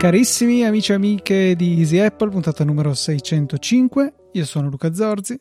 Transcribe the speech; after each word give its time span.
Carissimi 0.00 0.64
amici 0.64 0.90
e 0.90 0.94
amiche 0.94 1.54
di 1.54 1.78
Easy 1.78 1.98
Apple, 1.98 2.30
puntata 2.30 2.64
numero 2.64 2.94
605. 2.94 4.14
Io 4.32 4.44
sono 4.44 4.68
Luca 4.68 4.92
Zorzi. 4.92 5.38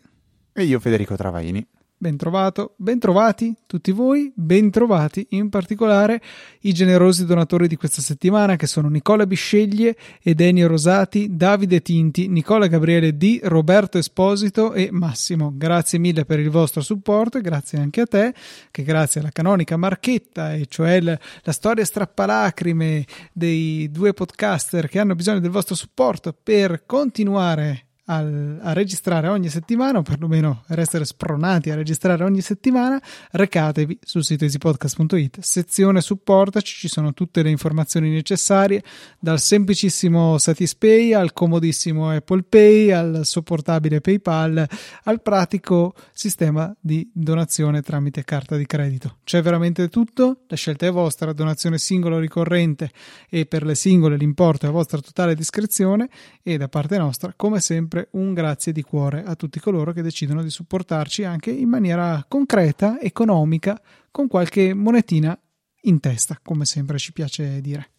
E 0.54 0.64
io 0.64 0.80
Federico 0.80 1.16
Travaini. 1.16 1.66
Bentrovato, 2.02 2.76
bentrovati 2.78 3.54
tutti 3.66 3.92
voi, 3.92 4.32
bentrovati 4.34 5.28
in 5.32 5.50
particolare 5.50 6.22
i 6.62 6.72
generosi 6.72 7.26
donatori 7.26 7.68
di 7.68 7.76
questa 7.76 8.02
settimana 8.02 8.56
che 8.56 8.68
sono 8.68 8.88
Nicola 8.88 9.28
Bisceglie, 9.28 9.98
Edenio 10.24 10.70
Rosati, 10.70 11.36
Davide 11.36 11.82
Tinti, 11.82 12.30
Nicola 12.30 12.68
Gabriele 12.68 13.18
D, 13.18 13.42
Roberto 13.43 13.98
Esposito 13.98 14.71
e 14.71 14.88
Massimo. 14.93 15.52
Grazie 15.54 16.00
mille 16.00 16.24
per 16.24 16.40
il 16.40 16.50
vostro 16.50 16.80
supporto 16.80 17.38
e 17.38 17.42
grazie 17.42 17.80
anche 17.80 18.00
a 18.00 18.06
te 18.06 18.34
che 18.71 18.84
grazie 18.84 19.20
alla 19.20 19.32
canonica 19.32 19.76
marchetta, 19.76 20.54
e 20.54 20.68
cioè 20.70 21.02
la, 21.02 21.20
la 21.42 21.52
storia 21.52 21.84
strappalacrime 21.84 23.06
dei 23.34 23.92
due 23.92 24.14
podcaster 24.14 24.88
che 24.88 25.00
hanno 25.00 25.16
bisogno 25.16 25.42
del 25.42 25.52
vostro 25.52 25.76
supporto 25.76 26.34
per 26.34 26.86
continuare 26.86 27.88
al, 28.10 28.60
a 28.62 28.74
registrare 28.74 29.28
ogni 29.28 29.50
settimana, 29.50 30.00
o 30.00 30.02
perlomeno 30.02 30.64
per 30.68 30.80
essere 30.80 31.06
spronati 31.06 31.70
a 31.70 31.76
registrare 31.76 32.23
ogni 32.23 32.42
settimana, 32.42 33.02
recatevi 33.32 34.00
sul 34.02 34.23
sito 34.23 34.45
easypodcast.it, 34.45 35.40
sezione 35.40 36.02
supportaci, 36.02 36.76
ci 36.76 36.88
sono 36.88 37.14
tutte 37.14 37.44
le 37.44 37.52
informazioni 37.52 38.09
necessarie, 38.09 38.84
dal 39.20 39.40
semplicissimo 39.40 40.38
Satispay 40.38 41.14
al 41.14 41.34
comodissimo 41.34 42.09
Apple 42.09 42.44
Pay, 42.44 42.92
al 42.92 43.22
sopportabile 43.23 44.02
PayPal, 44.02 44.68
al 45.04 45.22
pratico 45.22 45.94
sistema 46.12 46.76
di 46.80 47.10
donazione 47.14 47.82
tramite 47.82 48.23
carta 48.23 48.58
di 48.58 48.66
credito. 48.66 49.18
C'è 49.23 49.42
veramente 49.44 49.88
tutto, 49.88 50.42
la 50.48 50.56
scelta 50.56 50.88
è 50.88 50.92
vostra, 50.92 51.32
donazione 51.32 51.78
singola 51.78 52.16
o 52.16 52.20
ricorrente 52.20 52.90
e 53.30 53.46
per 53.46 53.64
le 53.64 53.76
singole 53.76 54.18
l'importo 54.18 54.66
è 54.66 54.70
a 54.70 54.72
vostra 54.72 55.00
totale 55.00 55.36
discrezione 55.36 56.10
e 56.42 56.58
da 56.58 56.68
parte 56.68 56.98
nostra, 56.98 57.34
come 57.36 57.60
sempre, 57.60 57.98
sempre 58.00 58.08
un 58.11 58.33
grazie 58.33 58.72
di 58.72 58.81
cuore 58.81 59.23
a 59.23 59.36
tutti 59.36 59.59
coloro 59.59 59.92
che 59.92 60.02
decidono 60.02 60.42
di 60.42 60.50
supportarci 60.50 61.23
anche 61.23 61.52
in 61.52 61.67
maniera 61.67 62.23
concreta, 62.28 63.00
economica, 63.00 63.80
con 64.11 64.28
qualche 64.28 64.73
monetina 64.73 65.38
in 65.83 66.00
testa, 66.00 66.39
come 66.42 66.66
sempre 66.66 66.97
ci 66.97 67.11
piace 67.11 67.61
dire. 67.61 67.89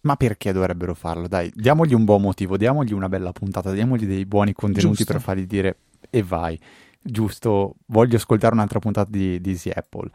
Ma 0.00 0.16
perché 0.16 0.52
dovrebbero 0.52 0.94
farlo? 0.94 1.26
Dai, 1.26 1.50
diamogli 1.54 1.92
un 1.92 2.04
buon 2.04 2.22
motivo, 2.22 2.56
diamogli 2.56 2.92
una 2.92 3.08
bella 3.08 3.32
puntata, 3.32 3.72
diamogli 3.72 4.06
dei 4.06 4.24
buoni 4.24 4.52
contenuti 4.52 4.98
Giusto. 4.98 5.12
per 5.12 5.20
fargli 5.20 5.46
dire 5.46 5.76
e 6.08 6.22
vai. 6.22 6.58
Giusto, 7.00 7.76
voglio 7.86 8.16
ascoltare 8.16 8.54
un'altra 8.54 8.78
puntata 8.78 9.10
di, 9.10 9.40
di 9.40 9.50
Easy 9.50 9.70
Apple 9.70 10.10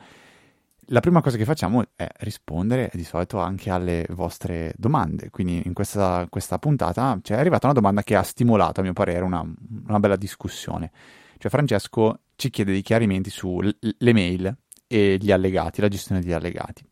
la 0.87 0.99
prima 0.99 1.21
cosa 1.21 1.37
che 1.37 1.45
facciamo 1.45 1.83
è 1.95 2.07
rispondere 2.19 2.89
di 2.93 3.03
solito 3.03 3.39
anche 3.39 3.69
alle 3.69 4.05
vostre 4.09 4.73
domande. 4.77 5.29
Quindi 5.29 5.61
in 5.65 5.73
questa, 5.73 6.27
questa 6.29 6.59
puntata 6.59 7.19
ci 7.21 7.33
è 7.33 7.35
arrivata 7.35 7.67
una 7.67 7.75
domanda 7.75 8.03
che 8.03 8.15
ha 8.15 8.23
stimolato, 8.23 8.79
a 8.79 8.83
mio 8.83 8.93
parere, 8.93 9.23
una, 9.23 9.41
una 9.87 9.99
bella 9.99 10.15
discussione. 10.15 10.91
Cioè 11.37 11.51
Francesco 11.51 12.19
ci 12.35 12.49
chiede 12.49 12.71
dei 12.71 12.81
chiarimenti 12.81 13.29
sulle 13.29 13.75
mail 13.99 14.55
e 14.87 15.17
gli 15.19 15.31
allegati, 15.31 15.81
la 15.81 15.87
gestione 15.87 16.21
degli 16.21 16.33
allegati. 16.33 16.83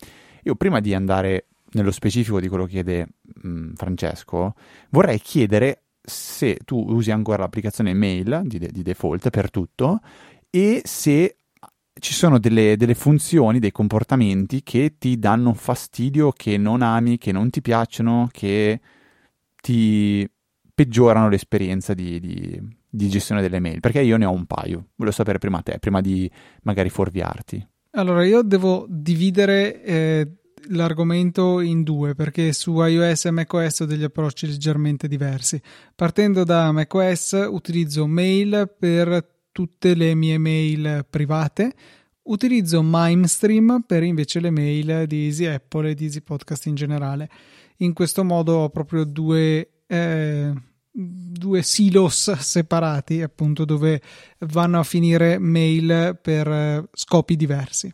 Io 0.43 0.55
prima 0.55 0.79
di 0.79 0.93
andare 0.93 1.47
nello 1.71 1.91
specifico 1.91 2.39
di 2.39 2.47
quello 2.47 2.65
che 2.65 2.71
chiede 2.71 3.07
mh, 3.21 3.49
mm, 3.49 3.73
Francesco, 3.73 4.55
vorrei 4.89 5.19
chiedere 5.19 5.83
se 6.01 6.57
tu 6.65 6.83
usi 6.89 7.11
ancora 7.11 7.43
l'applicazione 7.43 7.93
mail 7.93 8.41
di, 8.45 8.57
de- 8.57 8.71
di 8.71 8.81
default 8.81 9.29
per 9.29 9.51
tutto 9.51 9.99
e 10.49 10.81
se 10.83 11.37
ci 12.01 12.13
sono 12.13 12.39
delle, 12.39 12.75
delle, 12.75 12.95
funzioni, 12.95 13.59
dei 13.59 13.71
comportamenti 13.71 14.63
che 14.63 14.95
ti 14.97 15.19
danno 15.19 15.53
fastidio, 15.53 16.31
che 16.31 16.57
non 16.57 16.81
ami, 16.81 17.17
che 17.17 17.31
non 17.31 17.49
ti 17.51 17.61
piacciono, 17.61 18.27
che 18.31 18.81
ti 19.61 20.27
peggiorano 20.73 21.29
l'esperienza 21.29 21.93
di, 21.93 22.19
di, 22.19 22.59
di 22.89 23.07
gestione 23.07 23.41
delle 23.41 23.59
mail. 23.59 23.79
Perché 23.79 24.01
io 24.01 24.17
ne 24.17 24.25
ho 24.25 24.31
un 24.31 24.45
paio. 24.45 24.87
Volevo 24.95 25.15
sapere 25.15 25.37
prima 25.37 25.61
te, 25.61 25.77
prima 25.79 26.01
di 26.01 26.29
magari 26.63 26.89
fuorviarti. 26.89 27.65
Allora, 27.91 28.25
io 28.25 28.41
devo 28.41 28.87
dividere 28.89 29.83
eh, 29.83 30.27
l'argomento 30.69 31.59
in 31.59 31.83
due 31.83 32.15
perché 32.15 32.53
su 32.53 32.79
iOS 32.81 33.25
e 33.25 33.31
macOS 33.31 33.79
ho 33.81 33.85
degli 33.85 34.03
approcci 34.03 34.47
leggermente 34.47 35.07
diversi. 35.07 35.61
Partendo 35.95 36.43
da 36.43 36.71
macOS 36.71 37.47
utilizzo 37.49 38.07
mail 38.07 38.73
per 38.77 39.30
tutte 39.51 39.93
le 39.95 40.15
mie 40.15 40.37
mail 40.37 41.05
private. 41.09 41.73
Utilizzo 42.23 42.81
MimeStream 42.83 43.83
per 43.85 44.03
invece 44.03 44.39
le 44.39 44.51
mail 44.51 45.05
di 45.07 45.25
Easy 45.25 45.45
Apple 45.45 45.89
e 45.89 45.93
di 45.95 46.05
Easy 46.05 46.21
Podcast 46.21 46.65
in 46.67 46.75
generale. 46.75 47.29
In 47.77 47.93
questo 47.93 48.23
modo 48.23 48.57
ho 48.57 48.69
proprio 48.69 49.03
due, 49.03 49.81
eh, 49.87 50.53
due 50.91 51.61
silos 51.63 52.31
separati, 52.31 53.21
appunto, 53.21 53.65
dove 53.65 54.01
vanno 54.39 54.79
a 54.79 54.83
finire 54.83 55.39
mail 55.39 56.19
per 56.21 56.47
eh, 56.47 56.89
scopi 56.93 57.35
diversi. 57.35 57.93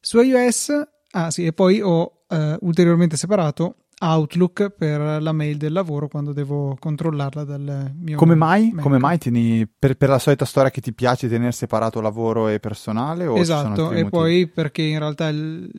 Su 0.00 0.20
iOS, 0.20 0.72
ah 1.10 1.30
sì, 1.30 1.44
e 1.44 1.52
poi 1.52 1.82
ho 1.82 2.24
eh, 2.28 2.56
ulteriormente 2.60 3.18
separato 3.18 3.79
Outlook 4.02 4.70
per 4.70 5.20
la 5.20 5.32
mail 5.32 5.58
del 5.58 5.74
lavoro 5.74 6.08
quando 6.08 6.32
devo 6.32 6.74
controllarla 6.78 7.44
dal 7.44 7.92
mio 7.98 8.16
Come 8.16 8.34
mai? 8.34 8.72
Come 8.72 8.98
mai 8.98 9.18
tieni 9.18 9.68
per, 9.68 9.96
per, 9.98 10.08
la 10.08 10.18
solita 10.18 10.46
storia 10.46 10.70
che 10.70 10.80
ti 10.80 10.94
piace 10.94 11.28
tenere 11.28 11.52
separato 11.52 12.00
lavoro 12.00 12.48
e 12.48 12.60
personale? 12.60 13.30
Esatto, 13.34 13.90
e 13.90 14.08
poi 14.08 14.46
perché 14.46 14.82
in 14.82 14.98
realtà 14.98 15.28
il, 15.28 15.70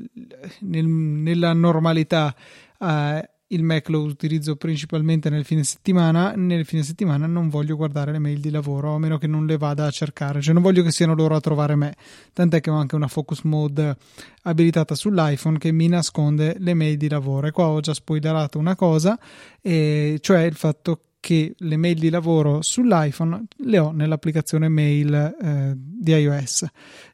nel, 0.60 0.86
nella 0.86 1.54
normalità 1.54 2.36
eh, 2.80 3.30
il 3.51 3.63
Mac 3.63 3.89
lo 3.89 4.01
utilizzo 4.01 4.56
principalmente 4.56 5.29
nel 5.29 5.45
fine 5.45 5.63
settimana, 5.63 6.34
nel 6.35 6.66
fine 6.66 6.84
settimana 6.84 7.28
non 7.28 7.50
voglio 7.50 7.75
guardare 7.75 8.12
le 8.12 8.19
mail 8.19 8.39
di 8.39 8.50
lavoro 8.50 8.95
a 8.95 9.00
meno 9.00 9.17
che 9.17 9.28
non 9.28 9.45
le 9.45 9.57
vada 9.57 9.85
a 9.85 9.91
cercare, 9.91 10.41
cioè 10.41 10.53
non 10.53 10.63
voglio 10.63 10.84
che 10.84 10.91
siano 10.91 11.13
loro 11.13 11.35
a 11.35 11.39
trovare 11.39 11.75
me, 11.75 11.95
tant'è 12.34 12.62
che 12.62 12.69
ho 12.69 12.75
anche 12.75 12.95
una 12.95 13.07
focus 13.07 13.41
mode 13.41 13.95
abilitata 14.44 14.95
sull'iPhone 14.95 15.57
che 15.57 15.72
mi 15.72 15.88
nasconde 15.88 16.56
le 16.59 16.73
mail 16.73 16.97
di 16.97 17.09
lavoro. 17.09 17.47
E 17.47 17.51
qua 17.51 17.67
ho 17.67 17.79
già 17.79 17.94
spoilerato 17.94 18.57
una 18.57 18.75
cosa, 18.75 19.19
e 19.62 20.18
cioè 20.22 20.41
il 20.41 20.56
fatto 20.56 20.95
che 20.95 21.01
che 21.22 21.54
le 21.56 21.78
mail 21.78 22.00
di 22.00 22.09
lavoro 22.09 22.62
sull'iPhone 22.62 23.46
le 23.58 23.78
ho 23.78 23.92
nell'applicazione 23.92 24.68
mail 24.68 25.14
eh, 25.14 25.74
di 25.78 26.12
iOS 26.12 26.66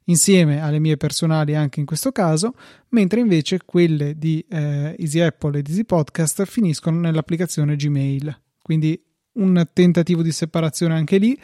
insieme 0.06 0.62
alle 0.62 0.80
mie 0.80 0.96
personali 0.96 1.54
anche 1.54 1.82
in 1.82 1.86
questo 1.86 2.12
caso 2.14 2.54
mentre 2.90 3.20
invece 3.20 3.60
quelle 3.66 4.18
di 4.18 4.44
eh, 4.50 4.96
Easy 4.98 5.20
Apple 5.20 5.60
ed 5.60 5.68
Easy 5.68 5.84
Podcast 5.84 6.46
finiscono 6.46 7.00
nell'applicazione 7.00 7.76
Gmail. 7.76 8.36
Quindi 8.62 9.00
un 9.34 9.68
tentativo 9.72 10.22
di 10.22 10.32
separazione 10.32 10.96
anche 10.96 11.18
lì. 11.18 11.38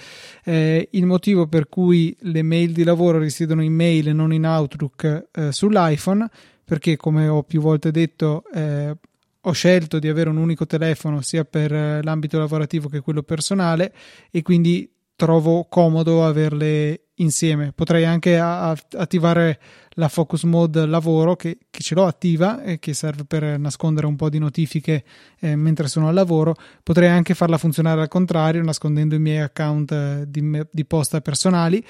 Eh, 0.43 0.87
il 0.91 1.05
motivo 1.05 1.47
per 1.47 1.67
cui 1.67 2.15
le 2.21 2.41
mail 2.41 2.71
di 2.71 2.83
lavoro 2.83 3.19
risiedono 3.19 3.61
in 3.61 3.73
mail 3.73 4.07
e 4.07 4.13
non 4.13 4.33
in 4.33 4.45
Outlook 4.45 5.27
eh, 5.31 5.51
sull'iPhone 5.51 6.27
perché 6.63 6.95
come 6.95 7.27
ho 7.27 7.43
più 7.43 7.59
volte 7.59 7.91
detto 7.91 8.45
eh, 8.53 8.95
ho 9.45 9.51
scelto 9.51 9.99
di 9.99 10.07
avere 10.07 10.29
un 10.29 10.37
unico 10.37 10.65
telefono 10.65 11.21
sia 11.21 11.43
per 11.43 11.73
eh, 11.73 12.01
l'ambito 12.03 12.37
lavorativo 12.37 12.87
che 12.87 13.01
quello 13.01 13.23
personale 13.23 13.93
e 14.31 14.41
quindi 14.41 14.89
trovo 15.15 15.65
comodo 15.69 16.25
averle 16.25 17.03
insieme. 17.17 17.71
Potrei 17.73 18.05
anche 18.05 18.37
a- 18.39 18.75
attivare 18.97 19.59
la 19.91 20.07
focus 20.07 20.43
mode 20.43 20.85
lavoro 20.87 21.35
che, 21.35 21.57
che, 21.69 21.81
ce 21.81 21.93
l'ho 21.93 22.05
attiva 22.05 22.63
e 22.63 22.79
che 22.79 22.93
serve 22.93 23.25
per 23.25 23.59
nascondere 23.59 24.07
un 24.07 24.15
po' 24.15 24.29
di 24.29 24.39
notifiche 24.39 25.03
eh, 25.39 25.55
mentre 25.55 25.87
sono 25.87 26.07
al 26.07 26.13
lavoro. 26.15 26.55
Potrei 26.81 27.09
anche 27.09 27.35
farla 27.35 27.57
funzionare 27.57 28.01
al 28.01 28.07
contrario, 28.07 28.63
nascondendo 28.63 29.13
i 29.13 29.19
miei 29.19 29.39
account 29.39 29.91
eh, 29.91 30.23
di, 30.27 30.61
di, 30.71 30.85
posta 30.85 31.21
personali. 31.21 31.83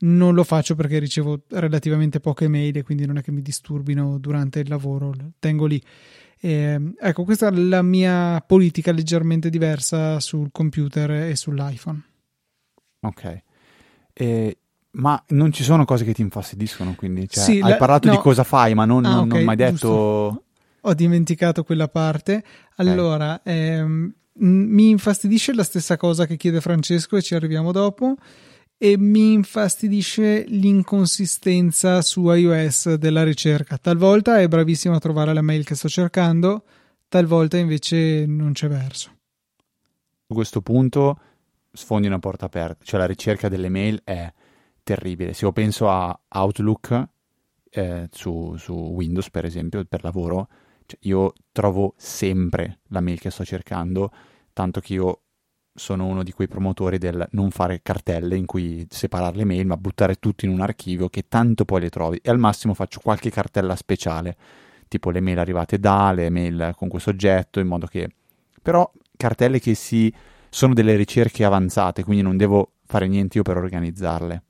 Non 0.00 0.34
lo 0.34 0.44
faccio 0.44 0.74
perché 0.74 0.98
ricevo 0.98 1.42
relativamente 1.48 2.20
poche 2.20 2.48
mail 2.48 2.78
e 2.78 2.82
quindi 2.82 3.04
non 3.04 3.18
è 3.18 3.22
che 3.22 3.32
mi 3.32 3.42
disturbino 3.42 4.18
durante 4.18 4.60
il 4.60 4.68
lavoro. 4.68 5.12
Tengo 5.38 5.66
lì. 5.66 5.82
Eh, 6.42 6.94
ecco, 6.98 7.24
questa 7.24 7.48
è 7.48 7.50
la 7.50 7.82
mia 7.82 8.42
politica 8.46 8.92
leggermente 8.92 9.50
diversa 9.50 10.20
sul 10.20 10.48
computer 10.50 11.10
e 11.10 11.36
sull'iPhone. 11.36 12.02
Ok. 13.00 13.42
Eh, 14.12 14.58
ma 14.92 15.22
non 15.28 15.52
ci 15.52 15.62
sono 15.62 15.84
cose 15.84 16.04
che 16.04 16.14
ti 16.14 16.22
infastidiscono, 16.22 16.94
quindi 16.94 17.28
cioè, 17.28 17.44
sì, 17.44 17.60
hai 17.60 17.70
la, 17.70 17.76
parlato 17.76 18.08
no. 18.08 18.14
di 18.14 18.20
cosa 18.20 18.42
fai, 18.42 18.74
ma 18.74 18.86
non, 18.86 19.04
ah, 19.04 19.10
non, 19.10 19.24
okay, 19.26 19.36
non 19.36 19.44
mai 19.44 19.56
detto. 19.56 19.70
Giusto. 19.70 20.44
Ho 20.82 20.94
dimenticato 20.94 21.62
quella 21.62 21.88
parte. 21.88 22.42
Allora, 22.76 23.34
okay. 23.34 23.54
ehm, 23.54 24.14
mi 24.38 24.88
infastidisce 24.88 25.52
la 25.52 25.62
stessa 25.62 25.98
cosa 25.98 26.26
che 26.26 26.36
chiede 26.36 26.62
Francesco 26.62 27.16
e 27.18 27.22
ci 27.22 27.34
arriviamo 27.34 27.70
dopo 27.70 28.16
e 28.82 28.96
mi 28.96 29.34
infastidisce 29.34 30.46
l'inconsistenza 30.48 32.00
su 32.00 32.30
iOS 32.30 32.94
della 32.94 33.22
ricerca. 33.24 33.76
Talvolta 33.76 34.40
è 34.40 34.48
bravissimo 34.48 34.94
a 34.94 34.98
trovare 34.98 35.34
la 35.34 35.42
mail 35.42 35.66
che 35.66 35.74
sto 35.74 35.86
cercando, 35.86 36.64
talvolta 37.06 37.58
invece 37.58 38.24
non 38.26 38.52
c'è 38.52 38.68
verso. 38.68 39.18
su 40.26 40.32
questo 40.32 40.62
punto 40.62 41.20
sfondi 41.70 42.06
una 42.06 42.20
porta 42.20 42.46
aperta, 42.46 42.82
cioè 42.82 42.98
la 42.98 43.06
ricerca 43.06 43.50
delle 43.50 43.68
mail 43.68 44.00
è 44.02 44.32
terribile. 44.82 45.34
Se 45.34 45.44
io 45.44 45.52
penso 45.52 45.90
a 45.90 46.18
Outlook 46.28 47.08
eh, 47.68 48.08
su, 48.10 48.56
su, 48.56 48.72
Windows, 48.72 49.28
per 49.28 49.44
esempio, 49.44 49.84
per 49.84 50.02
lavoro, 50.02 50.48
cioè 50.86 50.98
io 51.02 51.34
trovo 51.52 51.92
sempre 51.98 52.78
la 52.88 53.02
mail 53.02 53.20
che 53.20 53.30
sto 53.30 53.44
cercando, 53.44 54.10
tanto 54.54 54.80
che 54.80 54.94
io 54.94 55.20
sono 55.74 56.06
uno 56.06 56.22
di 56.22 56.32
quei 56.32 56.48
promotori 56.48 56.98
del 56.98 57.26
non 57.32 57.50
fare 57.50 57.80
cartelle 57.82 58.36
in 58.36 58.46
cui 58.46 58.86
separare 58.90 59.36
le 59.36 59.44
mail, 59.44 59.66
ma 59.66 59.76
buttare 59.76 60.16
tutto 60.16 60.44
in 60.44 60.50
un 60.50 60.60
archivio 60.60 61.08
che 61.08 61.26
tanto 61.28 61.64
poi 61.64 61.80
le 61.80 61.90
trovi. 61.90 62.18
E 62.22 62.30
al 62.30 62.38
massimo 62.38 62.74
faccio 62.74 63.00
qualche 63.00 63.30
cartella 63.30 63.76
speciale, 63.76 64.36
tipo 64.88 65.10
le 65.10 65.20
mail 65.20 65.38
arrivate 65.38 65.78
da, 65.78 66.12
le 66.12 66.30
mail 66.30 66.72
con 66.76 66.88
questo 66.88 67.10
oggetto, 67.10 67.60
in 67.60 67.66
modo 67.66 67.86
che... 67.86 68.10
Però 68.62 68.90
cartelle 69.16 69.58
che 69.60 69.74
si... 69.74 70.12
sono 70.50 70.74
delle 70.74 70.96
ricerche 70.96 71.44
avanzate, 71.44 72.04
quindi 72.04 72.22
non 72.22 72.36
devo 72.36 72.72
fare 72.84 73.06
niente 73.06 73.38
io 73.38 73.44
per 73.44 73.56
organizzarle 73.56 74.42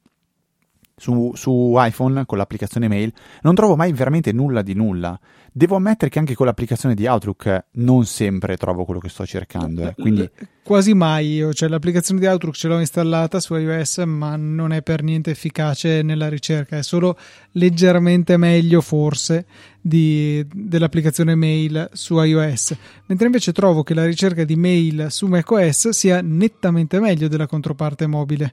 su, 1.01 1.33
su, 1.35 1.75
iPhone 1.79 2.27
con 2.27 2.37
l'applicazione 2.37 2.87
mail 2.87 3.11
non 3.41 3.55
trovo 3.55 3.75
mai 3.75 3.91
veramente 3.93 4.33
nulla 4.33 4.61
di 4.61 4.75
nulla. 4.75 5.19
Devo 5.51 5.77
ammettere 5.77 6.11
che 6.11 6.19
anche 6.19 6.35
con 6.35 6.47
l'applicazione 6.47 6.95
di 6.95 7.07
Outlook 7.07 7.65
non 7.73 8.05
sempre 8.05 8.57
trovo 8.57 8.85
quello 8.85 9.01
che 9.01 9.09
sto 9.09 9.25
cercando. 9.25 9.89
Eh. 9.89 9.95
Quindi... 9.95 10.31
Quasi 10.63 10.95
mai 10.95 11.33
io, 11.33 11.53
cioè 11.53 11.69
l'applicazione 11.69 12.21
di 12.21 12.27
Outlook 12.27 12.55
ce 12.55 12.69
l'ho 12.69 12.79
installata 12.79 13.41
su 13.41 13.57
iOS, 13.57 13.99
ma 14.07 14.37
non 14.37 14.73
è 14.73 14.83
per 14.83 15.03
niente 15.03 15.31
efficace 15.31 16.03
nella 16.03 16.29
ricerca, 16.29 16.77
è 16.77 16.83
solo 16.83 17.19
leggermente 17.53 18.37
meglio 18.37 18.81
forse 18.81 19.47
di, 19.81 20.47
dell'applicazione 20.53 21.35
mail 21.35 21.89
su 21.93 22.23
iOS. 22.23 22.77
Mentre 23.07 23.27
invece 23.27 23.53
trovo 23.53 23.83
che 23.83 23.95
la 23.95 24.05
ricerca 24.05 24.45
di 24.45 24.55
mail 24.55 25.07
su 25.09 25.27
macOS 25.27 25.89
sia 25.89 26.21
nettamente 26.23 27.01
meglio 27.01 27.27
della 27.27 27.49
controparte 27.49 28.07
mobile 28.07 28.53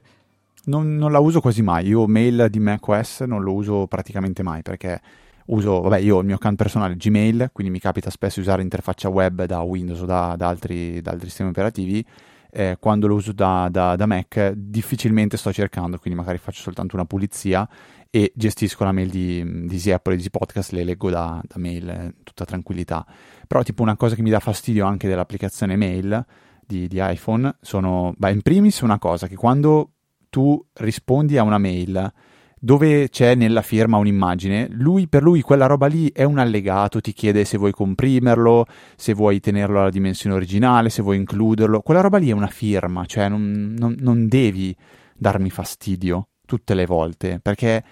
non, 0.64 0.96
non, 0.96 1.12
la 1.12 1.18
uso 1.18 1.40
quasi 1.40 1.62
mai. 1.62 1.86
Io 1.86 2.06
mail 2.06 2.48
di 2.50 2.58
macOS 2.58 3.20
non 3.20 3.42
lo 3.42 3.54
uso 3.54 3.86
praticamente 3.86 4.42
mai 4.42 4.62
perché 4.62 5.00
uso, 5.46 5.80
vabbè, 5.80 5.98
io 5.98 6.16
ho 6.16 6.20
il 6.20 6.26
mio 6.26 6.36
account 6.36 6.56
personale 6.56 6.96
Gmail, 6.96 7.50
quindi 7.52 7.72
mi 7.72 7.78
capita 7.78 8.10
spesso 8.10 8.36
di 8.36 8.40
usare 8.40 8.60
l'interfaccia 8.60 9.08
web 9.08 9.44
da 9.44 9.60
Windows 9.60 10.00
o 10.00 10.04
da, 10.04 10.34
da, 10.36 10.48
altri, 10.48 11.00
da 11.00 11.12
altri, 11.12 11.28
sistemi 11.28 11.50
operativi. 11.50 12.04
Eh, 12.50 12.76
quando 12.80 13.06
lo 13.06 13.14
uso 13.14 13.32
da, 13.32 13.68
da, 13.70 14.06
Mac 14.06 14.52
difficilmente 14.52 15.36
sto 15.36 15.52
cercando, 15.52 15.98
quindi 15.98 16.18
magari 16.18 16.38
faccio 16.38 16.62
soltanto 16.62 16.96
una 16.96 17.04
pulizia 17.04 17.68
e 18.10 18.32
gestisco 18.34 18.84
la 18.84 18.92
mail 18.92 19.10
di, 19.10 19.66
di 19.66 19.74
Easy 19.74 19.90
Apple 19.90 20.14
e 20.14 20.16
di 20.16 20.30
Podcast, 20.30 20.72
le 20.72 20.82
leggo 20.82 21.10
da, 21.10 21.40
da 21.46 21.58
mail, 21.58 21.88
eh, 21.88 22.14
tutta 22.24 22.44
tranquillità. 22.44 23.06
Però 23.46 23.62
tipo 23.62 23.82
una 23.82 23.96
cosa 23.96 24.14
che 24.14 24.22
mi 24.22 24.30
dà 24.30 24.40
fastidio 24.40 24.86
anche 24.86 25.08
dell'applicazione 25.08 25.76
mail 25.76 26.24
di, 26.66 26.88
di 26.88 26.98
iPhone 27.00 27.56
sono, 27.60 28.14
beh, 28.16 28.30
in 28.30 28.42
primis 28.42 28.80
una 28.80 28.98
cosa 28.98 29.26
che 29.26 29.36
quando 29.36 29.92
tu 30.28 30.64
rispondi 30.74 31.36
a 31.36 31.42
una 31.42 31.58
mail 31.58 32.12
dove 32.60 33.08
c'è 33.08 33.34
nella 33.34 33.62
firma 33.62 33.98
un'immagine, 33.98 34.68
lui, 34.70 35.06
per 35.06 35.22
lui 35.22 35.42
quella 35.42 35.66
roba 35.66 35.86
lì 35.86 36.10
è 36.12 36.24
un 36.24 36.38
allegato, 36.38 37.00
ti 37.00 37.12
chiede 37.12 37.44
se 37.44 37.56
vuoi 37.56 37.72
comprimerlo, 37.72 38.66
se 38.96 39.14
vuoi 39.14 39.40
tenerlo 39.40 39.80
alla 39.80 39.90
dimensione 39.90 40.34
originale, 40.34 40.90
se 40.90 41.02
vuoi 41.02 41.16
includerlo, 41.16 41.80
quella 41.82 42.00
roba 42.00 42.18
lì 42.18 42.30
è 42.30 42.32
una 42.32 42.48
firma, 42.48 43.04
cioè 43.06 43.28
non, 43.28 43.74
non, 43.78 43.94
non 44.00 44.26
devi 44.26 44.74
darmi 45.16 45.50
fastidio 45.50 46.28
tutte 46.44 46.74
le 46.74 46.86
volte, 46.86 47.38
perché 47.40 47.84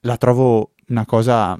la 0.00 0.16
trovo 0.16 0.72
una 0.88 1.06
cosa 1.06 1.58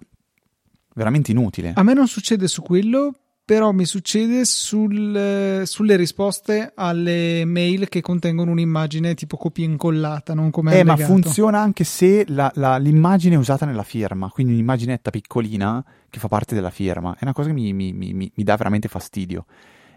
veramente 0.95 1.33
inutile. 1.33 1.73
A 1.75 1.83
me 1.83 1.95
non 1.95 2.07
succede 2.07 2.47
su 2.47 2.63
quello 2.63 3.15
però 3.45 3.73
mi 3.73 3.85
succede 3.85 4.45
sul, 4.47 5.63
sulle 5.67 5.97
risposte 5.97 6.73
alle 6.75 7.45
mail 7.45 7.89
che 7.89 8.01
contengono 8.01 8.51
un'immagine 8.51 9.15
tipo 9.15 9.37
copia 9.37 9.67
incollata, 9.67 10.33
non 10.33 10.51
come 10.51 10.73
eh, 10.73 10.81
allegato. 10.81 11.01
ma 11.01 11.07
funziona 11.07 11.61
anche 11.61 11.85
se 11.85 12.25
la, 12.29 12.51
la, 12.55 12.79
l'immagine 12.79 13.35
è 13.35 13.39
usata 13.39 13.67
nella 13.67 13.83
firma, 13.83 14.31
quindi 14.31 14.55
un'immaginetta 14.55 15.11
piccolina 15.11 15.85
che 16.09 16.19
fa 16.19 16.29
parte 16.29 16.55
della 16.55 16.71
firma. 16.71 17.17
È 17.19 17.25
una 17.25 17.35
cosa 17.35 17.49
che 17.49 17.55
mi, 17.55 17.73
mi, 17.75 17.93
mi, 17.93 18.15
mi 18.15 18.45
dà 18.45 18.57
veramente 18.57 18.89
fastidio. 18.89 19.45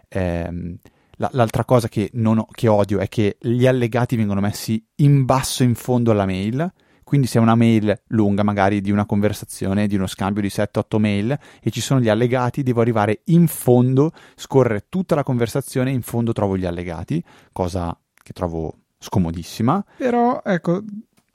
Eh, 0.08 0.78
l'altra 1.16 1.64
cosa 1.64 1.88
che, 1.88 2.10
ho, 2.12 2.46
che 2.50 2.68
odio 2.68 2.98
è 2.98 3.08
che 3.08 3.38
gli 3.40 3.66
allegati 3.66 4.16
vengono 4.16 4.40
messi 4.40 4.84
in 4.96 5.24
basso 5.24 5.62
in 5.62 5.74
fondo 5.74 6.10
alla 6.10 6.26
mail 6.26 6.70
quindi 7.08 7.26
se 7.26 7.38
è 7.38 7.40
una 7.40 7.54
mail 7.54 8.02
lunga, 8.08 8.42
magari 8.42 8.82
di 8.82 8.90
una 8.90 9.06
conversazione, 9.06 9.86
di 9.86 9.96
uno 9.96 10.06
scambio 10.06 10.42
di 10.42 10.48
7-8 10.48 10.98
mail 10.98 11.38
e 11.62 11.70
ci 11.70 11.80
sono 11.80 12.00
gli 12.00 12.08
allegati, 12.10 12.62
devo 12.62 12.82
arrivare 12.82 13.22
in 13.24 13.46
fondo, 13.46 14.12
scorrere 14.36 14.88
tutta 14.90 15.14
la 15.14 15.22
conversazione 15.22 15.88
e 15.88 15.94
in 15.94 16.02
fondo 16.02 16.34
trovo 16.34 16.58
gli 16.58 16.66
allegati, 16.66 17.24
cosa 17.50 17.98
che 18.22 18.34
trovo 18.34 18.74
scomodissima. 18.98 19.82
Però 19.96 20.42
ecco, 20.44 20.82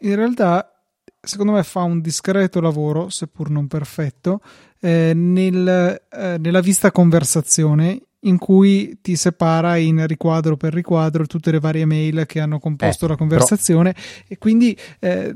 in 0.01 0.15
realtà 0.15 0.79
secondo 1.19 1.53
me 1.53 1.63
fa 1.63 1.81
un 1.81 2.01
discreto 2.01 2.61
lavoro, 2.61 3.09
seppur 3.09 3.49
non 3.49 3.65
perfetto, 3.65 4.41
eh, 4.79 5.13
nel, 5.15 6.03
eh, 6.07 6.37
nella 6.37 6.61
vista 6.61 6.91
conversazione 6.91 7.99
in 8.25 8.37
cui 8.37 8.99
ti 9.01 9.15
separa 9.15 9.77
in 9.77 10.05
riquadro 10.05 10.55
per 10.55 10.71
riquadro 10.71 11.25
tutte 11.25 11.49
le 11.49 11.59
varie 11.59 11.85
mail 11.85 12.27
che 12.27 12.39
hanno 12.39 12.59
composto 12.59 13.05
eh, 13.05 13.07
la 13.07 13.15
conversazione 13.15 13.91
però... 13.93 14.05
e 14.27 14.37
quindi 14.37 14.77
eh, 14.99 15.35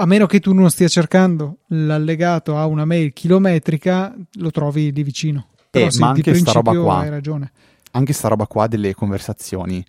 a 0.00 0.06
meno 0.06 0.26
che 0.26 0.38
tu 0.38 0.52
non 0.54 0.70
stia 0.70 0.86
cercando 0.86 1.58
l'allegato 1.68 2.56
a 2.56 2.66
una 2.66 2.84
mail 2.84 3.12
chilometrica, 3.12 4.14
lo 4.34 4.50
trovi 4.52 4.92
lì 4.92 5.02
vicino. 5.02 5.48
Però 5.70 5.86
eh, 5.86 5.90
ma 5.98 6.10
anche 6.10 6.34
sta 6.34 6.52
roba 6.52 6.72
qua, 6.72 6.98
hai 6.98 7.10
ragione. 7.10 7.50
Anche 7.90 8.12
sta 8.12 8.28
roba 8.28 8.46
qua 8.46 8.68
delle 8.68 8.94
conversazioni. 8.94 9.84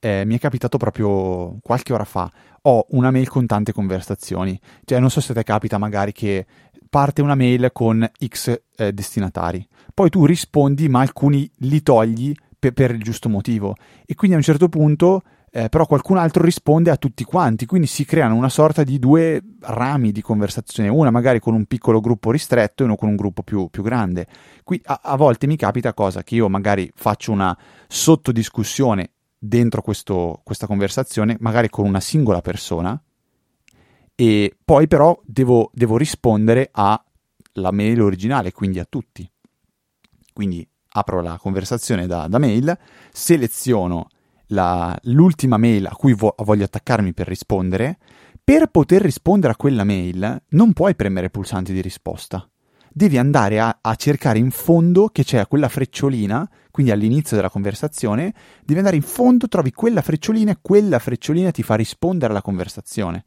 Eh, 0.00 0.24
mi 0.24 0.36
è 0.36 0.38
capitato 0.38 0.78
proprio 0.78 1.58
qualche 1.60 1.92
ora 1.92 2.04
fa. 2.04 2.30
Ho 2.62 2.86
una 2.90 3.10
mail 3.10 3.28
con 3.28 3.44
tante 3.44 3.72
conversazioni. 3.72 4.58
Cioè, 4.84 4.98
non 4.98 5.10
so 5.10 5.20
se 5.20 5.34
ti 5.34 5.42
capita 5.42 5.76
magari 5.76 6.12
che 6.12 6.46
parte 6.88 7.20
una 7.20 7.34
mail 7.34 7.68
con 7.72 8.08
X 8.26 8.60
eh, 8.76 8.92
destinatari. 8.92 9.66
Poi 9.92 10.08
tu 10.08 10.24
rispondi, 10.24 10.88
ma 10.88 11.00
alcuni 11.00 11.50
li 11.58 11.82
togli 11.82 12.32
per, 12.58 12.72
per 12.72 12.92
il 12.92 13.02
giusto 13.02 13.28
motivo. 13.28 13.76
E 14.06 14.14
quindi 14.14 14.36
a 14.36 14.38
un 14.38 14.44
certo 14.44 14.70
punto 14.70 15.22
eh, 15.52 15.68
però 15.68 15.84
qualcun 15.86 16.16
altro 16.16 16.44
risponde 16.44 16.90
a 16.90 16.96
tutti 16.96 17.24
quanti, 17.24 17.66
quindi 17.66 17.88
si 17.88 18.04
creano 18.04 18.36
una 18.36 18.48
sorta 18.48 18.84
di 18.84 19.00
due 19.00 19.42
rami 19.60 20.12
di 20.12 20.22
conversazione, 20.22 20.88
una 20.88 21.10
magari 21.10 21.40
con 21.40 21.54
un 21.54 21.66
piccolo 21.66 22.00
gruppo 22.00 22.30
ristretto 22.30 22.82
e 22.82 22.86
uno 22.86 22.94
con 22.94 23.08
un 23.08 23.16
gruppo 23.16 23.42
più, 23.42 23.68
più 23.68 23.82
grande. 23.82 24.28
Qui 24.62 24.80
a, 24.84 25.00
a, 25.02 25.16
volte 25.16 25.48
mi 25.48 25.56
capita 25.56 25.92
cosa 25.92 26.22
che 26.22 26.36
io 26.36 26.48
magari 26.48 26.90
faccio 26.94 27.32
una 27.32 27.56
sottodiscussione 27.88 29.10
dentro 29.36 29.82
questo, 29.82 30.40
questa 30.44 30.68
conversazione, 30.68 31.36
magari 31.40 31.68
con 31.68 31.84
una 31.84 32.00
singola 32.00 32.40
persona, 32.40 33.02
e 34.14 34.56
poi 34.64 34.86
però 34.86 35.18
devo, 35.24 35.70
devo 35.72 35.96
rispondere 35.96 36.68
alla 36.72 37.72
mail 37.72 38.02
originale, 38.02 38.52
quindi 38.52 38.78
a 38.78 38.86
tutti. 38.88 39.28
Quindi 40.32 40.66
apro 40.92 41.20
la 41.22 41.38
conversazione 41.38 42.06
da, 42.06 42.28
da 42.28 42.38
mail, 42.38 42.78
seleziono 43.10 44.08
la, 44.50 44.96
l'ultima 45.04 45.56
mail 45.56 45.86
a 45.86 45.94
cui 45.94 46.14
vo- 46.14 46.34
voglio 46.38 46.64
attaccarmi 46.64 47.12
per 47.12 47.26
rispondere, 47.26 47.98
per 48.42 48.66
poter 48.68 49.02
rispondere 49.02 49.52
a 49.52 49.56
quella 49.56 49.84
mail 49.84 50.42
non 50.48 50.72
puoi 50.72 50.94
premere 50.94 51.26
il 51.26 51.32
pulsante 51.32 51.72
di 51.72 51.80
risposta. 51.80 52.48
Devi 52.92 53.18
andare 53.18 53.60
a, 53.60 53.78
a 53.80 53.94
cercare 53.94 54.38
in 54.38 54.50
fondo 54.50 55.08
che 55.08 55.22
c'è 55.22 55.46
quella 55.46 55.68
frecciolina, 55.68 56.48
quindi 56.72 56.90
all'inizio 56.90 57.36
della 57.36 57.50
conversazione, 57.50 58.34
devi 58.64 58.78
andare 58.78 58.96
in 58.96 59.02
fondo, 59.02 59.46
trovi 59.46 59.70
quella 59.70 60.02
frecciolina 60.02 60.50
e 60.50 60.58
quella 60.60 60.98
frecciolina 60.98 61.52
ti 61.52 61.62
fa 61.62 61.76
rispondere 61.76 62.32
alla 62.32 62.42
conversazione. 62.42 63.24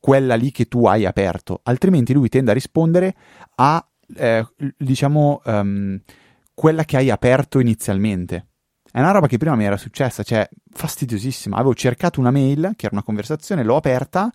Quella 0.00 0.34
lì 0.34 0.50
che 0.50 0.64
tu 0.64 0.86
hai 0.86 1.04
aperto, 1.04 1.60
altrimenti 1.64 2.12
lui 2.14 2.28
tende 2.28 2.50
a 2.50 2.54
rispondere 2.54 3.14
a, 3.56 3.86
eh, 4.16 4.46
diciamo, 4.78 5.42
um, 5.44 6.00
quella 6.54 6.84
che 6.84 6.96
hai 6.96 7.10
aperto 7.10 7.60
inizialmente. 7.60 8.46
È 8.92 9.00
una 9.00 9.10
roba 9.10 9.26
che 9.26 9.38
prima 9.38 9.56
mi 9.56 9.64
era 9.64 9.78
successa, 9.78 10.22
cioè 10.22 10.46
fastidiosissima. 10.70 11.56
Avevo 11.56 11.74
cercato 11.74 12.20
una 12.20 12.30
mail, 12.30 12.72
che 12.76 12.84
era 12.84 12.94
una 12.94 13.02
conversazione, 13.02 13.64
l'ho 13.64 13.76
aperta, 13.76 14.30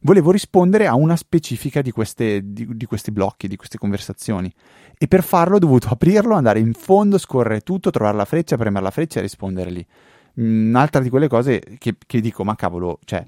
volevo 0.00 0.30
rispondere 0.30 0.86
a 0.86 0.94
una 0.94 1.16
specifica 1.16 1.80
di, 1.80 1.92
queste, 1.92 2.42
di, 2.44 2.68
di 2.76 2.84
questi 2.84 3.10
blocchi, 3.10 3.48
di 3.48 3.56
queste 3.56 3.78
conversazioni. 3.78 4.52
E 4.98 5.08
per 5.08 5.22
farlo 5.22 5.56
ho 5.56 5.58
dovuto 5.58 5.88
aprirlo, 5.88 6.34
andare 6.34 6.58
in 6.58 6.74
fondo, 6.74 7.16
scorrere 7.16 7.60
tutto, 7.60 7.90
trovare 7.90 8.18
la 8.18 8.26
freccia, 8.26 8.58
premere 8.58 8.84
la 8.84 8.90
freccia 8.90 9.18
e 9.18 9.22
rispondere 9.22 9.70
lì. 9.70 9.86
Un'altra 10.34 11.00
di 11.00 11.08
quelle 11.08 11.28
cose 11.28 11.60
che, 11.78 11.96
che 12.06 12.20
dico, 12.20 12.44
ma 12.44 12.54
cavolo, 12.54 12.98
cioè 13.06 13.24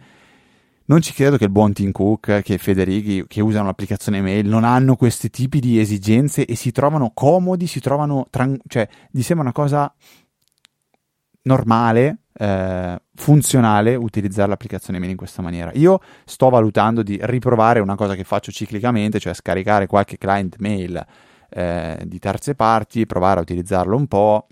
non 0.87 1.01
ci 1.01 1.15
credo 1.15 1.39
che 1.39 1.45
il 1.45 1.51
buon 1.51 1.73
Tim 1.73 1.93
Cook, 1.93 2.43
che 2.43 2.59
Federighi, 2.59 3.25
che 3.27 3.41
usano 3.41 3.65
l'applicazione 3.65 4.21
mail, 4.21 4.47
non 4.47 4.65
hanno 4.65 4.97
questi 4.97 5.31
tipi 5.31 5.59
di 5.59 5.81
esigenze 5.81 6.45
e 6.45 6.57
si 6.57 6.73
trovano 6.73 7.11
comodi, 7.15 7.67
si 7.67 7.81
trovano, 7.81 8.27
tran- 8.29 8.61
cioè, 8.67 8.87
gli 9.11 9.23
sembra 9.23 9.47
una 9.47 9.55
cosa 9.55 9.91
normale, 11.45 12.19
eh, 12.33 13.01
funzionale 13.15 13.95
utilizzare 13.95 14.49
l'applicazione 14.49 14.99
mail 14.99 15.13
in 15.13 15.17
questa 15.17 15.43
maniera. 15.43 15.71
Io 15.75 16.01
sto 16.25 16.49
valutando 16.49 17.03
di 17.03 17.19
riprovare 17.23 17.81
una 17.81 17.95
cosa 17.95 18.15
che 18.15 18.25
faccio 18.25 18.53
ciclicamente, 18.53 19.19
cioè 19.19 19.35
scaricare 19.35 19.87
qualche 19.87 20.19
client 20.19 20.57
mail 20.59 21.05
eh, 21.49 22.03
di 22.05 22.19
terze 22.19 22.55
parti, 22.55 23.07
provare 23.07 23.39
a 23.39 23.43
utilizzarlo 23.43 23.97
un 23.97 24.07
po' 24.07 24.47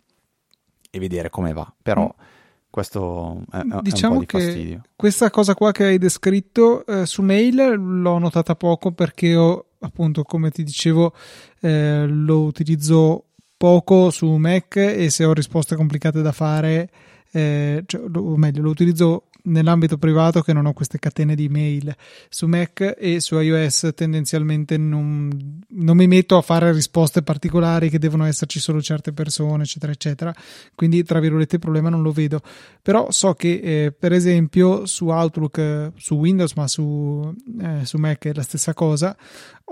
e 0.90 0.99
vedere 0.99 1.30
come 1.30 1.52
va. 1.52 1.72
Però 1.82 2.04
mm. 2.04 2.30
Questo 2.72 3.44
è, 3.52 3.61
diciamo 3.82 4.14
è 4.14 4.16
un 4.16 4.25
po' 4.25 4.38
di 4.38 4.44
fastidio. 4.44 4.80
questa 4.96 5.28
cosa 5.28 5.54
qua 5.54 5.72
che 5.72 5.84
hai 5.84 5.99
descritto 5.99 6.87
eh, 6.87 7.04
su 7.04 7.20
mail 7.20 7.75
l'ho 7.76 8.16
notata 8.16 8.56
poco 8.56 8.92
perché 8.92 9.37
ho, 9.37 9.66
appunto, 9.80 10.22
come 10.22 10.50
ti 10.50 10.62
dicevo, 10.62 11.12
eh, 11.61 12.06
lo 12.06 12.40
utilizzo 12.44 13.26
poco 13.62 14.11
su 14.11 14.28
Mac 14.38 14.75
e 14.75 15.09
se 15.09 15.25
ho 15.25 15.33
risposte 15.33 15.76
complicate 15.76 16.21
da 16.21 16.33
fare, 16.33 16.90
eh, 17.31 17.85
cioè, 17.87 18.02
o 18.12 18.37
meglio, 18.37 18.61
lo 18.61 18.71
utilizzo 18.71 19.26
nell'ambito 19.45 19.99
privato 19.99 20.40
che 20.40 20.52
non 20.52 20.66
ho 20.66 20.73
queste 20.73 20.99
catene 20.99 21.37
di 21.37 21.49
mail 21.49 21.95
su 22.28 22.47
Mac 22.47 22.97
e 22.99 23.21
su 23.21 23.38
iOS 23.38 23.90
tendenzialmente 23.95 24.76
non, 24.76 25.61
non, 25.69 25.97
mi 25.97 26.07
metto 26.07 26.37
a 26.37 26.42
fare 26.42 26.73
risposte 26.73 27.23
particolari 27.23 27.88
che 27.88 27.99
devono 27.99 28.25
esserci 28.25 28.61
solo 28.61 28.81
certe 28.83 29.12
persone 29.12 29.62
eccetera 29.62 29.92
eccetera. 29.92 30.35
Quindi 30.75 31.04
tra 31.04 31.21
virgolette 31.21 31.54
il 31.57 31.61
problema 31.61 31.88
non 31.88 32.02
lo 32.02 32.11
vedo. 32.11 32.40
Però 32.83 33.12
so 33.12 33.35
che 33.35 33.61
eh, 33.62 33.92
per 33.92 34.12
esempio 34.12 34.87
su 34.87 35.07
Outlook 35.07 35.92
su 35.97 36.14
Windows 36.16 36.54
ma 36.54 36.66
su, 36.66 37.33
eh, 37.61 37.85
su 37.85 37.97
Mac 37.99 38.26
è 38.26 38.35
la 38.35 38.42
stessa 38.42 38.75
cosa 38.75 39.16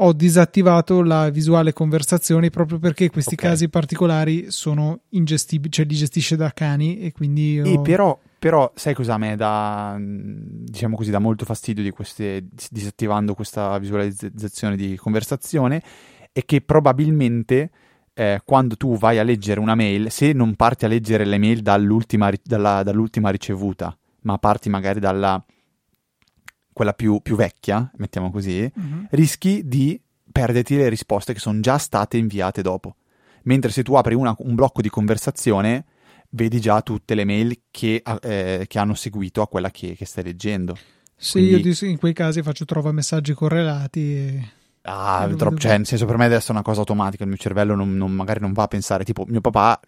ho 0.02 0.12
disattivato 0.12 1.02
la 1.02 1.28
visuale 1.28 1.72
conversazioni 1.72 2.50
proprio 2.50 2.78
perché 2.78 3.10
questi 3.10 3.34
okay. 3.34 3.50
casi 3.50 3.68
particolari 3.68 4.50
sono 4.50 5.00
ingestibili, 5.10 5.70
cioè 5.70 5.84
li 5.84 5.94
gestisce 5.94 6.36
da 6.36 6.50
cani 6.52 7.00
e 7.00 7.12
quindi... 7.12 7.60
Ho... 7.60 7.66
E 7.66 7.80
però, 7.80 8.18
però, 8.38 8.72
sai 8.74 8.94
cosa 8.94 9.14
a 9.14 9.18
me 9.18 9.36
dà, 9.36 9.98
diciamo 10.00 10.96
così, 10.96 11.10
dà 11.10 11.18
molto 11.18 11.44
fastidio 11.44 11.82
di 11.82 11.90
queste, 11.90 12.46
disattivando 12.70 13.34
questa 13.34 13.76
visualizzazione 13.78 14.76
di 14.76 14.96
conversazione? 14.96 15.82
È 16.32 16.44
che 16.46 16.62
probabilmente 16.62 17.70
eh, 18.14 18.40
quando 18.44 18.76
tu 18.76 18.96
vai 18.96 19.18
a 19.18 19.22
leggere 19.22 19.60
una 19.60 19.74
mail, 19.74 20.10
se 20.10 20.32
non 20.32 20.54
parti 20.54 20.86
a 20.86 20.88
leggere 20.88 21.26
le 21.26 21.36
mail 21.36 21.60
dall'ultima, 21.60 22.30
dalla, 22.42 22.82
dall'ultima 22.82 23.28
ricevuta, 23.28 23.94
ma 24.22 24.38
parti 24.38 24.70
magari 24.70 24.98
dalla 24.98 25.44
quella 26.80 26.94
più, 26.94 27.20
più 27.20 27.36
vecchia, 27.36 27.90
mettiamo 27.96 28.30
così, 28.30 28.60
mm-hmm. 28.60 29.04
rischi 29.10 29.68
di 29.68 30.00
perderti 30.32 30.76
le 30.76 30.88
risposte 30.88 31.34
che 31.34 31.38
sono 31.38 31.60
già 31.60 31.76
state 31.76 32.16
inviate 32.16 32.62
dopo. 32.62 32.96
Mentre 33.42 33.70
se 33.70 33.82
tu 33.82 33.96
apri 33.96 34.14
una, 34.14 34.34
un 34.38 34.54
blocco 34.54 34.80
di 34.80 34.88
conversazione, 34.88 35.84
vedi 36.30 36.58
già 36.58 36.80
tutte 36.80 37.14
le 37.14 37.26
mail 37.26 37.64
che, 37.70 38.02
eh, 38.22 38.64
che 38.66 38.78
hanno 38.78 38.94
seguito 38.94 39.42
a 39.42 39.48
quella 39.48 39.70
che, 39.70 39.94
che 39.94 40.06
stai 40.06 40.24
leggendo. 40.24 40.74
Sì, 41.14 41.50
Quindi... 41.50 41.76
io 41.78 41.90
in 41.90 41.98
quei 41.98 42.14
casi 42.14 42.40
faccio 42.40 42.64
trova 42.64 42.92
messaggi 42.92 43.34
correlati 43.34 44.00
e... 44.00 44.48
Ah, 44.84 45.28
troppo, 45.36 45.58
cioè, 45.58 45.76
nel 45.76 45.84
senso, 45.84 46.06
per 46.06 46.16
me 46.16 46.24
adesso 46.24 46.48
è 46.48 46.52
una 46.52 46.62
cosa 46.62 46.80
automatica. 46.80 47.24
Il 47.24 47.28
mio 47.28 47.38
cervello 47.38 47.74
non, 47.74 47.94
non, 47.94 48.10
magari 48.10 48.40
non 48.40 48.54
va 48.54 48.62
a 48.62 48.68
pensare, 48.68 49.04
tipo, 49.04 49.26
mio 49.28 49.42
papà 49.42 49.80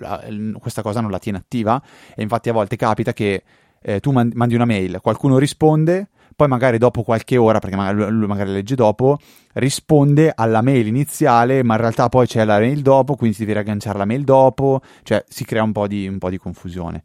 questa 0.58 0.82
cosa 0.82 1.00
non 1.00 1.10
la 1.10 1.18
tiene 1.18 1.38
attiva. 1.38 1.82
E 2.14 2.20
infatti, 2.20 2.50
a 2.50 2.52
volte 2.52 2.76
capita 2.76 3.14
che 3.14 3.42
eh, 3.80 4.00
tu 4.00 4.10
mandi 4.10 4.54
una 4.54 4.66
mail, 4.66 5.00
qualcuno 5.00 5.38
risponde, 5.38 6.10
poi 6.34 6.48
magari 6.48 6.78
dopo 6.78 7.02
qualche 7.02 7.36
ora, 7.36 7.58
perché 7.58 7.76
lui 7.92 8.26
magari 8.26 8.50
legge 8.52 8.74
dopo, 8.74 9.18
risponde 9.54 10.32
alla 10.34 10.62
mail 10.62 10.86
iniziale, 10.86 11.62
ma 11.62 11.74
in 11.74 11.80
realtà 11.80 12.08
poi 12.08 12.26
c'è 12.26 12.44
la 12.44 12.58
mail 12.58 12.82
dopo, 12.82 13.14
quindi 13.16 13.36
si 13.36 13.42
deve 13.44 13.60
riagganciare 13.60 13.98
la 13.98 14.04
mail 14.04 14.24
dopo, 14.24 14.80
cioè 15.02 15.24
si 15.28 15.44
crea 15.44 15.62
un 15.62 15.72
po' 15.72 15.86
di, 15.86 16.06
un 16.06 16.18
po 16.18 16.30
di 16.30 16.38
confusione. 16.38 17.02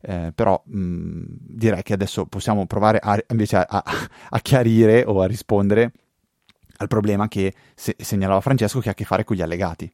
Eh, 0.00 0.32
però 0.32 0.62
mh, 0.64 1.22
direi 1.28 1.82
che 1.82 1.92
adesso 1.92 2.26
possiamo 2.26 2.66
provare 2.66 3.00
a, 3.02 3.18
invece 3.30 3.56
a, 3.56 3.66
a, 3.68 3.82
a, 4.28 4.38
chiarire 4.38 5.02
o 5.04 5.20
a 5.20 5.26
rispondere 5.26 5.90
al 6.76 6.86
problema 6.86 7.26
che 7.26 7.52
se, 7.74 7.96
segnalava 7.98 8.40
Francesco 8.40 8.78
che 8.78 8.88
ha 8.88 8.92
a 8.92 8.94
che 8.94 9.04
fare 9.04 9.24
con 9.24 9.36
gli 9.36 9.42
allegati. 9.42 9.92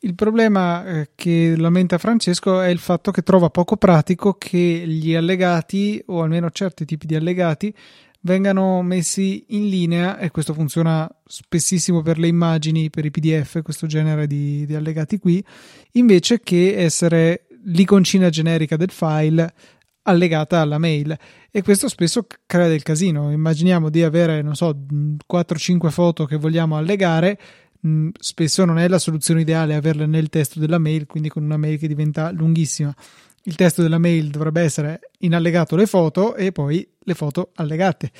Il 0.00 0.14
problema 0.14 0.84
eh, 0.84 1.10
che 1.14 1.54
lamenta 1.56 1.96
Francesco 1.96 2.60
è 2.60 2.68
il 2.68 2.78
fatto 2.78 3.10
che 3.10 3.22
trova 3.22 3.48
poco 3.48 3.76
pratico 3.76 4.34
che 4.34 4.84
gli 4.86 5.14
allegati, 5.14 6.02
o 6.06 6.22
almeno 6.22 6.50
certi 6.50 6.84
tipi 6.84 7.06
di 7.06 7.14
allegati, 7.14 7.74
vengano 8.20 8.82
messi 8.82 9.44
in 9.50 9.68
linea 9.68 10.18
e 10.18 10.30
questo 10.30 10.52
funziona 10.52 11.08
spessissimo 11.24 12.02
per 12.02 12.18
le 12.18 12.26
immagini, 12.26 12.90
per 12.90 13.04
i 13.06 13.10
PDF, 13.10 13.62
questo 13.62 13.86
genere 13.86 14.26
di, 14.26 14.66
di 14.66 14.74
allegati 14.74 15.18
qui, 15.18 15.42
invece 15.92 16.40
che 16.40 16.76
essere 16.76 17.46
l'iconcina 17.64 18.28
generica 18.28 18.76
del 18.76 18.90
file 18.90 19.54
allegata 20.02 20.60
alla 20.60 20.78
mail 20.78 21.16
e 21.50 21.62
questo 21.62 21.88
spesso 21.88 22.26
crea 22.46 22.68
del 22.68 22.82
casino. 22.82 23.30
Immaginiamo 23.30 23.88
di 23.90 24.02
avere, 24.02 24.42
non 24.42 24.54
so, 24.54 24.76
4-5 25.26 25.88
foto 25.90 26.24
che 26.26 26.36
vogliamo 26.36 26.76
allegare 26.76 27.38
mh, 27.86 28.08
spesso 28.18 28.64
non 28.64 28.78
è 28.78 28.88
la 28.88 28.98
soluzione 28.98 29.42
ideale 29.42 29.74
averle 29.74 30.06
nel 30.06 30.28
testo 30.28 30.58
della 30.58 30.78
mail, 30.78 31.06
quindi 31.06 31.28
con 31.28 31.44
una 31.44 31.56
mail 31.56 31.78
che 31.78 31.88
diventa 31.88 32.30
lunghissima. 32.30 32.94
Il 33.44 33.54
testo 33.54 33.82
della 33.82 33.98
mail 33.98 34.30
dovrebbe 34.30 34.60
essere 34.60 35.00
in 35.20 35.34
allegato 35.34 35.76
le 35.76 35.86
foto 35.86 36.34
e 36.34 36.50
poi 36.50 36.86
le 36.98 37.14
foto 37.14 37.50
allegate. 37.54 38.10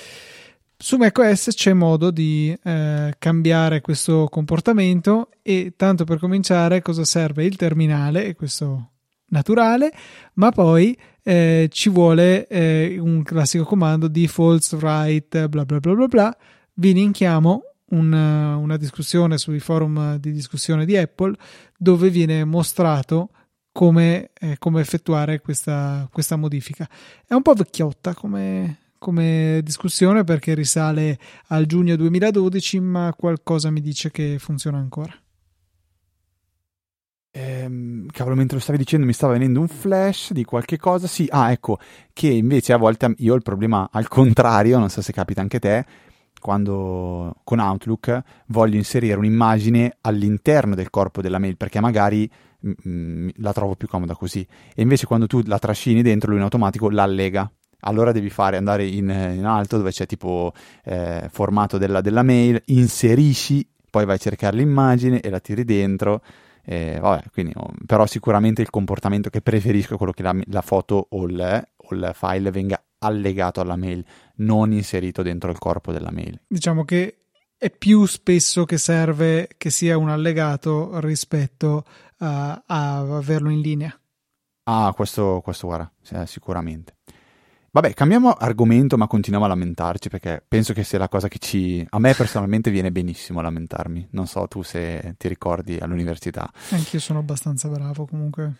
Su 0.79 0.97
macOS 0.99 1.49
c'è 1.55 1.73
modo 1.73 2.11
di 2.11 2.57
eh, 2.63 3.15
cambiare 3.19 3.81
questo 3.81 4.29
comportamento 4.31 5.31
e 5.43 5.73
tanto 5.77 6.05
per 6.05 6.19
cominciare 6.19 6.83
cosa 6.83 7.05
serve 7.05 7.45
il 7.45 7.57
terminale, 7.57 8.27
e 8.27 8.35
questo 8.35 8.91
naturale, 9.29 9.91
ma 10.35 10.53
poi 10.53 10.97
eh, 11.23 11.69
ci 11.73 11.89
vuole 11.89 12.47
eh, 12.47 12.99
un 13.01 13.23
classico 13.25 13.65
comando 13.65 14.07
defaults 14.07 14.73
write 14.75 15.49
bla 15.49 15.65
bla 15.65 15.81
bla 15.81 15.95
bla 15.95 16.07
bla 16.07 16.37
vi 16.75 16.93
linkiamo 16.93 17.63
una, 17.91 18.57
una 18.57 18.77
discussione 18.77 19.39
sui 19.39 19.61
forum 19.61 20.17
di 20.17 20.33
discussione 20.33 20.85
di 20.85 20.97
Apple 20.97 21.35
dove 21.77 22.11
viene 22.11 22.45
mostrato 22.45 23.31
come, 23.77 24.31
eh, 24.41 24.57
come 24.59 24.81
effettuare 24.81 25.41
questa, 25.41 26.09
questa, 26.11 26.37
modifica. 26.37 26.89
È 27.27 27.35
un 27.35 27.43
po' 27.43 27.53
vecchiotta 27.53 28.15
come, 28.15 28.79
come 28.97 29.61
discussione 29.63 30.25
perché 30.25 30.55
risale 30.55 31.19
al 31.49 31.67
giugno 31.67 31.95
2012, 31.95 32.81
ma 32.81 33.15
qualcosa 33.15 33.71
mi 33.71 33.83
dice 33.83 34.11
che 34.11 34.39
funziona 34.39 34.79
ancora. 34.79 35.15
Ehm, 37.33 38.07
cavolo, 38.13 38.35
mentre 38.35 38.57
lo 38.57 38.63
stavi 38.63 38.79
dicendo 38.79 39.05
mi 39.05 39.13
stava 39.13 39.35
venendo 39.35 39.61
un 39.61 39.69
flash 39.69 40.33
di 40.33 40.45
qualche 40.45 40.79
cosa. 40.79 41.07
Sì, 41.07 41.27
ah, 41.31 41.53
ecco, 41.53 41.79
che 42.15 42.29
invece 42.29 42.73
a 42.73 42.79
volte 42.79 43.15
io 43.19 43.35
ho 43.35 43.37
il 43.37 43.43
problema 43.43 43.91
al 43.93 44.09
contrario, 44.09 44.79
non 44.79 44.89
so 44.89 45.03
se 45.03 45.13
capita 45.13 45.43
anche 45.43 45.59
te, 45.59 45.85
quando 46.41 47.35
con 47.45 47.59
Outlook 47.59 48.23
voglio 48.47 48.77
inserire 48.77 49.17
un'immagine 49.17 49.99
all'interno 50.03 50.75
del 50.75 50.91
corpo 50.91 51.21
della 51.21 51.39
mail 51.39 51.57
perché 51.57 51.81
magari 51.81 52.31
mh, 52.61 52.69
mm, 52.69 52.73
mm, 52.89 53.29
la 53.37 53.53
trovo 53.53 53.75
più 53.75 53.89
comoda 53.89 54.15
così. 54.15 54.47
E 54.75 54.83
invece 54.83 55.07
quando 55.07 55.27
tu 55.27 55.43
la 55.45 55.59
trascini 55.59 56.03
dentro 56.03 56.29
lui 56.29 56.39
in 56.39 56.45
automatico 56.45 56.91
la 56.91 57.03
allega. 57.03 57.51
Allora 57.81 58.11
devi 58.11 58.31
fare 58.31 58.57
andare 58.57 58.87
in, 58.87 59.09
in 59.09 59.45
alto 59.45 59.77
dove 59.77 59.91
c'è 59.91 60.07
tipo 60.07 60.53
eh, 60.85 61.29
formato 61.31 61.79
della, 61.79 62.01
della, 62.01 62.23
mail 62.23 62.61
inserisci 62.67 63.69
poi 63.97 64.05
vai 64.05 64.17
a 64.17 64.19
cercare 64.19 64.59
l'immagine 64.59 65.21
e 65.21 65.31
la 65.31 65.41
tiri 65.41 65.65
dentro. 65.65 66.21
Eh, 66.63 66.99
vabbè, 67.01 67.31
quindi, 67.33 67.53
oh, 67.55 67.73
però 67.87 68.05
sicuramente 68.05 68.61
il 68.61 68.69
comportamento 68.69 69.31
che 69.31 69.41
preferisco 69.41 69.95
è 69.95 69.97
quello 69.97 70.13
che 70.13 70.23
la, 70.23 70.37
la 70.49 70.61
foto 70.61 71.07
o 71.09 71.25
il, 71.25 71.67
o 71.77 71.95
il 71.95 72.11
file 72.13 72.51
venga 72.51 72.79
allegato 72.99 73.61
alla 73.61 73.77
mail, 73.77 74.05
non 74.37 74.73
inserito 74.73 75.23
dentro 75.23 75.51
il 75.51 75.59
corpo 75.59 75.93
della 75.93 76.11
mail. 76.11 76.41
Diciamo 76.47 76.85
che 76.85 77.27
è 77.59 77.71
più 77.71 78.05
spesso 78.07 78.65
che 78.65 78.79
serve 78.79 79.49
che 79.57 79.71
sia 79.71 79.97
un 79.97 80.11
allegato 80.11 81.01
rispetto 81.01 81.85
a, 82.19 82.63
a 82.67 82.99
averlo 82.99 83.51
in 83.51 83.61
linea. 83.61 83.99
Ah, 84.65 84.93
questo, 84.95 85.41
questo 85.43 85.67
guarda, 85.67 85.91
sicuramente. 86.27 86.97
Vabbè, 87.71 87.93
cambiamo 87.93 88.33
argomento, 88.33 88.97
ma 88.97 89.07
continuiamo 89.07 89.45
a 89.45 89.51
lamentarci 89.51 90.09
perché 90.09 90.43
penso 90.47 90.73
che 90.73 90.83
sia 90.83 90.99
la 90.99 91.11
cosa 91.11 91.29
che 91.29 91.39
ci. 91.39 91.87
A 91.91 91.99
me 91.99 92.15
personalmente 92.15 92.71
viene 92.71 92.91
benissimo 92.91 93.43
lamentarmi. 93.43 94.09
Non 94.13 94.27
so 94.27 94.49
tu 94.49 94.63
se 94.63 95.15
ti 95.19 95.29
ricordi 95.29 95.77
all'università. 95.77 96.51
Anch'io 96.71 96.99
sono 96.99 97.19
abbastanza 97.19 97.69
bravo 97.69 98.07
comunque. 98.07 98.55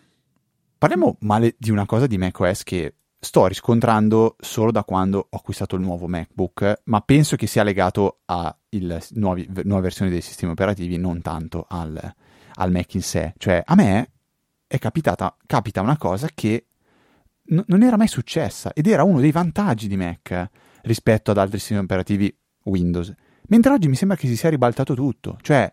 Parliamo 0.77 1.17
male 1.21 1.55
di 1.59 1.71
una 1.71 1.87
cosa 1.87 2.07
di 2.07 2.19
macOS 2.19 2.63
che 2.63 2.95
sto 3.19 3.47
riscontrando 3.47 4.37
solo 4.39 4.71
da 4.71 4.85
quando 4.85 5.27
ho 5.31 5.37
acquistato 5.37 5.77
il 5.77 5.83
nuovo 5.83 6.07
MacBook, 6.07 6.83
ma 6.85 7.01
penso 7.01 7.37
che 7.37 7.47
sia 7.47 7.63
legato 7.63 8.21
a 8.27 8.57
nuovi, 9.15 9.49
nuove 9.65 9.83
versioni 9.83 10.11
dei 10.11 10.21
sistemi 10.21 10.53
operativi, 10.53 10.97
non 10.97 11.23
tanto 11.23 11.67
al, 11.69 12.15
al, 12.55 12.71
Mac 12.71 12.95
in 12.95 13.03
sé. 13.03 13.35
Cioè, 13.39 13.63
a 13.65 13.75
me 13.75 14.11
è 14.67 14.79
capitata, 14.79 15.37
capita 15.47 15.81
una 15.81 15.97
cosa 15.97 16.29
che 16.35 16.67
n- 17.49 17.65
non 17.67 17.83
era 17.83 17.97
mai 17.97 18.09
successa 18.09 18.73
ed 18.73 18.87
era 18.87 19.03
uno 19.03 19.21
dei 19.21 19.33
vantaggi 19.33 19.89
di 19.89 19.97
Mac 19.97 20.51
rispetto 20.83 21.31
ad 21.31 21.39
altri 21.39 21.59
sistemi 21.59 21.81
operativi 21.81 22.35
Windows. 22.65 23.13
Mentre 23.49 23.73
oggi 23.73 23.89
mi 23.89 23.97
sembra 23.97 24.17
che 24.17 24.27
si 24.27 24.37
sia 24.37 24.51
ribaltato 24.51 24.95
tutto, 24.95 25.39
cioè 25.41 25.71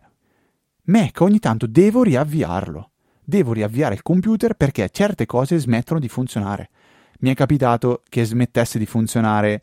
Mac 0.84 1.20
ogni 1.20 1.38
tanto 1.38 1.66
devo 1.66 2.02
riavviarlo. 2.02 2.90
Devo 3.26 3.54
riavviare 3.54 3.94
il 3.94 4.02
computer 4.02 4.52
perché 4.52 4.90
certe 4.90 5.24
cose 5.24 5.58
smettono 5.58 5.98
di 5.98 6.08
funzionare 6.08 6.68
mi 7.20 7.30
è 7.30 7.34
capitato 7.34 8.02
che 8.08 8.24
smettesse 8.24 8.78
di 8.78 8.86
funzionare 8.86 9.62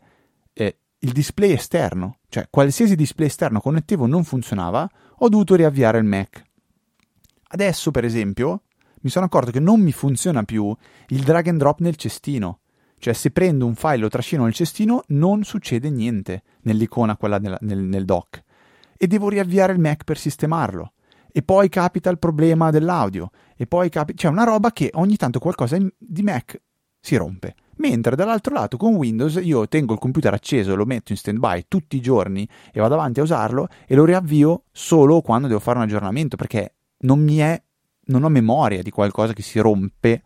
eh, 0.52 0.76
il 0.98 1.12
display 1.12 1.52
esterno, 1.52 2.18
cioè 2.28 2.46
qualsiasi 2.50 2.94
display 2.94 3.26
esterno 3.26 3.60
connettivo 3.60 4.06
non 4.06 4.24
funzionava, 4.24 4.88
ho 5.18 5.28
dovuto 5.28 5.54
riavviare 5.54 5.98
il 5.98 6.04
Mac. 6.04 6.42
Adesso, 7.48 7.90
per 7.90 8.04
esempio, 8.04 8.62
mi 9.02 9.10
sono 9.10 9.26
accorto 9.26 9.50
che 9.50 9.60
non 9.60 9.80
mi 9.80 9.92
funziona 9.92 10.42
più 10.42 10.74
il 11.08 11.22
drag 11.22 11.48
and 11.48 11.58
drop 11.58 11.80
nel 11.80 11.96
cestino. 11.96 12.60
Cioè, 12.98 13.14
se 13.14 13.32
prendo 13.32 13.66
un 13.66 13.74
file 13.74 13.96
e 13.96 13.98
lo 13.98 14.08
trascino 14.08 14.44
nel 14.44 14.54
cestino, 14.54 15.02
non 15.08 15.42
succede 15.42 15.90
niente 15.90 16.42
nell'icona, 16.62 17.16
quella 17.16 17.38
nel, 17.38 17.58
nel, 17.60 17.80
nel 17.80 18.04
dock. 18.04 18.42
E 18.96 19.06
devo 19.08 19.28
riavviare 19.28 19.72
il 19.72 19.80
Mac 19.80 20.04
per 20.04 20.16
sistemarlo. 20.16 20.92
E 21.32 21.42
poi 21.42 21.68
capita 21.68 22.10
il 22.10 22.18
problema 22.18 22.70
dell'audio. 22.70 23.30
E 23.56 23.66
poi 23.66 23.88
capita. 23.88 24.18
Cioè, 24.18 24.30
una 24.30 24.44
roba 24.44 24.70
che 24.70 24.90
ogni 24.94 25.16
tanto 25.16 25.40
qualcosa 25.40 25.76
di 25.98 26.22
Mac 26.22 26.60
si 27.02 27.16
rompe. 27.16 27.56
Mentre 27.76 28.14
dall'altro 28.14 28.54
lato 28.54 28.76
con 28.76 28.94
Windows 28.94 29.40
io 29.42 29.66
tengo 29.66 29.94
il 29.94 29.98
computer 29.98 30.32
acceso, 30.32 30.76
lo 30.76 30.84
metto 30.84 31.10
in 31.10 31.18
stand-by 31.18 31.64
tutti 31.66 31.96
i 31.96 32.00
giorni 32.00 32.48
e 32.72 32.80
vado 32.80 32.94
avanti 32.94 33.18
a 33.18 33.24
usarlo 33.24 33.68
e 33.86 33.94
lo 33.96 34.04
riavvio 34.04 34.64
solo 34.70 35.20
quando 35.20 35.48
devo 35.48 35.58
fare 35.58 35.78
un 35.78 35.84
aggiornamento 35.84 36.36
perché 36.36 36.74
non 36.98 37.28
è, 37.28 37.60
non 38.04 38.22
ho 38.22 38.28
memoria 38.28 38.82
di 38.82 38.90
qualcosa 38.90 39.32
che 39.32 39.42
si 39.42 39.58
rompe 39.58 40.22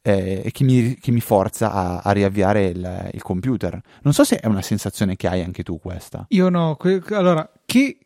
eh, 0.00 0.40
e 0.44 0.50
che 0.50 0.64
mi, 0.64 0.94
che 0.94 1.10
mi, 1.10 1.20
forza 1.20 1.72
a, 1.72 1.98
a 1.98 2.10
riavviare 2.12 2.66
il, 2.66 3.10
il, 3.12 3.22
computer. 3.22 3.78
Non 4.02 4.14
so 4.14 4.24
se 4.24 4.36
è 4.36 4.46
una 4.46 4.62
sensazione 4.62 5.16
che 5.16 5.28
hai 5.28 5.42
anche 5.42 5.62
tu 5.62 5.78
questa. 5.78 6.24
Io 6.28 6.48
no, 6.48 6.76
que- 6.76 7.02
allora, 7.10 7.50
che 7.66 7.98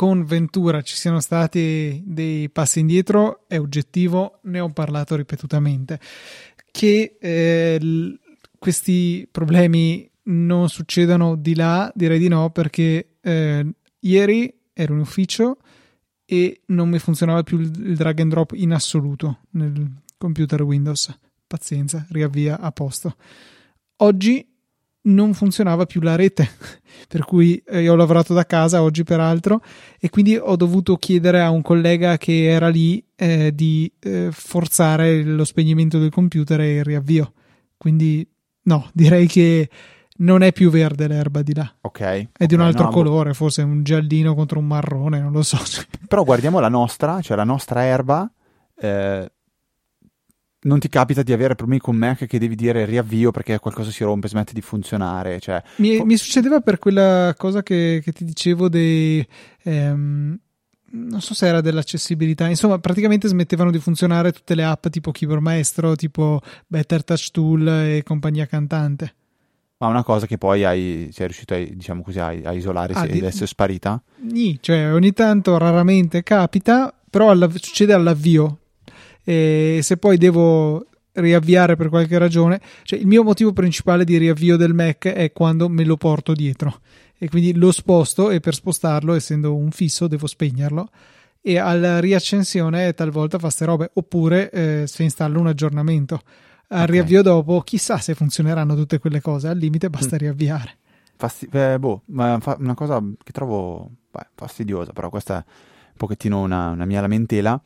con 0.00 0.24
Ventura 0.24 0.80
ci 0.80 0.96
siano 0.96 1.20
stati 1.20 2.02
dei 2.06 2.48
passi 2.48 2.80
indietro 2.80 3.44
è 3.46 3.58
oggettivo, 3.58 4.38
ne 4.44 4.60
ho 4.60 4.70
parlato 4.70 5.14
ripetutamente. 5.14 6.00
Che 6.70 7.16
eh, 7.20 8.18
questi 8.58 9.28
problemi 9.30 10.08
non 10.24 10.68
succedano 10.68 11.36
di 11.36 11.54
là, 11.54 11.90
direi 11.94 12.18
di 12.18 12.28
no, 12.28 12.50
perché 12.50 13.16
eh, 13.20 13.66
ieri 14.00 14.54
ero 14.72 14.94
in 14.94 15.00
ufficio 15.00 15.58
e 16.24 16.60
non 16.66 16.88
mi 16.88 16.98
funzionava 16.98 17.42
più 17.42 17.58
il 17.58 17.96
drag 17.96 18.20
and 18.20 18.30
drop 18.30 18.52
in 18.54 18.72
assoluto 18.72 19.40
nel 19.50 19.90
computer 20.16 20.62
Windows. 20.62 21.16
Pazienza, 21.46 22.06
riavvia 22.10 22.60
a 22.60 22.70
posto. 22.70 23.16
Oggi 23.96 24.49
non 25.02 25.32
funzionava 25.32 25.86
più 25.86 26.00
la 26.00 26.16
rete, 26.16 26.48
per 27.08 27.24
cui 27.24 27.62
eh, 27.66 27.82
io 27.82 27.92
ho 27.92 27.96
lavorato 27.96 28.34
da 28.34 28.44
casa 28.44 28.82
oggi 28.82 29.04
peraltro 29.04 29.62
e 29.98 30.10
quindi 30.10 30.36
ho 30.36 30.56
dovuto 30.56 30.96
chiedere 30.96 31.40
a 31.40 31.50
un 31.50 31.62
collega 31.62 32.18
che 32.18 32.44
era 32.44 32.68
lì 32.68 33.02
eh, 33.16 33.52
di 33.54 33.90
eh, 34.00 34.28
forzare 34.30 35.22
lo 35.22 35.44
spegnimento 35.44 35.98
del 35.98 36.10
computer 36.10 36.60
e 36.60 36.76
il 36.76 36.84
riavvio. 36.84 37.32
Quindi 37.76 38.26
no, 38.64 38.90
direi 38.94 39.26
che 39.26 39.68
non 40.18 40.42
è 40.42 40.52
più 40.52 40.70
verde 40.70 41.08
l'erba 41.08 41.42
di 41.42 41.54
là. 41.54 41.74
Ok. 41.80 42.00
È 42.00 42.28
okay, 42.32 42.46
di 42.46 42.54
un 42.54 42.60
altro 42.60 42.84
no, 42.84 42.90
colore, 42.90 43.32
forse 43.32 43.62
un 43.62 43.82
giallino 43.82 44.34
contro 44.34 44.58
un 44.58 44.66
marrone, 44.66 45.18
non 45.18 45.32
lo 45.32 45.42
so. 45.42 45.58
Però 46.06 46.24
guardiamo 46.24 46.60
la 46.60 46.68
nostra, 46.68 47.22
cioè 47.22 47.36
la 47.36 47.44
nostra 47.44 47.84
erba. 47.84 48.30
Non 50.62 50.78
ti 50.78 50.88
capita 50.88 51.22
di 51.22 51.32
avere 51.32 51.54
problemi 51.54 51.80
con 51.80 51.96
Mac 51.96 52.26
che 52.26 52.38
devi 52.38 52.54
dire 52.54 52.84
riavvio 52.84 53.30
perché 53.30 53.58
qualcosa 53.58 53.90
si 53.90 54.04
rompe, 54.04 54.28
smette 54.28 54.52
di 54.52 54.60
funzionare? 54.60 55.40
Cioè, 55.40 55.62
mi, 55.76 55.96
po- 55.96 56.04
mi 56.04 56.16
succedeva 56.16 56.60
per 56.60 56.78
quella 56.78 57.34
cosa 57.36 57.62
che, 57.62 58.00
che 58.02 58.12
ti 58.12 58.24
dicevo 58.24 58.68
dei... 58.68 59.26
Ehm, 59.62 60.38
non 60.92 61.20
so 61.20 61.34
se 61.34 61.46
era 61.46 61.60
dell'accessibilità, 61.60 62.48
insomma, 62.48 62.78
praticamente 62.78 63.28
smettevano 63.28 63.70
di 63.70 63.78
funzionare 63.78 64.32
tutte 64.32 64.56
le 64.56 64.64
app 64.64 64.88
tipo 64.88 65.12
Keyboard 65.12 65.40
Maestro, 65.40 65.94
tipo 65.94 66.40
Better 66.66 67.04
Touch 67.04 67.30
Tool 67.30 67.68
e 67.68 68.02
compagnia 68.04 68.46
cantante 68.46 69.14
ma 69.80 69.86
una 69.86 70.04
cosa 70.04 70.26
che 70.26 70.36
poi 70.36 70.62
hai, 70.62 71.08
sei 71.10 71.26
riuscito 71.26 71.54
a, 71.54 71.58
diciamo 71.58 72.02
così, 72.02 72.18
a, 72.18 72.26
a 72.26 72.52
isolare 72.52 72.92
ah, 72.92 73.06
ed 73.06 73.24
essere 73.24 73.46
sparita? 73.46 74.02
Sì, 74.30 74.58
cioè 74.60 74.92
ogni 74.92 75.14
tanto 75.14 75.56
raramente 75.56 76.22
capita, 76.22 76.92
però 77.08 77.30
alla, 77.30 77.48
succede 77.48 77.94
all'avvio. 77.94 78.58
E 79.24 79.80
se 79.82 79.96
poi 79.96 80.16
devo 80.16 80.86
riavviare 81.12 81.76
per 81.76 81.88
qualche 81.88 82.18
ragione, 82.18 82.60
cioè 82.84 82.98
il 82.98 83.06
mio 83.06 83.22
motivo 83.22 83.52
principale 83.52 84.04
di 84.04 84.16
riavvio 84.16 84.56
del 84.56 84.74
Mac 84.74 85.06
è 85.06 85.32
quando 85.32 85.68
me 85.68 85.84
lo 85.84 85.96
porto 85.96 86.32
dietro 86.32 86.80
e 87.18 87.28
quindi 87.28 87.54
lo 87.54 87.72
sposto 87.72 88.30
e 88.30 88.40
per 88.40 88.54
spostarlo, 88.54 89.14
essendo 89.14 89.54
un 89.54 89.70
fisso, 89.70 90.06
devo 90.06 90.26
spegnerlo 90.26 90.88
e 91.42 91.58
alla 91.58 92.00
riaccensione 92.00 92.92
talvolta 92.92 93.38
fa 93.38 93.50
ste 93.50 93.64
robe 93.64 93.90
oppure 93.94 94.50
eh, 94.50 94.86
se 94.86 95.02
installo 95.02 95.40
un 95.40 95.46
aggiornamento 95.46 96.20
al 96.72 96.82
okay. 96.82 96.92
riavvio 96.92 97.22
dopo, 97.22 97.60
chissà 97.62 97.98
se 97.98 98.14
funzioneranno 98.14 98.74
tutte 98.74 98.98
quelle 98.98 99.20
cose. 99.20 99.48
Al 99.48 99.58
limite 99.58 99.90
basta 99.90 100.14
mm. 100.14 100.18
riavviare. 100.18 100.76
Fasti- 101.16 101.48
eh, 101.52 101.78
boh, 101.78 102.02
ma 102.06 102.38
fa- 102.40 102.56
una 102.58 102.74
cosa 102.74 103.02
che 103.22 103.32
trovo 103.32 103.90
beh, 104.10 104.28
fastidiosa, 104.34 104.92
però 104.92 105.10
questa 105.10 105.38
è 105.38 105.44
un 105.46 105.96
pochettino 105.96 106.40
una, 106.40 106.70
una 106.70 106.84
mia 106.84 107.00
lamentela. 107.00 107.60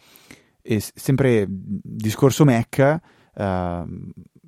E 0.66 0.80
sempre 0.80 1.44
discorso 1.46 2.46
Mac, 2.46 2.78
eh, 3.34 3.84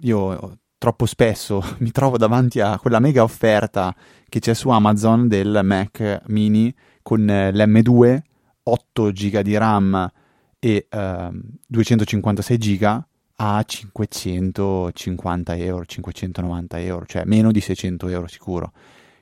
io 0.00 0.58
troppo 0.78 1.04
spesso 1.04 1.62
mi 1.80 1.90
trovo 1.90 2.16
davanti 2.16 2.58
a 2.58 2.78
quella 2.78 3.00
mega 3.00 3.22
offerta 3.22 3.94
che 4.26 4.40
c'è 4.40 4.54
su 4.54 4.70
Amazon 4.70 5.28
del 5.28 5.60
Mac 5.62 6.22
mini 6.28 6.74
con 7.02 7.28
eh, 7.28 7.52
l'M2, 7.52 8.18
8 8.62 9.10
GB 9.10 9.40
di 9.40 9.56
RAM 9.58 10.10
e 10.58 10.86
eh, 10.88 11.30
256 11.66 12.56
GB 12.56 13.04
a 13.38 13.62
550 13.62 15.56
euro, 15.56 15.84
590 15.84 16.80
euro, 16.80 17.04
cioè 17.04 17.24
meno 17.26 17.52
di 17.52 17.60
600 17.60 18.08
euro 18.08 18.26
sicuro. 18.26 18.72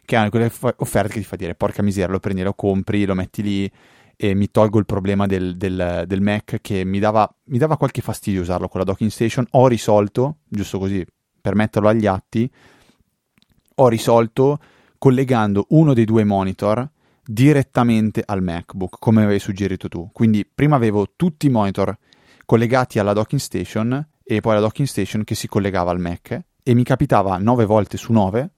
Che 0.04 0.14
hanno 0.14 0.30
quelle 0.30 0.52
offerte 0.76 1.14
che 1.14 1.18
ti 1.18 1.24
fa 1.24 1.34
dire 1.34 1.56
porca 1.56 1.82
miseria, 1.82 2.12
lo 2.12 2.20
prendi, 2.20 2.42
lo 2.42 2.54
compri, 2.54 3.04
lo 3.04 3.14
metti 3.14 3.42
lì 3.42 3.72
e 4.16 4.34
mi 4.34 4.50
tolgo 4.50 4.78
il 4.78 4.86
problema 4.86 5.26
del, 5.26 5.56
del, 5.56 6.04
del 6.06 6.20
Mac 6.20 6.58
che 6.60 6.84
mi 6.84 6.98
dava, 6.98 7.32
mi 7.46 7.58
dava, 7.58 7.76
qualche 7.76 8.02
fastidio 8.02 8.40
usarlo 8.40 8.68
con 8.68 8.80
la 8.80 8.86
docking 8.86 9.10
station. 9.10 9.46
Ho 9.50 9.66
risolto, 9.66 10.38
giusto 10.48 10.78
così 10.78 11.04
per 11.40 11.54
metterlo 11.54 11.88
agli 11.88 12.06
atti, 12.06 12.50
ho 13.76 13.88
risolto 13.88 14.58
collegando 14.98 15.66
uno 15.70 15.92
dei 15.92 16.04
due 16.04 16.24
monitor 16.24 16.88
direttamente 17.22 18.22
al 18.24 18.42
MacBook, 18.42 18.96
come 18.98 19.24
avevi 19.24 19.38
suggerito 19.38 19.88
tu. 19.88 20.08
Quindi 20.12 20.46
prima 20.46 20.76
avevo 20.76 21.12
tutti 21.16 21.46
i 21.46 21.50
monitor 21.50 21.96
collegati 22.44 22.98
alla 22.98 23.12
docking 23.12 23.40
station 23.40 24.08
e 24.22 24.40
poi 24.40 24.54
la 24.54 24.60
docking 24.60 24.86
station 24.86 25.24
che 25.24 25.34
si 25.34 25.48
collegava 25.48 25.90
al 25.90 26.00
Mac 26.00 26.40
e 26.62 26.74
mi 26.74 26.82
capitava 26.82 27.36
9 27.36 27.64
volte 27.66 27.96
su 27.96 28.12
9 28.12 28.50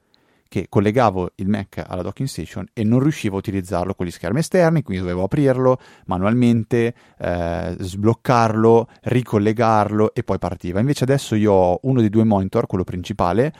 che 0.47 0.67
collegavo 0.69 1.31
il 1.35 1.47
Mac 1.47 1.83
alla 1.85 2.01
docking 2.01 2.27
station 2.27 2.65
e 2.73 2.83
non 2.83 2.99
riuscivo 2.99 3.35
a 3.35 3.39
utilizzarlo 3.39 3.93
con 3.93 4.05
gli 4.05 4.11
schermi 4.11 4.39
esterni, 4.39 4.83
quindi 4.83 5.03
dovevo 5.03 5.23
aprirlo 5.23 5.79
manualmente, 6.05 6.93
eh, 7.17 7.75
sbloccarlo, 7.79 8.87
ricollegarlo 9.03 10.13
e 10.13 10.23
poi 10.23 10.39
partiva. 10.39 10.79
Invece 10.79 11.03
adesso 11.03 11.35
io 11.35 11.51
ho 11.51 11.79
uno 11.83 11.99
dei 11.99 12.09
due 12.09 12.23
monitor, 12.23 12.67
quello 12.67 12.83
principale, 12.83 13.53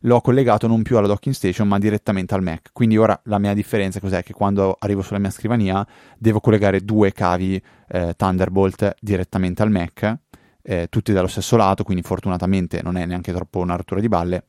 l'ho 0.00 0.20
collegato 0.20 0.66
non 0.66 0.82
più 0.82 0.96
alla 0.96 1.06
docking 1.06 1.34
station 1.34 1.68
ma 1.68 1.78
direttamente 1.78 2.34
al 2.34 2.42
Mac. 2.42 2.70
Quindi 2.72 2.96
ora 2.96 3.18
la 3.24 3.38
mia 3.38 3.54
differenza 3.54 4.00
cos'è? 4.00 4.22
Che 4.22 4.32
quando 4.32 4.76
arrivo 4.78 5.02
sulla 5.02 5.18
mia 5.18 5.30
scrivania 5.30 5.86
devo 6.18 6.40
collegare 6.40 6.80
due 6.80 7.12
cavi 7.12 7.62
eh, 7.88 8.14
Thunderbolt 8.16 8.96
direttamente 9.00 9.62
al 9.62 9.70
Mac, 9.70 10.18
eh, 10.62 10.86
tutti 10.88 11.12
dallo 11.12 11.26
stesso 11.26 11.56
lato, 11.56 11.84
quindi 11.84 12.02
fortunatamente 12.02 12.80
non 12.82 12.96
è 12.96 13.04
neanche 13.06 13.32
troppo 13.32 13.58
una 13.58 13.76
rottura 13.76 14.00
di 14.00 14.08
balle 14.08 14.44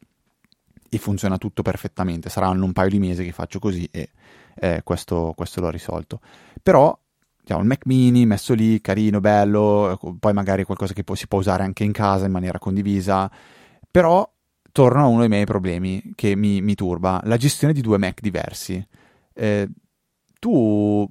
e 0.96 0.98
funziona 0.98 1.38
tutto 1.38 1.62
perfettamente. 1.62 2.30
Saranno 2.30 2.64
un 2.66 2.74
paio 2.74 2.90
di 2.90 3.00
mesi 3.00 3.24
che 3.24 3.32
faccio 3.32 3.60
così 3.60 3.88
e 3.92 4.10
eh, 4.56 4.82
questo, 4.84 5.34
questo 5.36 5.60
l'ho 5.62 5.70
risolto. 5.70 6.22
Però 6.64 6.98
diciamo, 7.42 7.62
il 7.62 7.68
Mac 7.68 7.86
mini 7.86 8.26
messo 8.26 8.54
lì, 8.54 8.80
carino, 8.80 9.20
bello, 9.20 10.00
poi 10.20 10.34
magari 10.34 10.64
qualcosa 10.64 10.94
che 10.94 11.04
si 11.14 11.28
può 11.28 11.40
usare 11.40 11.64
anche 11.64 11.84
in 11.84 11.92
casa 11.92 12.26
in 12.26 12.32
maniera 12.32 12.60
condivisa, 12.60 13.30
però 13.92 14.28
torno 14.72 15.04
a 15.04 15.08
uno 15.08 15.20
dei 15.20 15.30
miei 15.30 15.46
problemi 15.46 16.14
che 16.16 16.36
mi, 16.36 16.62
mi 16.62 16.76
turba, 16.76 17.22
la 17.26 17.38
gestione 17.38 17.74
di 17.74 17.82
due 17.82 17.98
Mac 17.98 18.22
diversi. 18.22 18.86
Eh, 19.34 19.68
tu 20.40 21.10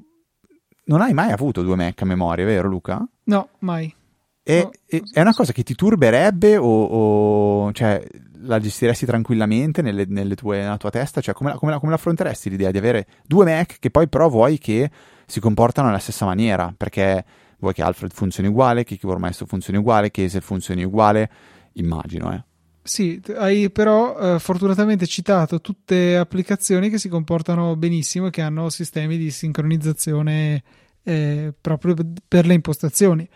non 0.87 1.01
hai 1.01 1.13
mai 1.13 1.31
avuto 1.31 1.63
due 1.63 1.77
Mac 1.77 2.01
a 2.01 2.07
memoria, 2.07 2.45
vero 2.45 2.69
Luca? 2.69 3.07
No, 3.25 3.49
mai. 3.61 3.95
E, 4.43 4.63
no. 4.63 5.01
è 5.13 5.21
una 5.21 5.35
cosa 5.35 5.53
che 5.53 5.63
ti 5.63 5.75
turberebbe 5.75 6.57
o, 6.57 6.85
o 6.85 7.73
cioè, 7.73 8.03
la 8.45 8.59
gestiresti 8.59 9.07
tranquillamente 9.07 9.83
nelle, 9.83 10.05
nelle 10.07 10.35
tue, 10.35 10.59
nella 10.59 10.77
tua 10.77 10.91
testa? 10.91 11.21
Cioè, 11.21 11.35
come, 11.35 11.55
come, 11.55 11.79
come 11.79 11.91
l'affronteresti 11.93 12.51
l'idea 12.51 12.71
di 12.71 12.79
avere 12.79 13.07
due 13.27 13.45
Mac 13.45 13.79
che 13.79 13.91
poi 13.91 14.09
però 14.09 14.29
vuoi 14.29 14.59
che 14.59 14.91
si 15.27 15.41
comportano 15.41 15.89
nella 15.89 15.99
stessa 15.99 16.25
maniera? 16.25 16.73
Perché 16.77 17.25
vuoi 17.59 17.73
che 17.73 17.83
Alfred 17.83 18.13
funzioni 18.13 18.49
uguale, 18.49 18.85
che 18.85 18.97
Keyboard 18.97 19.21
Maestro 19.21 19.47
funzioni 19.47 19.79
uguale, 19.79 20.11
che 20.11 20.25
Hazel 20.25 20.43
funzioni 20.43 20.85
uguale? 20.85 21.31
Immagino, 21.75 22.33
eh. 22.33 22.45
Sì, 22.87 23.19
hai 23.37 23.71
però 23.71 24.35
eh, 24.35 24.39
fortunatamente 24.39 25.07
citato 25.07 25.63
tutte 25.63 26.19
applicazioni 26.19 26.91
che 26.91 26.99
si 26.99 27.09
comportano 27.09 27.77
benissimo 27.77 28.27
e 28.27 28.31
che 28.31 28.43
hanno 28.43 28.69
sistemi 28.69 29.17
di 29.17 29.31
sincronizzazione 29.31 30.63
eh, 31.03 31.55
proprio 31.59 31.95
per 32.29 32.45
le 32.45 32.53
impostazioni. 32.53 33.27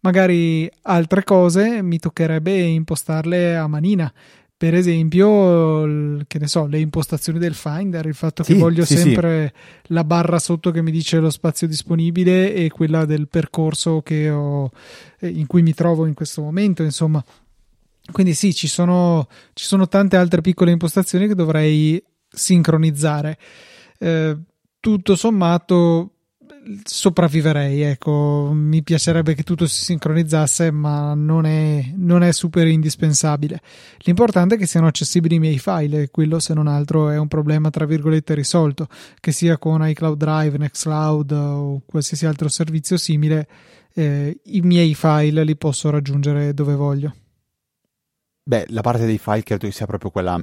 Magari 0.00 0.70
altre 0.82 1.22
cose 1.22 1.82
mi 1.82 1.98
toccherebbe 1.98 2.58
impostarle 2.58 3.56
a 3.56 3.66
manina, 3.66 4.10
per 4.56 4.74
esempio, 4.74 6.24
che 6.26 6.38
ne 6.38 6.46
so, 6.46 6.66
le 6.66 6.78
impostazioni 6.78 7.38
del 7.38 7.54
Finder, 7.54 8.06
il 8.06 8.14
fatto 8.14 8.42
che 8.42 8.54
voglio 8.54 8.84
sì, 8.84 8.96
sempre 8.96 9.52
sì. 9.54 9.92
la 9.92 10.04
barra 10.04 10.38
sotto 10.38 10.70
che 10.70 10.80
mi 10.80 10.92
dice 10.92 11.18
lo 11.18 11.30
spazio 11.30 11.66
disponibile 11.66 12.54
e 12.54 12.70
quella 12.70 13.04
del 13.04 13.28
percorso 13.28 14.02
ho, 14.04 14.70
eh, 15.18 15.28
in 15.28 15.46
cui 15.46 15.62
mi 15.62 15.74
trovo 15.74 16.06
in 16.06 16.14
questo 16.14 16.40
momento, 16.40 16.82
insomma. 16.82 17.22
Quindi 18.12 18.34
sì, 18.34 18.54
ci 18.54 18.68
sono, 18.68 19.28
ci 19.54 19.64
sono 19.64 19.88
tante 19.88 20.16
altre 20.16 20.40
piccole 20.40 20.70
impostazioni 20.70 21.26
che 21.26 21.34
dovrei 21.34 22.02
sincronizzare. 22.28 23.38
Eh, 23.98 24.36
tutto 24.78 25.16
sommato 25.16 26.13
sopravviverei, 26.84 27.82
ecco, 27.82 28.50
mi 28.52 28.82
piacerebbe 28.82 29.34
che 29.34 29.42
tutto 29.42 29.66
si 29.66 29.82
sincronizzasse, 29.82 30.70
ma 30.70 31.14
non 31.14 31.44
è, 31.44 31.92
non 31.94 32.22
è, 32.22 32.32
super 32.32 32.66
indispensabile. 32.66 33.60
L'importante 33.98 34.54
è 34.54 34.58
che 34.58 34.66
siano 34.66 34.86
accessibili 34.86 35.36
i 35.36 35.38
miei 35.38 35.58
file, 35.58 36.02
e 36.02 36.10
quello 36.10 36.38
se 36.38 36.54
non 36.54 36.66
altro 36.66 37.10
è 37.10 37.18
un 37.18 37.28
problema 37.28 37.70
tra 37.70 37.84
virgolette 37.84 38.34
risolto, 38.34 38.88
che 39.20 39.32
sia 39.32 39.58
con 39.58 39.86
iCloud 39.86 40.16
Drive, 40.16 40.58
Nextcloud 40.58 41.32
o 41.32 41.82
qualsiasi 41.84 42.26
altro 42.26 42.48
servizio 42.48 42.96
simile, 42.96 43.48
eh, 43.94 44.40
i 44.44 44.60
miei 44.60 44.94
file 44.94 45.44
li 45.44 45.56
posso 45.56 45.90
raggiungere 45.90 46.54
dove 46.54 46.74
voglio. 46.74 47.14
Beh, 48.42 48.66
la 48.68 48.82
parte 48.82 49.06
dei 49.06 49.18
file 49.18 49.42
credo 49.42 49.66
che 49.66 49.72
sia 49.72 49.86
proprio 49.86 50.10
quella 50.10 50.40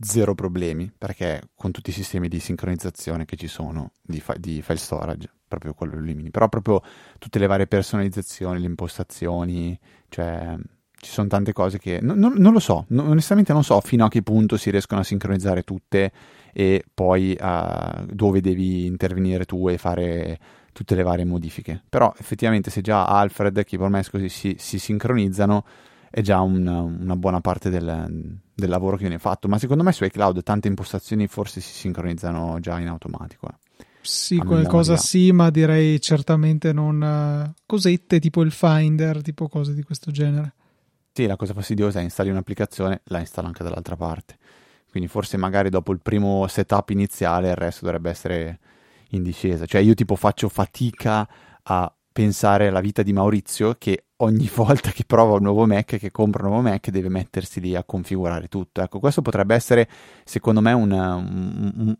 zero 0.00 0.34
problemi, 0.34 0.90
perché 0.96 1.42
con 1.54 1.70
tutti 1.70 1.90
i 1.90 1.92
sistemi 1.92 2.28
di 2.28 2.40
sincronizzazione 2.40 3.24
che 3.24 3.36
ci 3.36 3.46
sono 3.46 3.92
di, 4.02 4.20
fi- 4.20 4.38
di 4.38 4.62
file 4.62 4.78
storage, 4.78 5.30
proprio 5.50 5.74
quello 5.74 5.96
lo 5.96 6.02
elimini. 6.02 6.30
Però 6.30 6.48
proprio 6.48 6.80
tutte 7.18 7.40
le 7.40 7.48
varie 7.48 7.66
personalizzazioni, 7.66 8.60
le 8.60 8.66
impostazioni, 8.66 9.76
cioè 10.08 10.54
ci 11.02 11.10
sono 11.10 11.26
tante 11.26 11.52
cose 11.52 11.78
che 11.78 11.98
non, 12.00 12.18
non, 12.18 12.34
non 12.36 12.52
lo 12.52 12.60
so, 12.60 12.84
non, 12.88 13.08
onestamente 13.08 13.52
non 13.52 13.64
so 13.64 13.80
fino 13.80 14.04
a 14.04 14.08
che 14.08 14.22
punto 14.22 14.56
si 14.56 14.70
riescono 14.70 15.00
a 15.00 15.04
sincronizzare 15.04 15.62
tutte 15.62 16.12
e 16.52 16.84
poi 16.92 17.36
uh, 17.40 18.04
dove 18.06 18.40
devi 18.40 18.84
intervenire 18.84 19.44
tu 19.44 19.68
e 19.68 19.78
fare 19.78 20.38
tutte 20.72 20.94
le 20.94 21.02
varie 21.02 21.24
modifiche. 21.24 21.82
Però 21.88 22.14
effettivamente 22.16 22.70
se 22.70 22.80
già 22.80 23.06
Alfred 23.06 23.56
e 23.56 23.64
Keyboard 23.64 24.10
così 24.10 24.28
si, 24.28 24.54
si 24.58 24.78
sincronizzano 24.78 25.64
è 26.10 26.22
già 26.22 26.40
un, 26.40 26.66
una 26.66 27.16
buona 27.16 27.40
parte 27.40 27.70
del, 27.70 28.38
del, 28.52 28.68
lavoro 28.68 28.96
che 28.96 29.02
viene 29.02 29.18
fatto. 29.18 29.48
Ma 29.48 29.58
secondo 29.58 29.82
me 29.82 29.92
su 29.92 30.04
iCloud 30.04 30.42
tante 30.42 30.68
impostazioni 30.68 31.26
forse 31.28 31.60
si 31.60 31.72
sincronizzano 31.72 32.58
già 32.60 32.78
in 32.78 32.88
automatico. 32.88 33.48
Eh. 33.48 33.59
Sì, 34.10 34.38
qualcosa 34.38 34.96
sì, 34.96 35.30
ma 35.30 35.50
direi 35.50 36.00
certamente 36.00 36.72
non 36.72 37.00
uh, 37.00 37.54
cosette 37.64 38.18
tipo 38.18 38.42
il 38.42 38.50
Finder, 38.50 39.22
tipo 39.22 39.48
cose 39.48 39.72
di 39.72 39.84
questo 39.84 40.10
genere. 40.10 40.54
Sì, 41.12 41.26
la 41.26 41.36
cosa 41.36 41.54
fastidiosa 41.54 42.00
è 42.00 42.02
installi 42.02 42.30
un'applicazione, 42.30 43.02
la 43.04 43.20
installo 43.20 43.46
anche 43.46 43.62
dall'altra 43.62 43.94
parte. 43.94 44.36
Quindi 44.90 45.08
forse 45.08 45.36
magari 45.36 45.70
dopo 45.70 45.92
il 45.92 46.00
primo 46.00 46.44
setup 46.48 46.90
iniziale 46.90 47.50
il 47.50 47.54
resto 47.54 47.84
dovrebbe 47.84 48.10
essere 48.10 48.58
in 49.10 49.22
discesa. 49.22 49.64
Cioè 49.64 49.80
io 49.80 49.94
tipo 49.94 50.16
faccio 50.16 50.48
fatica 50.48 51.28
a 51.62 51.94
pensare 52.12 52.68
alla 52.68 52.80
vita 52.80 53.02
di 53.02 53.12
Maurizio 53.12 53.76
che 53.78 54.04
ogni 54.16 54.50
volta 54.54 54.90
che 54.90 55.04
prova 55.04 55.34
un 55.36 55.42
nuovo 55.42 55.66
Mac, 55.66 55.98
che 55.98 56.10
compra 56.10 56.44
un 56.44 56.50
nuovo 56.50 56.68
Mac, 56.68 56.90
deve 56.90 57.08
mettersi 57.08 57.60
lì 57.60 57.74
a 57.74 57.84
configurare 57.84 58.48
tutto. 58.48 58.82
Ecco, 58.82 58.98
questo 58.98 59.22
potrebbe 59.22 59.54
essere, 59.54 59.88
secondo 60.24 60.60
me, 60.60 60.72
una, 60.72 61.14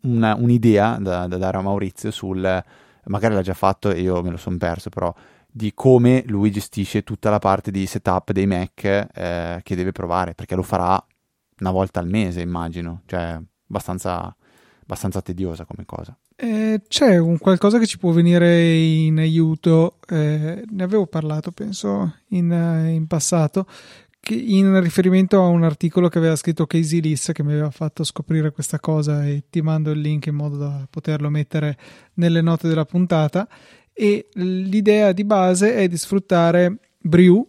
una, 0.01 0.35
un'idea 0.35 0.97
da, 0.99 1.27
da, 1.27 1.37
dare 1.37 1.57
a 1.57 1.61
Maurizio 1.61 2.11
sul, 2.11 2.63
magari 3.05 3.33
l'ha 3.33 3.41
già 3.41 3.53
fatto 3.53 3.91
e 3.91 4.01
io 4.01 4.21
me 4.21 4.31
lo 4.31 4.37
sono 4.37 4.57
perso, 4.57 4.89
però 4.89 5.13
di 5.53 5.73
come 5.73 6.23
lui 6.27 6.49
gestisce 6.49 7.03
tutta 7.03 7.29
la 7.29 7.39
parte 7.39 7.71
di 7.71 7.85
setup 7.85 8.31
dei 8.31 8.47
Mac 8.47 8.83
eh, 8.85 9.59
che 9.63 9.75
deve 9.75 9.91
provare, 9.91 10.33
perché 10.33 10.55
lo 10.55 10.63
farà 10.63 11.03
una 11.59 11.71
volta 11.71 11.99
al 11.99 12.07
mese, 12.07 12.41
immagino, 12.41 13.01
cioè 13.05 13.39
abbastanza, 13.67 14.35
abbastanza 14.83 15.21
tediosa 15.21 15.65
come 15.65 15.85
cosa. 15.85 16.17
Eh, 16.43 16.81
c'è 16.87 17.19
un 17.19 17.37
qualcosa 17.37 17.77
che 17.77 17.85
ci 17.85 17.99
può 17.99 18.09
venire 18.09 18.73
in 18.73 19.19
aiuto, 19.19 19.97
eh, 20.09 20.63
ne 20.67 20.83
avevo 20.83 21.05
parlato 21.05 21.51
penso 21.51 22.15
in, 22.29 22.51
eh, 22.51 22.93
in 22.93 23.05
passato, 23.05 23.67
in 24.29 24.81
riferimento 24.81 25.39
a 25.39 25.45
un 25.45 25.63
articolo 25.63 26.09
che 26.09 26.17
aveva 26.17 26.35
scritto 26.35 26.65
Casey 26.65 26.99
Liss 26.99 27.31
che 27.31 27.43
mi 27.43 27.51
aveva 27.51 27.69
fatto 27.69 28.03
scoprire 28.03 28.51
questa 28.51 28.79
cosa 28.79 29.23
e 29.23 29.43
ti 29.51 29.61
mando 29.61 29.91
il 29.91 29.99
link 29.99 30.25
in 30.25 30.33
modo 30.33 30.57
da 30.57 30.87
poterlo 30.89 31.29
mettere 31.29 31.77
nelle 32.15 32.41
note 32.41 32.67
della 32.67 32.85
puntata 32.85 33.47
e 33.93 34.29
l'idea 34.33 35.11
di 35.11 35.23
base 35.23 35.75
è 35.75 35.87
di 35.87 35.97
sfruttare 35.97 36.77
Brew 36.97 37.47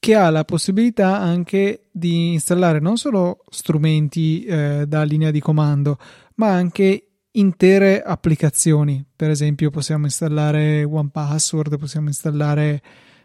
che 0.00 0.16
ha 0.16 0.30
la 0.30 0.44
possibilità 0.44 1.20
anche 1.20 1.84
di 1.92 2.32
installare 2.32 2.80
non 2.80 2.96
solo 2.96 3.44
strumenti 3.50 4.42
eh, 4.44 4.84
da 4.88 5.04
linea 5.04 5.30
di 5.30 5.38
comando 5.38 5.96
ma 6.36 6.48
anche 6.48 7.06
intere 7.32 8.02
applicazioni. 8.02 9.04
Per 9.14 9.30
esempio, 9.30 9.70
possiamo 9.70 10.04
installare 10.04 10.84
OnePassword, 10.84 11.78
possiamo 11.78 12.08
installare, 12.08 12.82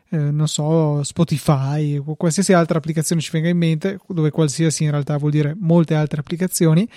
eh, 0.10 0.18
non 0.18 0.48
so, 0.48 1.04
Spotify 1.04 1.98
o 1.98 2.16
qualsiasi 2.16 2.54
altra 2.54 2.78
applicazione 2.78 3.22
ci 3.22 3.32
venga 3.32 3.50
in 3.50 3.58
mente, 3.58 4.00
dove 4.08 4.30
qualsiasi 4.30 4.84
in 4.84 4.92
realtà 4.92 5.18
vuol 5.18 5.32
dire 5.32 5.56
molte 5.60 5.96
altre 5.96 6.20
applicazioni. 6.20 6.88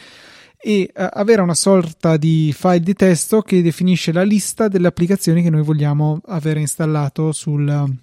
E 0.63 0.91
eh, 0.95 1.09
avere 1.13 1.41
una 1.41 1.55
sorta 1.55 2.19
di 2.19 2.55
file 2.55 2.81
di 2.81 2.93
testo 2.93 3.41
che 3.41 3.63
definisce 3.63 4.13
la 4.13 4.23
lista 4.23 4.69
delle 4.69 4.89
applicazioni 4.89 5.43
che 5.43 5.51
noi 5.51 5.63
vogliamo 5.63 6.21
avere 6.27 6.61
installato 6.61 7.33
sul, 7.33 7.97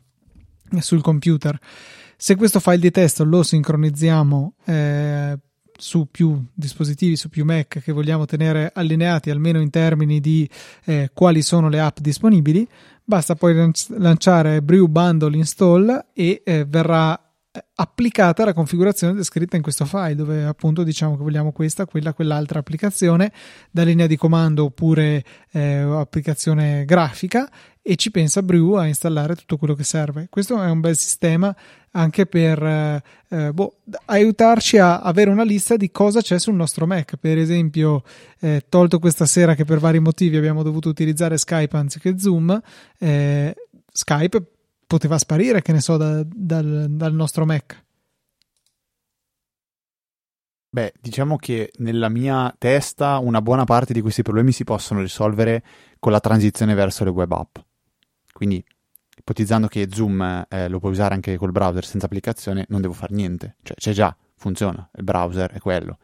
sul 0.80 1.02
computer. 1.02 1.58
Se 2.20 2.36
questo 2.36 2.60
file 2.60 2.80
di 2.80 2.90
testo 2.90 3.24
lo 3.24 3.44
sincronizziamo 3.44 4.56
eh, 4.66 5.38
su 5.78 6.08
più 6.10 6.44
dispositivi, 6.54 7.16
su 7.16 7.30
più 7.30 7.46
Mac 7.46 7.80
che 7.82 7.92
vogliamo 7.92 8.26
tenere 8.26 8.72
allineati 8.74 9.30
almeno 9.30 9.60
in 9.60 9.70
termini 9.70 10.20
di 10.20 10.50
eh, 10.86 11.12
quali 11.14 11.42
sono 11.42 11.70
le 11.70 11.80
app 11.80 12.00
disponibili, 12.00 12.68
basta 13.04 13.36
poi 13.36 13.72
lanciare 13.98 14.62
Brew 14.62 14.88
Bundle 14.88 15.36
Install 15.36 16.08
e 16.14 16.42
eh, 16.44 16.66
verrà 16.66 17.20
eh, 17.52 17.66
applicata 17.76 18.44
la 18.44 18.54
configurazione 18.54 19.14
descritta 19.14 19.56
in 19.56 19.62
questo 19.62 19.86
file 19.86 20.16
dove 20.16 20.44
appunto 20.44 20.84
diciamo 20.84 21.16
che 21.16 21.24
vogliamo 21.24 21.52
questa, 21.52 21.86
quella, 21.86 22.14
quell'altra 22.14 22.60
applicazione 22.60 23.32
da 23.72 23.84
linea 23.84 24.08
di 24.08 24.18
comando 24.18 24.66
oppure 24.66 25.24
eh, 25.52 25.76
applicazione 25.78 26.86
grafica 26.86 27.50
e 27.90 27.96
ci 27.96 28.12
pensa 28.12 28.44
Brew 28.44 28.74
a 28.74 28.86
installare 28.86 29.34
tutto 29.34 29.56
quello 29.56 29.74
che 29.74 29.86
serve. 29.86 30.28
Questo 30.30 30.62
è 30.62 30.70
un 30.70 30.82
bel 30.82 30.98
sistema 30.98 31.56
anche 31.92 32.26
per 32.26 32.62
eh, 32.62 33.02
eh, 33.30 33.54
boh, 33.54 33.78
aiutarci 34.08 34.78
a 34.78 35.00
avere 35.00 35.30
una 35.30 35.46
lista 35.46 35.78
di 35.78 35.90
cosa 35.90 36.20
c'è 36.20 36.38
sul 36.38 36.56
nostro 36.56 36.86
Mac. 36.86 37.16
Per 37.16 37.38
esempio, 37.38 38.04
eh, 38.42 38.66
tolto 38.68 39.00
questa 39.00 39.26
sera 39.26 39.56
che 39.56 39.64
per 39.64 39.80
vari 39.80 40.00
motivi 40.00 40.36
abbiamo 40.36 40.64
dovuto 40.64 40.90
utilizzare 40.90 41.38
Skype 41.38 41.78
anziché 41.78 42.20
Zoom, 42.20 42.62
eh, 43.00 43.56
Skype 43.90 44.44
poteva 44.86 45.18
sparire, 45.18 45.62
che 45.62 45.72
ne 45.72 45.80
so, 45.80 45.96
da, 45.96 46.26
dal, 46.26 46.88
dal 46.90 47.14
nostro 47.14 47.46
Mac. 47.46 47.86
Beh, 50.70 50.92
diciamo 51.00 51.38
che 51.38 51.72
nella 51.78 52.10
mia 52.10 52.54
testa 52.58 53.20
una 53.20 53.42
buona 53.42 53.64
parte 53.64 53.94
di 53.94 54.02
questi 54.02 54.24
problemi 54.24 54.52
si 54.52 54.66
possono 54.66 55.00
risolvere 55.00 55.64
con 56.00 56.12
la 56.12 56.20
transizione 56.20 56.74
verso 56.74 57.06
le 57.06 57.12
web 57.12 57.32
app. 57.32 57.58
Quindi, 58.38 58.64
ipotizzando 59.18 59.66
che 59.66 59.88
Zoom 59.92 60.46
eh, 60.48 60.68
lo 60.68 60.78
puoi 60.78 60.92
usare 60.92 61.16
anche 61.16 61.38
col 61.38 61.52
browser 61.52 61.84
senza 61.84 62.06
applicazione, 62.06 62.66
non 62.70 62.82
devo 62.82 62.94
fare 62.94 63.16
niente. 63.16 63.56
Cioè, 63.64 63.76
c'è 63.76 63.94
già, 63.94 64.16
funziona, 64.36 64.88
il 64.96 65.04
browser 65.04 65.54
è 65.54 65.58
quello. 65.58 65.98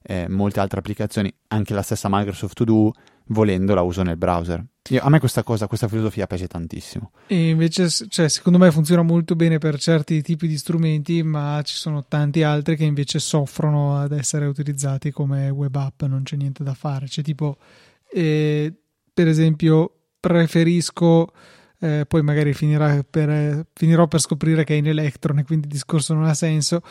Eh, 0.00 0.28
molte 0.28 0.60
altre 0.60 0.78
applicazioni, 0.78 1.34
anche 1.48 1.74
la 1.74 1.82
stessa 1.82 2.06
Microsoft 2.08 2.54
To 2.54 2.64
Do, 2.64 2.92
volendo 3.26 3.74
la 3.74 3.80
uso 3.80 4.04
nel 4.04 4.16
browser. 4.16 4.64
Io, 4.90 5.00
a 5.02 5.08
me 5.08 5.18
questa 5.18 5.42
cosa, 5.42 5.66
questa 5.66 5.88
filosofia 5.88 6.28
piace 6.28 6.46
tantissimo. 6.46 7.10
E 7.26 7.48
invece, 7.48 7.88
cioè, 7.88 8.28
secondo 8.28 8.60
me 8.60 8.70
funziona 8.70 9.02
molto 9.02 9.34
bene 9.34 9.58
per 9.58 9.76
certi 9.80 10.22
tipi 10.22 10.46
di 10.46 10.56
strumenti, 10.56 11.24
ma 11.24 11.60
ci 11.64 11.74
sono 11.74 12.04
tanti 12.06 12.44
altri 12.44 12.76
che 12.76 12.84
invece 12.84 13.18
soffrono 13.18 13.96
ad 13.98 14.12
essere 14.12 14.46
utilizzati 14.46 15.10
come 15.10 15.48
web 15.48 15.74
app, 15.74 16.02
non 16.02 16.22
c'è 16.22 16.36
niente 16.36 16.62
da 16.62 16.74
fare. 16.74 17.06
C'è 17.06 17.22
tipo, 17.22 17.56
eh, 18.12 18.72
per 19.12 19.26
esempio, 19.26 19.90
preferisco 20.20 21.32
eh, 21.78 22.04
poi 22.06 22.22
magari 22.22 22.54
per, 23.08 23.66
finirò 23.72 24.06
per 24.06 24.20
scoprire 24.20 24.64
che 24.64 24.74
è 24.74 24.78
in 24.78 24.86
Electron 24.86 25.38
e 25.38 25.44
quindi 25.44 25.66
il 25.66 25.72
discorso 25.72 26.14
non 26.14 26.24
ha 26.24 26.34
senso. 26.34 26.82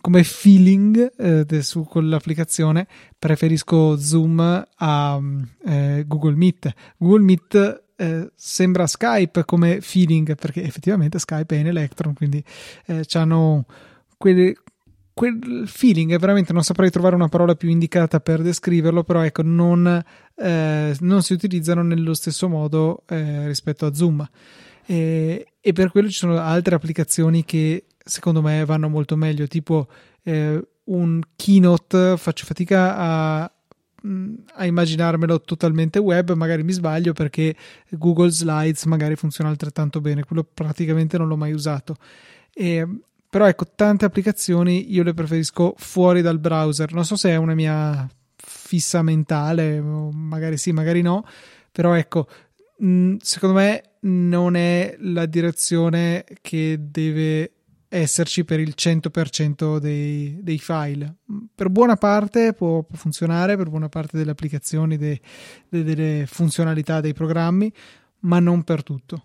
Come 0.00 0.22
feeling 0.24 1.12
eh, 1.16 1.62
su 1.62 1.84
quell'applicazione 1.84 2.86
preferisco 3.18 3.96
Zoom 3.98 4.66
a 4.76 5.20
eh, 5.66 6.04
Google 6.06 6.36
Meet. 6.36 6.74
Google 6.96 7.24
Meet 7.24 7.82
eh, 7.96 8.30
sembra 8.34 8.86
Skype 8.86 9.44
come 9.44 9.80
feeling 9.80 10.36
perché 10.36 10.62
effettivamente 10.62 11.18
Skype 11.18 11.56
è 11.56 11.58
in 11.58 11.66
Electron, 11.66 12.14
quindi 12.14 12.42
eh, 12.86 13.04
hanno 13.12 13.66
quelle, 14.16 14.54
quel 15.18 15.64
feeling 15.66 16.12
è 16.12 16.18
veramente 16.18 16.52
non 16.52 16.62
saprei 16.62 16.90
trovare 16.90 17.16
una 17.16 17.26
parola 17.26 17.56
più 17.56 17.68
indicata 17.68 18.20
per 18.20 18.40
descriverlo, 18.40 19.02
però 19.02 19.22
ecco, 19.22 19.42
non, 19.42 20.00
eh, 20.36 20.96
non 21.00 21.22
si 21.22 21.32
utilizzano 21.32 21.82
nello 21.82 22.14
stesso 22.14 22.48
modo 22.48 23.02
eh, 23.08 23.44
rispetto 23.48 23.84
a 23.84 23.92
Zoom. 23.92 24.24
E, 24.86 25.54
e, 25.60 25.72
per 25.72 25.90
quello 25.90 26.08
ci 26.08 26.18
sono 26.18 26.38
altre 26.38 26.76
applicazioni 26.76 27.44
che 27.44 27.86
secondo 27.98 28.42
me 28.42 28.64
vanno 28.64 28.88
molto 28.88 29.16
meglio, 29.16 29.48
tipo 29.48 29.88
eh, 30.22 30.64
un 30.84 31.20
keynote 31.34 32.14
faccio 32.16 32.46
fatica 32.46 32.96
a, 32.96 33.42
a 33.42 34.66
immaginarmelo 34.66 35.40
totalmente 35.40 35.98
web, 35.98 36.30
magari 36.34 36.62
mi 36.62 36.70
sbaglio 36.72 37.12
perché 37.12 37.56
Google 37.90 38.30
Slides 38.30 38.84
magari 38.84 39.16
funziona 39.16 39.50
altrettanto 39.50 40.00
bene, 40.00 40.22
quello 40.22 40.44
praticamente 40.44 41.18
non 41.18 41.26
l'ho 41.26 41.36
mai 41.36 41.52
usato. 41.52 41.96
E, 42.54 42.86
però 43.28 43.46
ecco, 43.46 43.66
tante 43.74 44.04
applicazioni 44.04 44.92
io 44.92 45.02
le 45.02 45.14
preferisco 45.14 45.74
fuori 45.76 46.22
dal 46.22 46.38
browser. 46.38 46.92
Non 46.92 47.04
so 47.04 47.16
se 47.16 47.30
è 47.30 47.36
una 47.36 47.54
mia 47.54 48.08
fissa 48.36 49.02
mentale, 49.02 49.80
magari 49.80 50.56
sì, 50.56 50.72
magari 50.72 51.02
no, 51.02 51.24
però 51.70 51.94
ecco, 51.94 52.26
secondo 53.20 53.56
me 53.56 53.82
non 54.00 54.56
è 54.56 54.96
la 55.00 55.26
direzione 55.26 56.24
che 56.40 56.78
deve 56.80 57.52
esserci 57.88 58.44
per 58.44 58.60
il 58.60 58.74
100% 58.76 59.78
dei, 59.78 60.38
dei 60.42 60.58
file. 60.58 61.16
Per 61.54 61.70
buona 61.70 61.96
parte 61.96 62.52
può, 62.52 62.82
può, 62.82 62.96
funzionare, 62.96 63.56
per 63.56 63.68
buona 63.68 63.88
parte 63.88 64.16
delle 64.16 64.30
applicazioni, 64.30 64.96
de, 64.96 65.20
de, 65.68 65.82
delle 65.82 66.24
funzionalità 66.26 67.00
dei 67.00 67.14
programmi, 67.14 67.72
ma 68.20 68.38
non 68.38 68.62
per 68.62 68.82
tutto. 68.82 69.24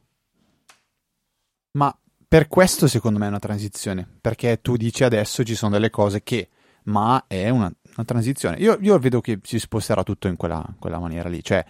Ma 1.72 1.96
per 2.34 2.48
questo 2.48 2.88
secondo 2.88 3.20
me 3.20 3.26
è 3.26 3.28
una 3.28 3.38
transizione, 3.38 4.08
perché 4.20 4.60
tu 4.60 4.76
dici 4.76 5.04
adesso 5.04 5.44
ci 5.44 5.54
sono 5.54 5.74
delle 5.74 5.92
cose 5.92 6.24
che, 6.24 6.50
ma 6.86 7.26
è 7.28 7.50
una, 7.50 7.72
una 7.96 8.06
transizione. 8.06 8.58
Io, 8.58 8.76
io, 8.82 8.98
vedo 8.98 9.22
che 9.22 9.40
si 9.44 9.60
sposterà 9.60 10.02
tutto 10.02 10.28
in 10.28 10.36
quella, 10.36 10.66
quella 10.80 10.98
maniera 10.98 11.30
lì, 11.30 11.44
cioè 11.44 11.64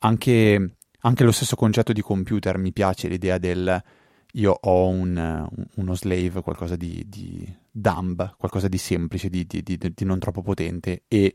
anche, 0.00 0.74
anche 1.00 1.24
lo 1.24 1.32
stesso 1.32 1.56
concetto 1.56 1.94
di 1.94 2.02
computer 2.02 2.58
mi 2.58 2.74
piace 2.74 3.08
l'idea 3.08 3.38
del 3.38 3.82
io 4.32 4.58
ho 4.60 4.86
un, 4.86 5.48
uno 5.76 5.94
slave, 5.94 6.42
qualcosa 6.42 6.76
di, 6.76 7.06
di 7.08 7.50
dumb, 7.70 8.34
qualcosa 8.36 8.68
di 8.68 8.76
semplice, 8.76 9.30
di, 9.30 9.46
di, 9.46 9.62
di, 9.62 10.04
non 10.04 10.18
troppo 10.18 10.42
potente 10.42 11.04
e 11.08 11.34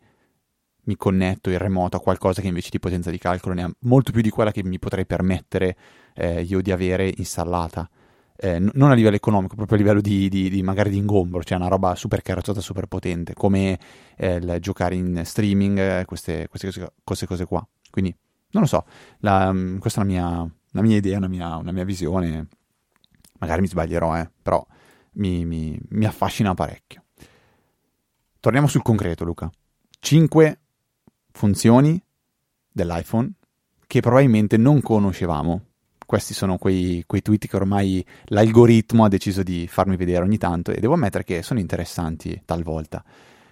mi 0.84 0.96
connetto 0.96 1.50
in 1.50 1.58
remoto 1.58 1.98
a 1.98 2.00
qualcosa 2.00 2.42
che 2.42 2.48
invece 2.48 2.70
di 2.70 2.78
potenza 2.78 3.10
di 3.10 3.18
calcolo 3.18 3.56
ne 3.56 3.63
ha 3.63 3.76
molto 3.80 4.12
più 4.12 4.22
di 4.22 4.30
quella 4.30 4.52
che 4.52 4.63
mi 4.63 4.78
potrei 4.78 5.08
permettere 5.08 5.76
eh, 6.13 6.44
io 6.44 6.62
di 6.62 6.72
avere 6.72 7.12
installata. 7.18 7.90
Eh, 8.39 8.60
non 8.60 8.91
a 8.91 8.93
livello 8.93 9.15
economico, 9.15 9.56
proprio 9.56 9.78
a 9.78 9.82
livello 9.82 10.00
di, 10.00 10.30
di, 10.30 10.50
di, 10.50 10.62
magari 10.62 10.91
di 10.91 10.97
ingombro, 10.97 11.43
cioè 11.43 11.58
una 11.58 11.67
roba 11.67 11.95
super 11.95 12.21
carrozzata, 12.21 12.62
super 12.62 12.86
potente, 12.86 13.34
come 13.34 13.80
eh, 14.15 14.60
giocare 14.60 14.95
in 14.95 15.21
streaming, 15.26 15.78
eh, 15.80 16.06
queste, 16.06 16.47
queste 16.47 16.67
cose, 16.67 16.93
queste, 17.04 17.26
cose, 17.26 17.45
qua. 17.45 17.67
Quindi, 17.89 18.15
non 18.52 18.62
lo 18.62 18.67
so, 18.67 18.86
la, 19.19 19.52
mm, 19.52 19.80
questa 19.80 20.02
è 20.02 20.04
la 20.04 20.10
mia, 20.10 20.52
la 20.71 20.82
mia 20.82 20.97
idea, 20.97 21.17
una 21.17 21.28
mia, 21.28 21.56
una 21.56 21.71
mia 21.71 21.84
visione 21.84 22.47
magari 23.39 23.62
mi 23.62 23.67
sbaglierò, 23.67 24.17
eh, 24.17 24.30
però 24.41 24.65
mi, 25.13 25.45
mi, 25.45 25.80
mi 25.89 26.06
affascina 26.06 26.54
parecchio. 26.54 27.04
Torniamo 28.39 28.67
sul 28.67 28.82
concreto, 28.82 29.23
Luca. 29.23 29.50
5 30.00 30.60
funzioni 31.32 32.02
dell'iPhone 32.71 33.32
che 33.88 34.00
probabilmente 34.02 34.58
non 34.58 34.82
conoscevamo. 34.82 35.62
Questi 36.08 36.34
sono 36.34 36.58
quei, 36.58 37.04
quei, 37.06 37.22
tweet 37.22 37.48
che 37.48 37.56
ormai 37.58 38.04
l'algoritmo 38.28 39.04
ha 39.04 39.10
deciso 39.10 39.43
di 39.43 39.67
farmi 39.67 39.98
vedere 39.98 40.24
ogni 40.24 40.38
tanto 40.38 40.72
e 40.72 40.80
devo 40.80 40.93
ammettere 40.93 41.26
che 41.26 41.43
sono 41.43 41.60
interessanti 41.60 42.43
talvolta. 42.46 43.04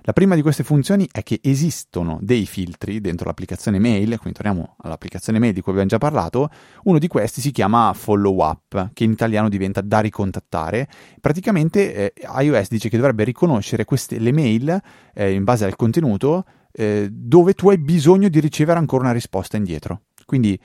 La 0.04 0.13
prima 0.13 0.36
di 0.36 0.41
queste 0.41 0.63
funzioni 0.63 1.06
è 1.12 1.22
che 1.22 1.41
esistono 1.44 2.18
dei 2.22 2.46
filtri 2.46 3.02
dentro 3.02 3.26
l'applicazione 3.26 3.78
mail, 3.78 4.18
quindi 4.20 4.39
torniamo 4.39 4.78
all'applicazione 4.84 5.38
mail 5.38 5.52
di 5.52 5.60
cui 5.60 5.74
abbiamo 5.74 5.89
già 5.89 5.98
parlato, 5.98 6.50
uno 6.84 6.98
di 6.98 7.10
questi 7.10 7.41
si 7.41 7.52
chiama 7.52 7.91
follow 7.91 8.41
up, 8.41 8.91
che 8.94 9.04
in 9.04 9.12
italiano 9.12 9.50
diventa 9.50 9.82
da 9.82 10.00
ricontattare. 10.00 10.88
Praticamente 11.20 12.13
eh, 12.13 12.28
iOS 12.39 12.70
dice 12.70 12.88
che 12.88 12.96
dovrebbe 12.96 13.26
riconoscere 13.26 13.84
queste, 13.84 14.18
le 14.18 14.32
mail 14.32 14.82
eh, 15.13 15.34
in 15.34 15.44
base 15.44 15.65
al 15.65 15.76
contenuto 15.76 16.46
eh, 16.72 17.10
dove 17.12 17.54
tu 17.54 17.68
hai 17.68 17.78
bisogno 17.78 18.30
di 18.30 18.39
ricevere 18.39 18.80
ancora 18.80 19.04
una 19.04 19.12
risposta 19.12 19.58
indietro. 19.58 20.04
Quindi 20.26 20.58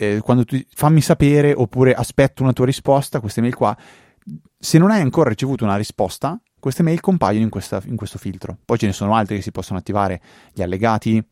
eh, 0.00 0.20
quando 0.22 0.44
tu 0.44 0.56
fammi 0.74 1.00
sapere 1.00 1.52
oppure 1.52 1.92
aspetto 1.92 2.44
una 2.44 2.52
tua 2.52 2.66
risposta, 2.66 3.18
queste 3.18 3.40
mail 3.40 3.56
qua, 3.56 3.76
se 4.56 4.78
non 4.78 4.92
hai 4.92 5.00
ancora 5.00 5.28
ricevuto 5.28 5.64
una 5.64 5.76
risposta, 5.76 6.40
queste 6.60 6.84
mail 6.84 7.00
compaiono 7.00 7.42
in, 7.42 7.50
questa, 7.50 7.82
in 7.84 7.96
questo 7.96 8.16
filtro. 8.16 8.58
Poi 8.64 8.78
ce 8.78 8.86
ne 8.86 8.92
sono 8.92 9.14
altre 9.14 9.36
che 9.36 9.42
si 9.42 9.50
possono 9.50 9.78
attivare, 9.78 10.20
gli 10.52 10.62
allegati, 10.62 11.22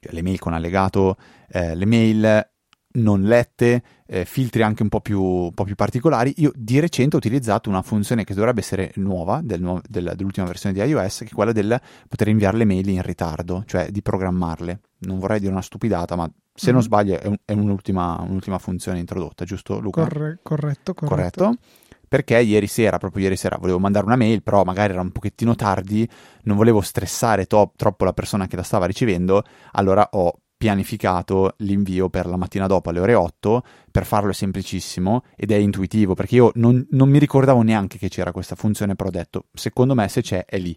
le 0.00 0.22
mail 0.22 0.40
con 0.40 0.54
allegato, 0.54 1.16
eh, 1.48 1.76
le 1.76 1.86
mail 1.86 2.48
non 2.94 3.22
lette, 3.22 3.82
eh, 4.06 4.24
filtri 4.24 4.62
anche 4.62 4.82
un 4.82 4.88
po, 4.88 5.00
più, 5.00 5.22
un 5.22 5.54
po' 5.54 5.64
più 5.64 5.76
particolari. 5.76 6.34
Io 6.38 6.50
di 6.54 6.80
recente 6.80 7.14
ho 7.14 7.18
utilizzato 7.20 7.68
una 7.68 7.82
funzione 7.82 8.24
che 8.24 8.34
dovrebbe 8.34 8.60
essere 8.60 8.90
nuova 8.96 9.40
del 9.40 9.60
nu- 9.60 9.80
del, 9.88 10.14
dell'ultima 10.16 10.46
versione 10.46 10.74
di 10.74 10.80
iOS, 10.80 11.18
che 11.18 11.30
è 11.30 11.32
quella 11.32 11.52
del 11.52 11.80
poter 12.08 12.26
inviare 12.26 12.56
le 12.56 12.64
mail 12.64 12.88
in 12.88 13.02
ritardo, 13.02 13.62
cioè 13.66 13.90
di 13.90 14.02
programmarle. 14.02 14.80
Non 15.00 15.20
vorrei 15.20 15.38
dire 15.38 15.52
una 15.52 15.62
stupidata, 15.62 16.16
ma 16.16 16.28
se 16.54 16.70
non 16.70 16.82
sbaglio 16.82 17.18
è, 17.18 17.26
un, 17.26 17.36
è 17.44 17.52
un'ultima, 17.52 18.20
un'ultima, 18.20 18.58
funzione 18.58 18.98
introdotta, 18.98 19.44
giusto 19.44 19.80
Luca? 19.80 20.02
Corre- 20.02 20.38
corretto, 20.42 20.94
corretto. 20.94 21.44
corretto 21.44 21.58
perché 22.06 22.38
ieri 22.38 22.68
sera, 22.68 22.98
proprio 22.98 23.24
ieri 23.24 23.34
sera, 23.34 23.56
volevo 23.58 23.80
mandare 23.80 24.06
una 24.06 24.14
mail, 24.14 24.40
però 24.40 24.62
magari 24.62 24.92
era 24.92 25.02
un 25.02 25.10
pochettino 25.10 25.56
tardi, 25.56 26.08
non 26.42 26.56
volevo 26.56 26.80
stressare 26.80 27.46
to- 27.46 27.72
troppo 27.74 28.04
la 28.04 28.12
persona 28.12 28.46
che 28.46 28.54
la 28.54 28.62
stava 28.62 28.86
ricevendo, 28.86 29.42
allora 29.72 30.08
ho 30.12 30.38
pianificato 30.56 31.54
l'invio 31.58 32.08
per 32.08 32.26
la 32.26 32.36
mattina 32.36 32.66
dopo 32.66 32.90
alle 32.90 33.00
ore 33.00 33.14
8 33.14 33.62
per 33.90 34.06
farlo 34.06 34.30
è 34.30 34.32
semplicissimo 34.32 35.24
ed 35.36 35.50
è 35.50 35.56
intuitivo 35.56 36.14
perché 36.14 36.36
io 36.36 36.52
non, 36.54 36.86
non 36.92 37.10
mi 37.10 37.18
ricordavo 37.18 37.60
neanche 37.62 37.98
che 37.98 38.08
c'era 38.08 38.32
questa 38.32 38.54
funzione 38.54 38.94
però 38.94 39.08
ho 39.10 39.12
detto 39.12 39.46
secondo 39.52 39.94
me 39.94 40.08
se 40.08 40.22
c'è 40.22 40.44
è 40.46 40.56
lì 40.58 40.74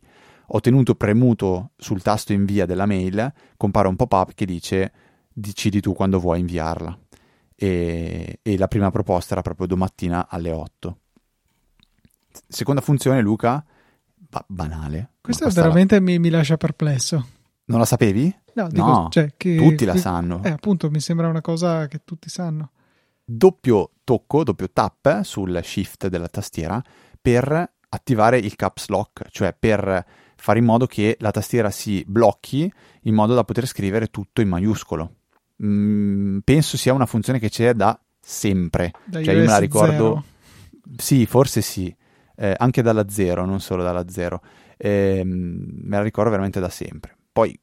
ho 0.47 0.59
tenuto 0.59 0.95
premuto 0.95 1.71
sul 1.77 2.01
tasto 2.01 2.33
invia 2.33 2.65
della 2.65 2.85
mail 2.85 3.31
compare 3.55 3.87
un 3.87 3.95
pop-up 3.95 4.33
che 4.33 4.45
dice 4.45 4.91
decidi 5.39 5.81
tu 5.81 5.93
quando 5.93 6.19
vuoi 6.19 6.39
inviarla 6.39 6.97
e, 7.55 8.39
e 8.41 8.57
la 8.57 8.67
prima 8.67 8.91
proposta 8.91 9.33
era 9.33 9.41
proprio 9.41 9.67
domattina 9.67 10.27
alle 10.29 10.51
8 10.51 10.97
seconda 12.47 12.81
funzione, 12.81 13.21
Luca, 13.21 13.63
ba- 14.13 14.45
banale. 14.47 15.13
Questo 15.21 15.49
veramente 15.49 15.95
la... 15.95 16.01
mi, 16.01 16.19
mi, 16.19 16.29
lascia 16.29 16.57
perplesso. 16.57 17.27
Non 17.65 17.79
la 17.79 17.85
sapevi? 17.85 18.33
No, 18.53 18.67
dico, 18.69 18.85
no 18.85 19.07
cioè 19.09 19.33
che, 19.35 19.55
tutti 19.55 19.85
la 19.85 19.97
sanno. 19.97 20.41
Eh, 20.43 20.49
appunto, 20.49 20.89
mi 20.89 20.99
sembra 20.99 21.27
una 21.27 21.41
cosa 21.41 21.87
che 21.87 22.01
tutti 22.03 22.29
sanno. 22.29 22.71
Doppio 23.23 23.91
tocco, 24.03 24.43
doppio 24.43 24.69
tap 24.71 25.21
sul 25.21 25.59
shift 25.63 26.07
della 26.07 26.29
tastiera 26.29 26.81
per 27.21 27.73
attivare 27.89 28.37
il 28.37 28.55
caps 28.55 28.87
lock, 28.87 29.29
cioè 29.29 29.53
per 29.57 30.05
fare 30.35 30.59
in 30.59 30.65
modo 30.65 30.85
che 30.85 31.17
la 31.19 31.31
tastiera 31.31 31.69
si 31.71 32.03
blocchi 32.07 32.71
in 33.01 33.13
modo 33.13 33.33
da 33.33 33.43
poter 33.43 33.65
scrivere 33.65 34.07
tutto 34.07 34.41
in 34.41 34.47
maiuscolo. 34.47 35.15
Mm, 35.63 36.39
penso 36.43 36.77
sia 36.77 36.93
una 36.93 37.05
funzione 37.05 37.39
che 37.39 37.49
c'è 37.49 37.73
da 37.73 37.99
sempre. 38.19 38.91
Da 39.05 39.23
cioè, 39.23 39.33
io 39.33 39.41
me 39.41 39.47
la 39.47 39.57
ricordo. 39.57 39.91
Zero. 39.93 40.23
Sì, 40.97 41.25
forse 41.25 41.61
sì 41.61 41.93
eh, 42.37 42.53
anche 42.57 42.81
dalla 42.81 43.09
zero, 43.09 43.45
non 43.45 43.59
solo 43.59 43.83
dalla 43.83 44.07
zero. 44.07 44.41
Eh, 44.77 45.23
me 45.25 45.97
la 45.97 46.03
ricordo 46.03 46.29
veramente 46.29 46.59
da 46.59 46.69
sempre. 46.69 47.17
Poi 47.31 47.57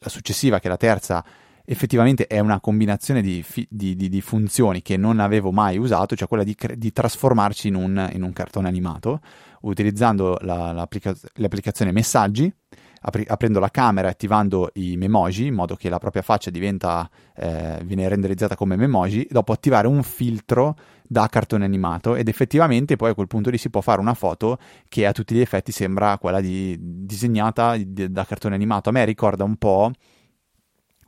la 0.00 0.08
successiva, 0.08 0.58
che 0.58 0.66
è 0.66 0.70
la 0.70 0.76
terza, 0.76 1.24
effettivamente 1.64 2.26
è 2.26 2.40
una 2.40 2.60
combinazione 2.60 3.22
di, 3.22 3.42
fi- 3.42 3.66
di, 3.70 3.94
di, 3.94 4.08
di 4.08 4.20
funzioni 4.20 4.82
che 4.82 4.96
non 4.96 5.20
avevo 5.20 5.52
mai 5.52 5.78
usato, 5.78 6.16
cioè 6.16 6.28
quella 6.28 6.44
di, 6.44 6.54
cre- 6.54 6.76
trasformarci 6.76 7.68
in 7.68 7.74
un, 7.76 8.10
in 8.12 8.22
un, 8.22 8.32
cartone 8.32 8.68
animato, 8.68 9.20
utilizzando 9.62 10.36
la, 10.40 10.72
l'applica- 10.72 11.16
l'applicazione 11.34 11.92
Messaggi 11.92 12.52
apri- 13.00 13.26
aprendo 13.26 13.58
la 13.60 13.70
camera 13.70 14.08
e 14.08 14.10
attivando 14.10 14.70
i 14.74 14.96
memoji 14.96 15.46
in 15.46 15.54
modo 15.54 15.76
che 15.76 15.88
la 15.88 15.98
propria 15.98 16.22
faccia 16.22 16.50
diventa, 16.50 17.08
eh, 17.34 17.80
viene 17.84 18.08
renderizzata 18.08 18.56
come 18.56 18.76
memoji, 18.76 19.26
dopo 19.30 19.52
attivare 19.52 19.86
un 19.86 20.02
filtro 20.02 20.76
da 21.10 21.26
cartone 21.28 21.64
animato 21.64 22.14
ed 22.14 22.28
effettivamente 22.28 22.96
poi 22.96 23.10
a 23.10 23.14
quel 23.14 23.26
punto 23.26 23.48
lì 23.50 23.56
si 23.56 23.70
può 23.70 23.80
fare 23.80 24.00
una 24.00 24.14
foto 24.14 24.58
che 24.88 25.06
a 25.06 25.12
tutti 25.12 25.34
gli 25.34 25.40
effetti 25.40 25.72
sembra 25.72 26.18
quella 26.18 26.40
di, 26.40 26.76
disegnata 26.78 27.76
di, 27.76 28.12
da 28.12 28.24
cartone 28.24 28.54
animato. 28.54 28.90
A 28.90 28.92
me 28.92 29.04
ricorda 29.04 29.44
un 29.44 29.56
po' 29.56 29.90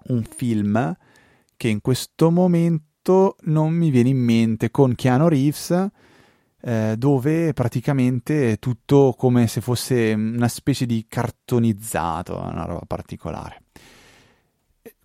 un 0.05 0.23
film 0.23 0.97
che 1.57 1.69
in 1.69 1.81
questo 1.81 2.31
momento 2.31 3.37
non 3.43 3.73
mi 3.73 3.91
viene 3.91 4.09
in 4.09 4.19
mente 4.19 4.71
con 4.71 4.95
Keanu 4.95 5.29
Reeves 5.29 5.89
eh, 6.63 6.95
dove 6.97 7.53
praticamente 7.53 8.53
è 8.53 8.59
tutto 8.59 9.15
come 9.17 9.47
se 9.47 9.61
fosse 9.61 10.13
una 10.13 10.49
specie 10.49 10.87
di 10.87 11.07
cartonizzato, 11.09 12.39
una 12.39 12.65
roba 12.65 12.85
particolare. 12.87 13.63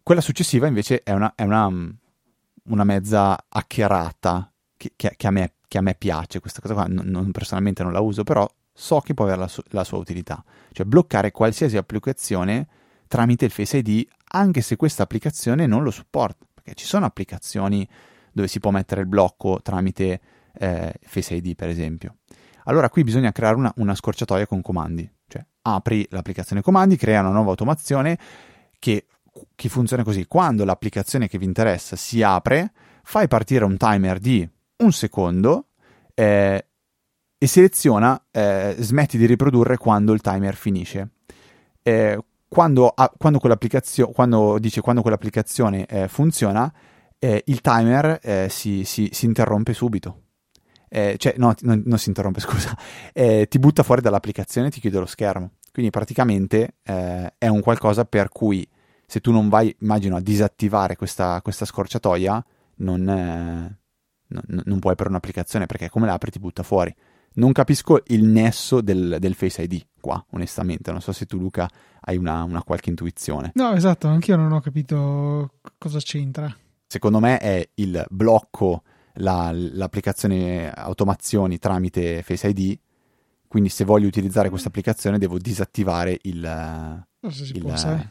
Quella 0.03 0.21
successiva 0.21 0.67
invece 0.67 1.01
è 1.01 1.11
una, 1.11 1.33
è 1.35 1.43
una, 1.43 1.67
una 1.67 2.83
mezza 2.83 3.45
hackerata 3.47 4.51
che, 4.77 4.93
che, 4.95 5.13
che, 5.15 5.27
a 5.27 5.31
me, 5.31 5.53
che, 5.67 5.77
a 5.77 5.81
me, 5.81 5.95
piace, 5.95 6.39
questa 6.39 6.61
cosa 6.61 6.73
qua 6.73 6.85
non, 6.87 7.07
non, 7.07 7.31
personalmente 7.31 7.83
non 7.83 7.91
la 7.91 8.01
uso, 8.01 8.23
però 8.23 8.47
so 8.71 8.99
che 8.99 9.13
può 9.13 9.25
avere 9.25 9.39
la, 9.39 9.47
su, 9.47 9.61
la 9.69 9.83
sua 9.83 9.97
utilità, 9.97 10.43
cioè 10.71 10.85
bloccare 10.85 11.31
qualsiasi 11.31 11.77
applicazione 11.77 12.67
tramite 13.07 13.45
il 13.45 13.51
Face 13.51 13.77
ID 13.77 14.05
anche 14.35 14.61
se 14.61 14.75
questa 14.75 15.03
applicazione 15.03 15.65
non 15.65 15.81
lo 15.81 15.91
supporta, 15.91 16.45
perché 16.53 16.73
ci 16.73 16.85
sono 16.85 17.05
applicazioni 17.05 17.87
dove 18.31 18.47
si 18.47 18.59
può 18.59 18.69
mettere 18.71 19.01
il 19.01 19.07
blocco 19.07 19.61
tramite 19.61 20.19
eh, 20.57 20.93
Face 21.03 21.35
ID 21.35 21.55
per 21.55 21.69
esempio. 21.69 22.17
Allora 22.65 22.89
qui 22.89 23.03
bisogna 23.03 23.31
creare 23.31 23.55
una, 23.55 23.71
una, 23.77 23.93
scorciatoia 23.93 24.47
con 24.47 24.61
comandi, 24.61 25.09
cioè 25.27 25.45
apri 25.63 26.05
l'applicazione 26.09 26.61
comandi, 26.61 26.95
crea 26.97 27.19
una 27.19 27.29
nuova 27.29 27.51
automazione 27.51 28.17
che, 28.79 29.05
che 29.53 29.69
funziona 29.69 30.03
così. 30.03 30.25
Quando 30.25 30.65
l'applicazione 30.65 31.27
che 31.27 31.37
vi 31.37 31.45
interessa 31.45 31.95
si 31.95 32.23
apre, 32.23 32.71
fai 33.03 33.27
partire 33.27 33.65
un 33.65 33.77
timer 33.77 34.17
di 34.17 34.47
un 34.77 34.91
secondo 34.91 35.67
eh, 36.13 36.65
e 37.37 37.47
seleziona 37.47 38.19
eh, 38.31 38.75
smetti 38.79 39.17
di 39.17 39.25
riprodurre 39.25 39.77
quando 39.77 40.13
il 40.13 40.21
timer 40.21 40.55
finisce. 40.55 41.09
Eh, 41.83 42.17
quando, 42.47 42.87
ah, 42.87 43.11
quando, 43.17 43.39
quando, 43.39 44.59
dice 44.59 44.81
quando 44.81 45.01
quell'applicazione 45.01 45.85
eh, 45.85 46.07
funziona, 46.07 46.71
eh, 47.19 47.43
il 47.47 47.61
timer 47.61 48.19
eh, 48.21 48.47
si, 48.49 48.83
si, 48.85 49.09
si, 49.11 49.25
interrompe 49.25 49.73
subito. 49.73 50.21
Eh, 50.89 51.15
cioè, 51.17 51.35
no, 51.37 51.53
non, 51.61 51.83
non, 51.85 51.97
si 51.97 52.09
interrompe, 52.09 52.39
scusa, 52.41 52.77
eh, 53.13 53.47
ti 53.49 53.59
butta 53.59 53.83
fuori 53.83 54.01
dall'applicazione 54.01 54.67
e 54.67 54.71
ti 54.71 54.79
chiude 54.79 54.99
lo 54.99 55.05
schermo. 55.05 55.51
Quindi 55.71 55.91
praticamente 55.91 56.75
eh, 56.83 57.33
è 57.37 57.47
un 57.47 57.59
qualcosa 57.61 58.05
per 58.05 58.29
cui 58.29 58.67
se 59.07 59.19
tu 59.19 59.31
non 59.31 59.49
vai, 59.49 59.75
immagino, 59.81 60.15
a 60.15 60.21
disattivare 60.21 60.95
questa, 60.95 61.41
questa 61.41 61.65
scorciatoia, 61.65 62.43
non, 62.77 63.07
eh, 63.07 63.79
non, 64.27 64.61
non 64.65 64.79
puoi 64.79 64.95
per 64.95 65.07
un'applicazione 65.07 65.65
perché 65.65 65.89
come 65.89 66.07
l'apri 66.07 66.31
ti 66.31 66.39
butta 66.39 66.63
fuori. 66.63 66.93
Non 67.37 67.51
capisco 67.51 68.01
il 68.07 68.23
nesso 68.23 68.79
del, 68.79 69.17
del, 69.19 69.35
Face 69.35 69.61
ID 69.61 69.85
qua, 69.99 70.23
onestamente. 70.31 70.91
Non 70.91 71.01
so 71.01 71.11
se 71.11 71.25
tu, 71.25 71.37
Luca, 71.37 71.69
hai 72.01 72.15
una, 72.15 72.43
una 72.43 72.63
qualche 72.63 72.89
intuizione. 72.89 73.51
No, 73.55 73.73
esatto, 73.73 74.07
anch'io 74.07 74.37
non 74.37 74.53
ho 74.53 74.61
capito 74.61 75.55
cosa 75.77 75.99
c'entra. 75.99 76.55
Secondo 76.87 77.19
me 77.19 77.37
è 77.39 77.69
il 77.75 78.05
blocco, 78.09 78.83
la, 79.15 79.51
l'applicazione 79.53 80.71
automazioni 80.71 81.59
tramite 81.59 82.21
Face 82.23 82.47
ID. 82.47 82.77
Quindi, 83.47 83.69
se 83.69 83.83
voglio 83.85 84.07
utilizzare 84.07 84.49
questa 84.49 84.67
applicazione, 84.67 85.17
devo 85.17 85.37
disattivare 85.37 86.19
il. 86.23 86.39
Non 86.39 87.31
so 87.31 87.37
se 87.37 87.45
si 87.45 87.55
il, 87.55 87.61
può, 87.61 87.75
sai. 87.75 88.09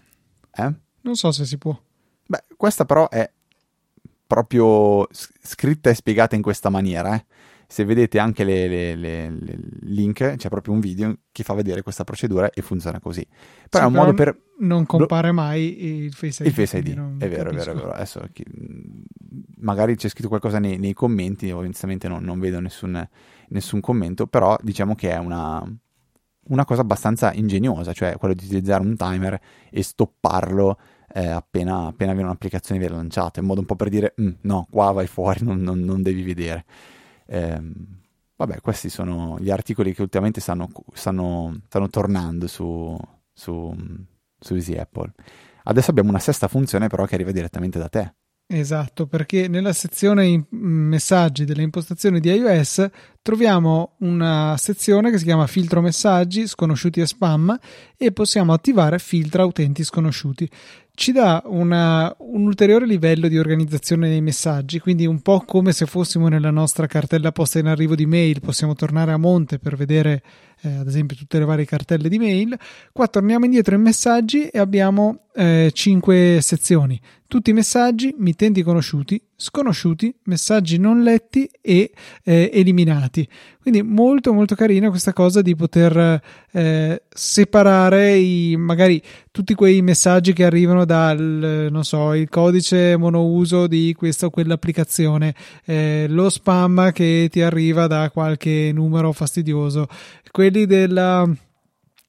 Eh? 0.52 0.74
Non 1.02 1.14
so 1.16 1.32
se 1.32 1.44
si 1.44 1.58
può. 1.58 1.78
Beh, 2.26 2.44
questa 2.56 2.84
però 2.84 3.08
è 3.08 3.30
proprio 4.26 5.06
scritta 5.12 5.90
e 5.90 5.94
spiegata 5.94 6.34
in 6.34 6.42
questa 6.42 6.70
maniera. 6.70 7.14
Eh 7.14 7.24
se 7.74 7.84
vedete 7.84 8.20
anche 8.20 8.44
le, 8.44 8.68
le, 8.68 8.94
le, 8.94 9.30
le, 9.30 9.58
link, 9.80 10.36
c'è 10.36 10.48
proprio 10.48 10.74
un 10.74 10.78
video 10.78 11.12
che 11.32 11.42
fa 11.42 11.54
vedere 11.54 11.82
questa 11.82 12.04
procedura 12.04 12.48
e 12.50 12.62
funziona 12.62 13.00
così. 13.00 13.26
Però 13.68 13.88
sì, 13.88 13.90
è 13.92 13.92
un 13.92 14.00
modo 14.00 14.14
per... 14.14 14.38
Non 14.60 14.86
compare 14.86 15.32
mai 15.32 16.04
il 16.04 16.12
Face 16.12 16.44
ID. 16.44 16.48
Il 16.48 16.54
Face 16.54 16.78
ID, 16.78 16.90
è 17.18 17.28
vero, 17.28 17.50
è 17.50 17.52
vero, 17.52 17.72
è 17.72 17.74
vero. 17.74 17.90
Adesso 17.90 18.28
magari 19.56 19.96
c'è 19.96 20.08
scritto 20.08 20.28
qualcosa 20.28 20.60
nei, 20.60 20.78
nei 20.78 20.92
commenti, 20.92 21.50
onestamente 21.50 22.06
non, 22.06 22.22
non 22.22 22.38
vedo 22.38 22.60
nessun, 22.60 23.08
nessun, 23.48 23.80
commento, 23.80 24.28
però 24.28 24.56
diciamo 24.62 24.94
che 24.94 25.10
è 25.10 25.18
una, 25.18 25.60
una 26.50 26.64
cosa 26.64 26.82
abbastanza 26.82 27.32
ingegnosa, 27.32 27.92
cioè 27.92 28.16
quello 28.18 28.34
di 28.34 28.44
utilizzare 28.44 28.84
un 28.84 28.94
timer 28.94 29.40
e 29.68 29.82
stopparlo 29.82 30.78
eh, 31.12 31.26
appena, 31.26 31.86
appena 31.86 32.12
viene 32.12 32.28
un'applicazione 32.28 32.78
viene 32.78 32.94
lanciata, 32.94 33.40
in 33.40 33.46
modo 33.46 33.58
un 33.58 33.66
po' 33.66 33.74
per 33.74 33.88
dire 33.88 34.14
mm, 34.20 34.30
no, 34.42 34.68
qua 34.70 34.92
vai 34.92 35.08
fuori, 35.08 35.42
non, 35.42 35.60
non, 35.60 35.80
non 35.80 36.02
devi 36.02 36.22
vedere. 36.22 36.64
Eh, 37.26 37.60
vabbè, 38.36 38.60
questi 38.60 38.88
sono 38.88 39.38
gli 39.38 39.50
articoli 39.50 39.94
che 39.94 40.02
ultimamente 40.02 40.40
stanno, 40.40 40.70
stanno, 40.92 41.60
stanno 41.66 41.88
tornando 41.88 42.46
su, 42.46 42.96
su, 43.32 43.74
su 44.38 44.54
Easy 44.54 44.76
Apple. 44.76 45.12
Adesso 45.64 45.90
abbiamo 45.90 46.10
una 46.10 46.18
sesta 46.18 46.48
funzione 46.48 46.88
però 46.88 47.04
che 47.06 47.14
arriva 47.14 47.32
direttamente 47.32 47.78
da 47.78 47.88
te. 47.88 48.14
Esatto, 48.46 49.06
perché 49.06 49.48
nella 49.48 49.72
sezione 49.72 50.44
messaggi 50.50 51.46
delle 51.46 51.62
impostazioni 51.62 52.20
di 52.20 52.28
iOS 52.28 52.86
troviamo 53.22 53.94
una 54.00 54.54
sezione 54.58 55.10
che 55.10 55.16
si 55.16 55.24
chiama 55.24 55.46
filtro 55.46 55.80
messaggi 55.80 56.46
sconosciuti 56.46 57.00
e 57.00 57.06
spam 57.06 57.58
e 57.96 58.12
possiamo 58.12 58.52
attivare 58.52 58.98
filtra 58.98 59.46
utenti 59.46 59.82
sconosciuti 59.82 60.48
ci 60.94 61.10
dà 61.10 61.42
una, 61.46 62.14
un 62.18 62.46
ulteriore 62.46 62.86
livello 62.86 63.26
di 63.26 63.36
organizzazione 63.36 64.08
dei 64.08 64.20
messaggi, 64.20 64.78
quindi 64.78 65.06
un 65.06 65.20
po' 65.20 65.40
come 65.40 65.72
se 65.72 65.86
fossimo 65.86 66.28
nella 66.28 66.52
nostra 66.52 66.86
cartella 66.86 67.32
posta 67.32 67.58
in 67.58 67.66
arrivo 67.66 67.96
di 67.96 68.06
mail, 68.06 68.40
possiamo 68.40 68.74
tornare 68.74 69.10
a 69.10 69.16
monte 69.16 69.58
per 69.58 69.76
vedere 69.76 70.22
eh, 70.62 70.76
ad 70.76 70.86
esempio 70.86 71.16
tutte 71.16 71.38
le 71.38 71.44
varie 71.44 71.64
cartelle 71.64 72.08
di 72.08 72.18
mail. 72.18 72.58
Qua 72.92 73.06
torniamo 73.08 73.44
indietro 73.44 73.74
in 73.74 73.82
messaggi 73.82 74.48
e 74.48 74.58
abbiamo 74.58 75.24
eh, 75.34 75.70
5 75.72 76.38
sezioni, 76.40 77.00
tutti 77.26 77.50
i 77.50 77.52
messaggi, 77.52 78.14
mittenti 78.16 78.62
conosciuti, 78.62 79.20
sconosciuti, 79.34 80.14
messaggi 80.24 80.78
non 80.78 81.02
letti 81.02 81.50
e 81.60 81.90
eh, 82.22 82.50
eliminati. 82.52 83.28
Quindi 83.60 83.82
molto 83.82 84.32
molto 84.32 84.54
carina 84.54 84.90
questa 84.90 85.12
cosa 85.12 85.42
di 85.42 85.56
poter 85.56 86.20
eh, 86.52 87.02
separare 87.08 88.14
i, 88.16 88.54
magari 88.56 89.02
tutti 89.30 89.54
quei 89.54 89.82
messaggi 89.82 90.32
che 90.32 90.44
arrivano 90.44 90.84
dal, 90.84 91.68
non 91.70 91.82
so, 91.82 92.14
il 92.14 92.28
codice 92.28 92.96
monouso 92.96 93.66
di 93.66 93.94
questa 93.96 94.26
o 94.26 94.30
quell'applicazione, 94.30 95.34
eh, 95.64 96.06
lo 96.08 96.28
spam 96.28 96.92
che 96.92 97.28
ti 97.30 97.40
arriva 97.40 97.86
da 97.86 98.10
qualche 98.10 98.70
numero 98.72 99.10
fastidioso, 99.12 99.88
quelli 100.50 100.66
della 100.66 101.26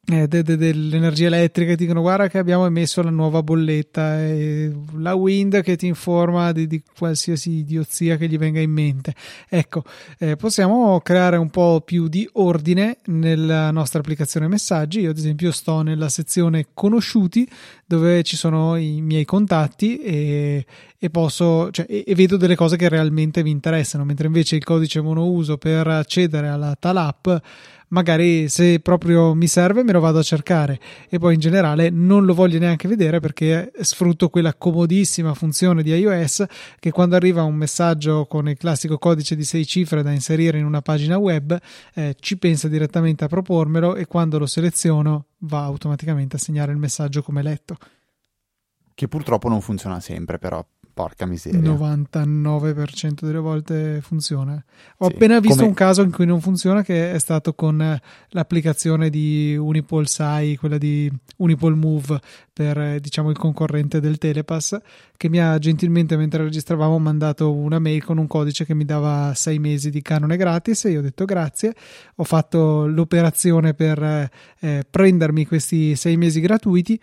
eh, 0.08 0.28
de, 0.28 0.44
de, 0.44 0.56
dell'energia 0.56 1.26
elettrica 1.26 1.72
ti 1.72 1.78
dicono 1.78 2.02
guarda 2.02 2.28
che 2.28 2.38
abbiamo 2.38 2.68
emesso 2.68 3.02
la 3.02 3.10
nuova 3.10 3.42
bolletta 3.42 4.20
e 4.20 4.72
la 4.98 5.16
Wind 5.16 5.62
che 5.62 5.76
ti 5.78 5.88
informa 5.88 6.52
di, 6.52 6.68
di 6.68 6.84
qualsiasi 6.96 7.52
idiozia 7.52 8.16
che 8.16 8.28
gli 8.28 8.38
venga 8.38 8.60
in 8.60 8.70
mente. 8.70 9.16
Ecco 9.50 9.84
eh, 10.20 10.36
possiamo 10.36 11.00
creare 11.00 11.38
un 11.38 11.50
po' 11.50 11.82
più 11.84 12.08
di 12.08 12.30
ordine 12.34 13.00
nella 13.06 13.72
nostra 13.72 14.00
applicazione 14.00 14.48
messaggi. 14.48 15.00
Io 15.00 15.10
ad 15.10 15.18
esempio 15.18 15.52
sto 15.52 15.82
nella 15.82 16.10
sezione 16.10 16.68
conosciuti 16.74 17.50
dove 17.86 18.22
ci 18.22 18.36
sono 18.36 18.76
i 18.76 19.02
miei 19.02 19.26
contatti 19.26 19.98
e, 19.98 20.66
e 21.00 21.10
posso 21.10 21.72
cioè, 21.72 21.86
e 21.88 22.14
vedo 22.14 22.38
delle 22.38 22.56
cose 22.56 22.78
che 22.78 22.90
realmente 22.90 23.42
mi 23.44 23.50
interessano 23.50 24.04
mentre 24.04 24.28
invece 24.28 24.56
il 24.56 24.64
codice 24.64 25.02
monouso 25.02 25.58
per 25.58 25.88
accedere 25.88 26.48
alla 26.48 26.76
tal 26.78 26.98
app 26.98 27.28
magari 27.90 28.50
se 28.50 28.80
proprio 28.80 29.34
mi 29.34 29.48
serve 29.48 29.84
me 29.84 29.92
lo 29.92 30.00
vado 30.00 30.20
a 30.20 30.24
cercare 30.24 30.80
e 31.10 31.20
poi 31.20 31.36
in 31.36 31.40
generale 31.40 31.90
non 31.90 32.26
lo 32.26 32.34
voglio 32.34 32.60
neanche 32.60 32.88
vedere 32.88 33.20
perché 33.20 33.72
sfrutto 33.82 34.30
quella 34.30 34.54
comodissima 34.54 35.34
funzione 35.34 35.84
di 35.84 35.92
iOS 35.92 36.46
che 36.80 36.92
quando 36.92 37.16
arriva 37.16 37.44
un 37.44 37.56
messaggio 37.56 38.26
con 38.26 38.50
il 38.50 38.58
classico 38.58 38.98
codice 38.98 39.36
di 39.36 39.44
6 39.44 39.66
cifre 39.66 40.04
da 40.04 40.12
inserire 40.12 40.58
in 40.58 40.66
una 40.66 40.82
pagina 40.82 41.18
web 41.18 41.58
eh, 41.94 42.16
ci 42.20 42.38
pensa 42.38 42.68
direttamente 42.68 43.24
a 43.24 43.28
propormelo 43.28 43.96
e 43.96 44.06
quando 44.06 44.40
lo 44.40 44.46
seleziono 44.46 45.26
va 45.40 45.64
automaticamente 45.64 46.36
a 46.36 46.40
segnare 46.40 46.72
il 46.72 46.78
messaggio 46.78 47.22
come 47.22 47.42
letto. 47.42 47.78
Che 48.94 49.08
purtroppo 49.10 49.50
non 49.50 49.60
funziona 49.60 50.00
sempre, 50.00 50.40
però 50.40 50.66
Porca 50.96 51.26
miseria. 51.26 51.60
99% 51.60 53.26
delle 53.26 53.40
volte 53.40 54.00
funziona. 54.02 54.64
Ho 55.00 55.08
sì, 55.08 55.14
appena 55.14 55.42
visto 55.42 55.58
come... 55.58 55.68
un 55.68 55.74
caso 55.74 56.02
in 56.04 56.10
cui 56.10 56.26
non 56.26 56.40
funziona 56.40 56.84
che 56.84 57.12
è 57.12 57.20
stato 57.20 57.54
con 57.54 58.00
l'applicazione 58.30 59.10
di 59.10 59.58
Unipol 59.58 60.08
Sai, 60.08 60.56
quella 60.56 60.78
di 60.78 61.12
Unipol 61.36 61.76
Move 61.76 62.22
per 62.54 63.02
diciamo 63.02 63.30
il 63.30 63.38
concorrente 63.38 64.00
del 64.00 64.18
Telepass 64.18 64.78
che 65.18 65.28
mi 65.28 65.40
ha 65.40 65.58
gentilmente 65.60 66.16
mentre 66.16 66.44
registravamo 66.44 66.98
mandato 66.98 67.52
una 67.52 67.80
mail 67.80 68.02
con 68.02 68.18
un 68.18 68.28
codice 68.28 68.66
che 68.66 68.74
mi 68.74 68.86
dava 68.86 69.34
sei 69.36 69.60
mesi 69.60 69.90
di 69.90 70.02
canone 70.02 70.38
gratis 70.38 70.86
e 70.86 70.92
io 70.92 71.00
ho 71.00 71.02
detto 71.02 71.26
grazie. 71.26 71.74
Ho 72.16 72.24
fatto 72.24 72.88
l'operazione 72.88 73.74
per 73.74 74.30
eh, 74.60 74.86
prendermi 74.90 75.46
questi 75.46 75.98
sei 75.98 76.16
mesi 76.16 76.40
gratuiti 76.40 76.98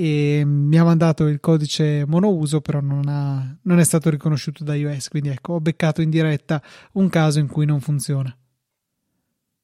e 0.00 0.44
mi 0.44 0.78
ha 0.78 0.84
mandato 0.84 1.26
il 1.26 1.40
codice 1.40 2.04
monouso 2.06 2.60
però 2.60 2.80
non, 2.80 3.08
ha, 3.08 3.58
non 3.62 3.80
è 3.80 3.84
stato 3.84 4.10
riconosciuto 4.10 4.62
da 4.62 4.76
iOS 4.76 5.08
quindi 5.08 5.30
ecco 5.30 5.54
ho 5.54 5.60
beccato 5.60 6.02
in 6.02 6.10
diretta 6.10 6.62
un 6.92 7.08
caso 7.08 7.40
in 7.40 7.48
cui 7.48 7.66
non 7.66 7.80
funziona 7.80 8.32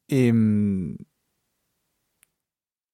ehm 0.07 0.97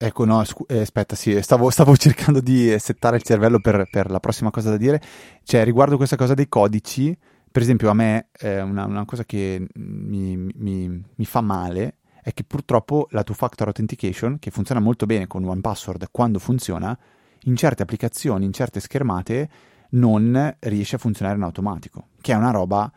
Ecco, 0.02 0.24
no, 0.24 0.42
scu- 0.44 0.70
eh, 0.72 0.80
aspetta, 0.80 1.14
sì, 1.14 1.42
stavo, 1.42 1.68
stavo, 1.68 1.94
cercando 1.98 2.40
di 2.40 2.74
settare 2.78 3.16
il 3.16 3.22
cervello 3.22 3.60
per, 3.60 3.86
per, 3.90 4.10
la 4.10 4.18
prossima 4.18 4.50
cosa 4.50 4.70
da 4.70 4.78
dire. 4.78 4.98
Cioè, 5.44 5.62
riguardo 5.62 5.98
questa 5.98 6.16
cosa 6.16 6.32
dei 6.32 6.48
codici, 6.48 7.14
per 7.52 7.60
esempio, 7.60 7.90
a 7.90 7.92
me 7.92 8.28
eh, 8.38 8.62
una, 8.62 8.86
una, 8.86 9.04
cosa 9.04 9.24
che 9.24 9.66
mi, 9.74 10.38
mi, 10.38 11.04
mi, 11.14 11.24
fa 11.26 11.42
male 11.42 11.98
è 12.22 12.32
che 12.32 12.44
purtroppo 12.44 13.08
la 13.10 13.22
two-factor 13.22 13.66
authentication, 13.66 14.38
che 14.38 14.50
funziona 14.50 14.80
molto 14.80 15.04
bene 15.04 15.26
con 15.26 15.44
OnePassword 15.44 16.08
quando 16.10 16.38
funziona, 16.38 16.98
in 17.44 17.56
certe 17.56 17.82
applicazioni, 17.82 18.44
in 18.44 18.52
certe 18.52 18.80
schermate, 18.80 19.50
non 19.90 20.56
riesce 20.60 20.96
a 20.96 20.98
funzionare 20.98 21.36
in 21.36 21.42
automatico, 21.42 22.08
che 22.20 22.32
è 22.32 22.36
una 22.36 22.50
roba 22.50 22.90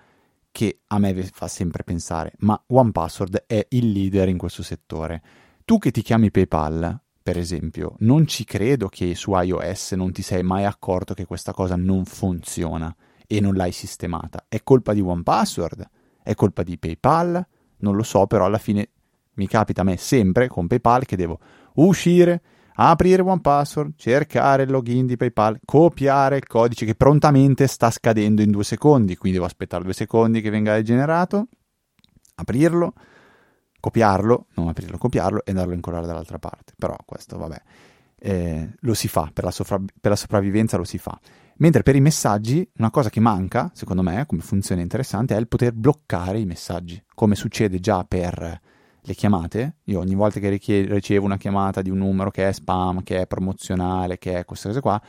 che 0.51 0.81
a 0.87 0.99
me 0.99 1.23
fa 1.23 1.47
sempre 1.47 1.83
pensare, 1.83 2.33
ma 2.39 2.61
OnePassword 2.67 3.45
è 3.47 3.65
il 3.69 3.91
leader 3.91 4.29
in 4.29 4.37
questo 4.37 4.61
settore. 4.61 5.21
Tu 5.65 5.79
che 5.79 5.91
ti 5.91 6.03
chiami 6.03 6.29
PayPal, 6.29 6.99
per 7.23 7.37
esempio, 7.37 7.95
non 7.99 8.27
ci 8.27 8.43
credo 8.43 8.87
che 8.89 9.15
su 9.15 9.33
iOS 9.33 9.93
non 9.93 10.11
ti 10.11 10.21
sei 10.21 10.43
mai 10.43 10.65
accorto 10.65 11.13
che 11.13 11.25
questa 11.25 11.53
cosa 11.53 11.75
non 11.75 12.05
funziona 12.05 12.93
e 13.25 13.39
non 13.39 13.55
l'hai 13.55 13.71
sistemata. 13.71 14.45
È 14.47 14.61
colpa 14.61 14.93
di 14.93 15.01
OnePassword? 15.01 15.89
È 16.21 16.35
colpa 16.35 16.61
di 16.63 16.77
PayPal? 16.77 17.47
Non 17.77 17.95
lo 17.95 18.03
so, 18.03 18.27
però 18.27 18.45
alla 18.45 18.57
fine 18.59 18.89
mi 19.35 19.47
capita 19.47 19.81
a 19.81 19.85
me 19.85 19.97
sempre 19.97 20.47
con 20.47 20.67
PayPal 20.67 21.05
che 21.05 21.15
devo 21.15 21.39
uscire, 21.75 22.41
aprire 22.75 23.21
One 23.21 23.41
Password, 23.41 23.93
cercare 23.97 24.63
il 24.63 24.71
login 24.71 25.05
di 25.05 25.17
PayPal, 25.17 25.59
copiare 25.63 26.37
il 26.37 26.47
codice 26.47 26.85
che 26.85 26.95
prontamente 26.95 27.67
sta 27.67 27.91
scadendo 27.91 28.41
in 28.41 28.51
due 28.51 28.63
secondi, 28.63 29.15
quindi 29.15 29.37
devo 29.37 29.49
aspettare 29.49 29.83
due 29.83 29.93
secondi 29.93 30.41
che 30.41 30.49
venga 30.49 30.81
generato, 30.81 31.47
aprirlo, 32.35 32.93
copiarlo, 33.79 34.47
non 34.55 34.69
aprirlo, 34.69 34.97
copiarlo 34.97 35.43
e 35.43 35.51
andarlo 35.51 35.73
a 35.73 35.75
incollare 35.75 36.05
dall'altra 36.05 36.39
parte. 36.39 36.73
Però 36.77 36.95
questo, 37.05 37.37
vabbè, 37.37 37.61
eh, 38.19 38.73
lo 38.79 38.93
si 38.93 39.07
fa, 39.07 39.29
per 39.33 39.43
la, 39.43 39.51
sopra- 39.51 39.81
per 39.99 40.11
la 40.11 40.15
sopravvivenza 40.15 40.77
lo 40.77 40.85
si 40.85 40.97
fa. 40.97 41.19
Mentre 41.57 41.83
per 41.83 41.95
i 41.95 42.01
messaggi, 42.01 42.67
una 42.77 42.89
cosa 42.89 43.09
che 43.09 43.19
manca, 43.19 43.69
secondo 43.73 44.01
me, 44.01 44.25
come 44.25 44.41
funzione 44.41 44.81
interessante, 44.81 45.35
è 45.35 45.39
il 45.39 45.47
poter 45.47 45.73
bloccare 45.73 46.39
i 46.39 46.45
messaggi, 46.45 47.01
come 47.13 47.35
succede 47.35 47.79
già 47.79 48.03
per 48.05 48.59
le 49.05 49.13
chiamate. 49.13 49.77
Io 49.85 49.99
ogni 49.99 50.15
volta 50.15 50.39
che 50.39 50.49
ricevo 50.49 51.25
una 51.25 51.37
chiamata 51.37 51.81
di 51.81 51.89
un 51.89 51.97
numero 51.97 52.31
che 52.31 52.47
è 52.47 52.51
spam, 52.51 53.03
che 53.03 53.21
è 53.21 53.27
promozionale, 53.27 54.17
che 54.17 54.39
è 54.39 54.45
queste 54.45 54.69
cose 54.69 54.81
qua, 54.81 55.01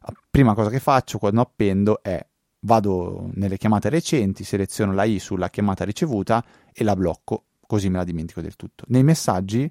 la 0.00 0.12
prima 0.30 0.54
cosa 0.54 0.70
che 0.70 0.78
faccio 0.80 1.18
quando 1.18 1.40
appendo 1.40 2.02
è 2.02 2.24
vado 2.60 3.30
nelle 3.34 3.56
chiamate 3.56 3.88
recenti, 3.88 4.44
seleziono 4.44 4.92
la 4.92 5.04
I 5.04 5.18
sulla 5.18 5.50
chiamata 5.50 5.84
ricevuta 5.84 6.44
e 6.72 6.84
la 6.84 6.96
blocco, 6.96 7.44
così 7.66 7.88
me 7.88 7.98
la 7.98 8.04
dimentico 8.04 8.40
del 8.40 8.56
tutto. 8.56 8.84
Nei 8.88 9.04
messaggi 9.04 9.70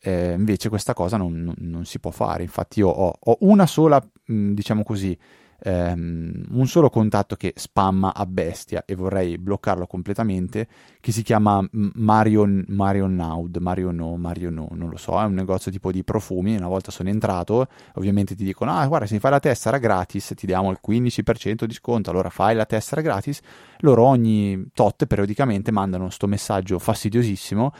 eh, 0.00 0.32
invece 0.32 0.68
questa 0.68 0.94
cosa 0.94 1.16
non, 1.16 1.32
non, 1.34 1.54
non, 1.58 1.84
si 1.84 2.00
può 2.00 2.10
fare, 2.10 2.42
infatti 2.42 2.80
io 2.80 2.88
ho, 2.88 3.16
ho 3.18 3.36
una 3.40 3.66
sola, 3.66 4.04
diciamo 4.24 4.82
così, 4.82 5.16
ehm, 5.62 6.46
un 6.50 6.66
solo 6.66 6.90
contatto 6.90 7.36
che 7.36 7.52
spamma 7.56 8.14
a 8.14 8.26
bestia 8.26 8.84
e 8.84 8.94
vorrei 8.94 9.38
bloccarlo 9.38 9.86
completamente, 9.86 10.66
che 11.00 11.12
si 11.12 11.22
chiama 11.22 11.64
Marion, 11.70 12.64
Marion 12.68 13.14
Naud, 13.14 13.56
Mario 13.56 13.90
No, 13.90 14.16
Mario 14.16 14.50
No, 14.50 14.68
non 14.72 14.88
lo 14.88 14.96
so, 14.96 15.20
è 15.20 15.24
un 15.24 15.34
negozio 15.34 15.70
tipo 15.70 15.92
di 15.92 16.04
profumi, 16.04 16.56
una 16.56 16.68
volta 16.68 16.90
sono 16.90 17.08
entrato, 17.08 17.66
ovviamente 17.94 18.34
ti 18.34 18.44
dicono, 18.44 18.72
ah 18.72 18.86
guarda 18.86 19.06
se 19.06 19.14
mi 19.14 19.20
fai 19.20 19.30
la 19.30 19.40
tessera 19.40 19.78
gratis 19.78 20.32
ti 20.36 20.46
diamo 20.46 20.70
il 20.70 20.78
15% 20.86 21.64
di 21.64 21.74
sconto, 21.74 22.10
allora 22.10 22.28
fai 22.28 22.54
la 22.54 22.66
tessera 22.66 23.00
gratis, 23.00 23.40
loro 23.78 24.04
ogni 24.04 24.70
tot 24.74 25.06
periodicamente 25.06 25.70
mandano 25.70 26.04
questo 26.04 26.26
messaggio 26.26 26.78
fastidiosissimo 26.78 27.72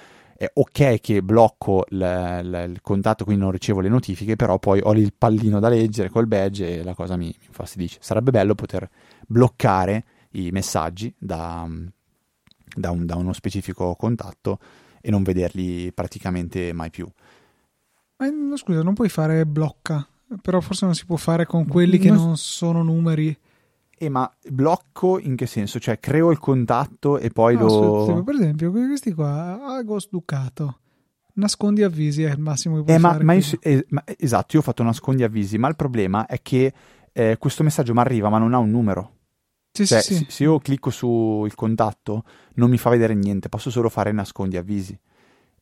è 0.42 0.50
ok 0.54 0.98
che 0.98 1.22
blocco 1.22 1.84
l- 1.90 1.98
l- 1.98 2.70
il 2.70 2.80
contatto, 2.82 3.22
quindi 3.22 3.42
non 3.42 3.52
ricevo 3.52 3.78
le 3.78 3.88
notifiche, 3.88 4.34
però 4.34 4.58
poi 4.58 4.80
ho 4.82 4.90
lì 4.90 5.00
il 5.00 5.12
pallino 5.16 5.60
da 5.60 5.68
leggere 5.68 6.10
col 6.10 6.26
badge 6.26 6.80
e 6.80 6.82
la 6.82 6.94
cosa 6.94 7.16
mi, 7.16 7.26
mi 7.26 7.46
infastidisce. 7.46 7.98
Sarebbe 8.02 8.32
bello 8.32 8.56
poter 8.56 8.90
bloccare 9.24 10.04
i 10.30 10.50
messaggi 10.50 11.14
da, 11.16 11.68
da, 12.74 12.90
un, 12.90 13.06
da, 13.06 13.14
uno 13.14 13.32
specifico 13.32 13.94
contatto 13.94 14.58
e 15.00 15.12
non 15.12 15.22
vederli 15.22 15.92
praticamente 15.92 16.72
mai 16.72 16.90
più. 16.90 17.08
Ma, 18.16 18.56
scusa, 18.56 18.82
non 18.82 18.94
puoi 18.94 19.08
fare 19.08 19.46
blocca, 19.46 20.04
però 20.40 20.60
forse 20.60 20.86
non 20.86 20.96
si 20.96 21.06
può 21.06 21.16
fare 21.16 21.46
con 21.46 21.68
quelli 21.68 21.98
che 21.98 22.10
non 22.10 22.36
sono 22.36 22.82
numeri. 22.82 23.36
Eh, 24.02 24.08
ma 24.08 24.28
blocco 24.50 25.20
in 25.20 25.36
che 25.36 25.46
senso? 25.46 25.78
Cioè, 25.78 26.00
creo 26.00 26.32
il 26.32 26.40
contatto 26.40 27.18
e 27.18 27.30
poi 27.30 27.54
no, 27.54 27.62
lo. 27.62 28.04
Su, 28.04 28.24
per 28.24 28.34
esempio, 28.34 28.72
questi 28.72 29.12
qua, 29.12 29.76
Agos 29.76 30.08
Ducato. 30.10 30.78
Nascondi 31.34 31.84
avvisi 31.84 32.24
è 32.24 32.32
il 32.32 32.40
massimo 32.40 32.78
che 32.78 32.82
puoi 32.82 32.96
eh, 32.96 32.98
ma. 32.98 33.16
Ma 33.22 33.32
io, 33.34 33.44
eh, 33.60 33.86
ma, 33.90 34.02
esatto, 34.18 34.56
io 34.56 34.58
ho 34.58 34.64
fatto 34.64 34.82
nascondi 34.82 35.22
avvisi, 35.22 35.56
ma 35.56 35.68
il 35.68 35.76
problema 35.76 36.26
è 36.26 36.42
che 36.42 36.72
eh, 37.12 37.36
questo 37.38 37.62
messaggio 37.62 37.92
mi 37.94 38.00
arriva, 38.00 38.28
ma 38.28 38.38
non 38.38 38.54
ha 38.54 38.58
un 38.58 38.70
numero. 38.70 39.18
Sì, 39.70 39.86
cioè, 39.86 40.02
sì, 40.02 40.16
sì. 40.16 40.26
Se 40.28 40.42
io 40.42 40.58
clicco 40.58 40.90
sul 40.90 41.54
contatto, 41.54 42.24
non 42.54 42.70
mi 42.70 42.78
fa 42.78 42.90
vedere 42.90 43.14
niente, 43.14 43.48
posso 43.48 43.70
solo 43.70 43.88
fare 43.88 44.10
nascondi 44.10 44.56
avvisi. 44.56 44.98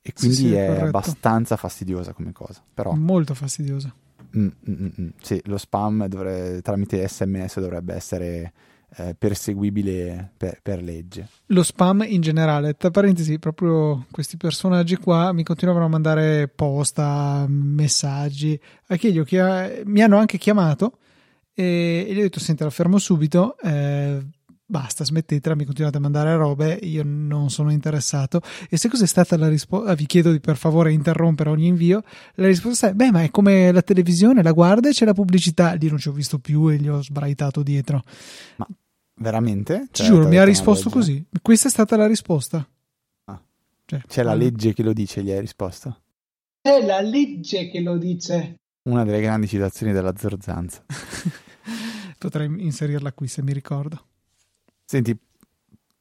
E 0.01 0.13
quindi 0.15 0.35
sì, 0.35 0.55
è 0.55 0.67
corretto. 0.67 0.87
abbastanza 0.87 1.57
fastidiosa 1.57 2.15
come 2.15 2.33
cosa. 2.33 2.65
Però... 2.73 2.93
Molto 2.93 3.35
fastidiosa. 3.35 3.95
Mm, 4.37 4.49
mm, 4.69 4.87
mm, 5.01 5.09
sì, 5.21 5.41
lo 5.45 5.59
spam 5.59 6.07
dovrebbe, 6.07 6.63
tramite 6.63 7.07
sms 7.07 7.61
dovrebbe 7.61 7.95
essere 7.95 8.53
eh, 8.97 9.15
perseguibile 9.17 10.33
per, 10.37 10.61
per, 10.63 10.83
legge. 10.83 11.29
Lo 11.47 11.63
spam 11.63 12.05
in 12.07 12.21
generale, 12.21 12.75
tra 12.75 12.91
parentesi, 12.91 13.39
proprio 13.39 14.07
questi 14.11 14.37
personaggi 14.37 14.97
qua 14.97 15.33
mi 15.33 15.43
continuavano 15.43 15.87
a 15.87 15.91
mandare 15.91 16.49
posta, 16.49 17.45
messaggi, 17.49 18.61
a 18.89 18.97
chi 18.97 19.13
gli 19.13 19.25
chia- 19.25 19.71
mi 19.85 20.03
hanno 20.03 20.19
anche 20.19 20.39
chiamato 20.39 20.99
e, 21.55 22.07
e, 22.09 22.15
gli 22.15 22.19
ho 22.19 22.23
detto, 22.23 22.41
senti, 22.41 22.63
la 22.63 22.71
fermo 22.71 22.99
subito. 22.99 23.57
Eh, 23.59 24.25
basta, 24.71 25.05
smettetela, 25.05 25.57
mi 25.57 25.65
continuate 25.65 25.99
a 25.99 26.01
mandare 26.01 26.35
robe, 26.37 26.79
io 26.83 27.03
non 27.05 27.51
sono 27.51 27.71
interessato. 27.71 28.41
E 28.71 28.77
se 28.77 28.89
cos'è 28.89 29.07
stata 29.07 29.37
la 29.37 29.49
risposta? 29.49 29.91
Ah, 29.91 29.95
vi 29.95 30.07
chiedo 30.07 30.31
di 30.31 30.41
per 30.41 30.57
favore 30.57 30.93
interrompere 30.93 31.51
ogni 31.51 31.67
invio. 31.67 32.03
La 32.35 32.47
risposta 32.47 32.89
è: 32.89 32.95
beh, 32.95 33.11
ma 33.11 33.23
è 33.23 33.31
come 33.31 33.73
la 33.73 33.83
televisione, 33.83 34.43
la 34.43 34.53
guarda 34.53 34.89
e 34.89 34.93
c'è 34.93 35.05
la 35.05 35.13
pubblicità. 35.13 35.73
Lì 35.75 35.89
non 35.89 35.99
ci 35.99 36.09
ho 36.09 36.13
visto 36.13 36.39
più 36.39 36.69
e 36.69 36.77
gli 36.77 36.89
ho 36.89 37.03
sbraitato 37.03 37.63
dietro. 37.63 38.05
Ma 38.57 38.67
veramente? 39.17 39.89
Ti 39.91 40.03
cioè, 40.03 40.07
giuro, 40.07 40.29
mi 40.29 40.39
ha 40.39 40.45
risposto 40.45 40.89
così. 40.89 41.25
Questa 41.43 41.69
è 41.69 41.71
stata 41.71 41.97
la 41.97 42.07
risposta. 42.07 42.67
Ah. 43.25 43.43
Cioè, 43.85 44.01
c'è 44.07 44.23
la 44.23 44.35
legge 44.35 44.73
che 44.73 44.83
lo 44.83 44.93
dice, 44.93 45.23
gli 45.23 45.31
hai 45.31 45.41
risposto? 45.41 46.03
È 46.63 46.81
la 46.85 47.01
legge 47.01 47.69
che 47.71 47.81
lo 47.81 47.99
dice. 47.99 48.55
Una 48.83 49.05
delle 49.05 49.21
grandi 49.21 49.49
citazioni 49.49 49.93
della 49.93 50.15
Zorzanza. 50.17 50.85
Potrei 52.19 52.49
inserirla 52.63 53.13
qui 53.13 53.29
se 53.29 53.43
mi 53.43 53.53
ricordo. 53.53 54.05
Senti, 54.91 55.17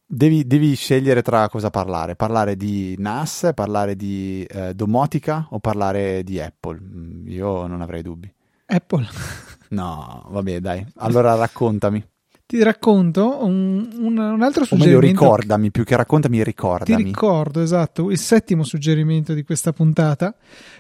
devi, 0.04 0.48
devi, 0.48 0.74
scegliere 0.74 1.22
tra 1.22 1.48
cosa 1.48 1.70
parlare. 1.70 2.16
Parlare 2.16 2.56
di 2.56 2.96
NAS, 2.98 3.52
parlare 3.54 3.96
di 3.96 4.44
eh, 4.50 4.74
domotica 4.74 5.46
o 5.52 5.60
parlare 5.60 6.24
di 6.24 6.40
Apple. 6.40 6.80
Mm, 6.82 7.28
io 7.28 7.68
non 7.68 7.82
avrei 7.82 8.02
dubbi. 8.02 8.34
Apple. 8.66 9.08
no, 9.70 10.26
vabbè, 10.28 10.60
dai. 10.60 10.84
Allora 10.96 11.36
raccontami. 11.36 12.04
Ti 12.48 12.64
racconto 12.64 13.46
un, 13.46 13.88
un, 14.00 14.18
un 14.18 14.42
altro 14.42 14.66
suggerimento. 14.66 14.98
O 14.98 15.02
meglio, 15.02 15.36
ricordami, 15.36 15.70
più 15.70 15.84
che 15.84 15.96
raccontami, 15.96 16.44
ricordami. 16.44 17.04
Ti 17.04 17.10
ricordo, 17.10 17.62
esatto, 17.62 18.10
il 18.10 18.18
settimo 18.18 18.64
suggerimento 18.64 19.36
di 19.36 19.44
questa 19.44 19.72
puntata 19.72 20.36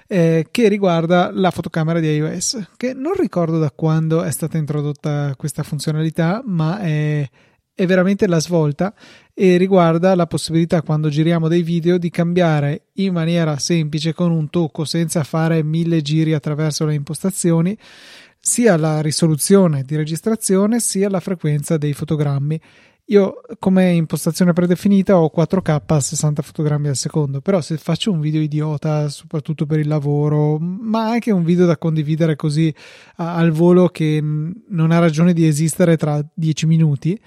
eh, 0.07 0.47
che 0.49 0.68
riguarda 0.68 1.30
la 1.32 1.51
fotocamera 1.51 1.99
di 1.99 2.07
iOS, 2.07 2.70
che 2.76 2.95
non 2.95 3.14
ricordo 3.14 3.60
da 3.60 3.70
quando 3.70 4.24
è 4.24 4.32
stata 4.32 4.57
introdotta 4.57 5.36
questa 5.38 5.62
funzionalità, 5.62 6.41
ma 6.43 6.80
è 6.80 7.30
è 7.80 7.86
veramente 7.86 8.28
la 8.28 8.42
svolta 8.42 8.94
e 9.34 9.56
riguarda 9.56 10.14
la 10.14 10.28
possibilità 10.28 10.82
quando 10.82 11.08
giriamo 11.08 11.48
dei 11.48 11.62
video 11.62 11.98
di 11.98 12.10
cambiare 12.10 12.88
in 12.96 13.14
maniera 13.14 13.58
semplice 13.58 14.14
con 14.14 14.32
un 14.32 14.50
tocco 14.50 14.84
senza 14.84 15.24
fare 15.24 15.64
mille 15.64 16.02
giri 16.02 16.34
attraverso 16.34 16.86
le 16.86 16.96
impostazioni 16.96 17.78
sia 18.38 18.76
la 18.76 19.00
risoluzione 19.00 19.84
di 19.84 19.96
registrazione 19.96 20.82
sia 20.82 21.10
la 21.10 21.22
frequenza 21.22 21.78
dei 21.78 21.94
fotogrammi. 21.94 22.60
Io 23.06 23.40
come 23.60 23.94
impostazione 23.94 24.52
predefinita 24.52 25.18
ho 25.18 25.32
4K 25.34 25.82
a 25.86 26.00
60 26.02 26.42
fotogrammi 26.42 26.90
al 26.90 26.98
secondo, 26.98 27.40
però 27.40 27.62
se 27.62 27.78
faccio 27.78 28.12
un 28.12 28.20
video 28.20 28.42
idiota, 28.42 29.08
soprattutto 29.08 29.66
per 29.66 29.80
il 29.80 29.88
lavoro, 29.88 30.60
ma 30.60 31.12
anche 31.12 31.32
un 31.32 31.46
video 31.46 31.66
da 31.66 31.78
condividere 31.78 32.36
così 32.36 32.76
al 33.16 33.52
volo 33.52 33.88
che 33.88 34.22
non 34.22 34.92
ha 34.92 35.00
ragione 35.00 35.32
di 35.32 35.48
esistere 35.48 35.96
tra 35.96 36.22
10 36.34 36.66
minuti, 36.66 37.20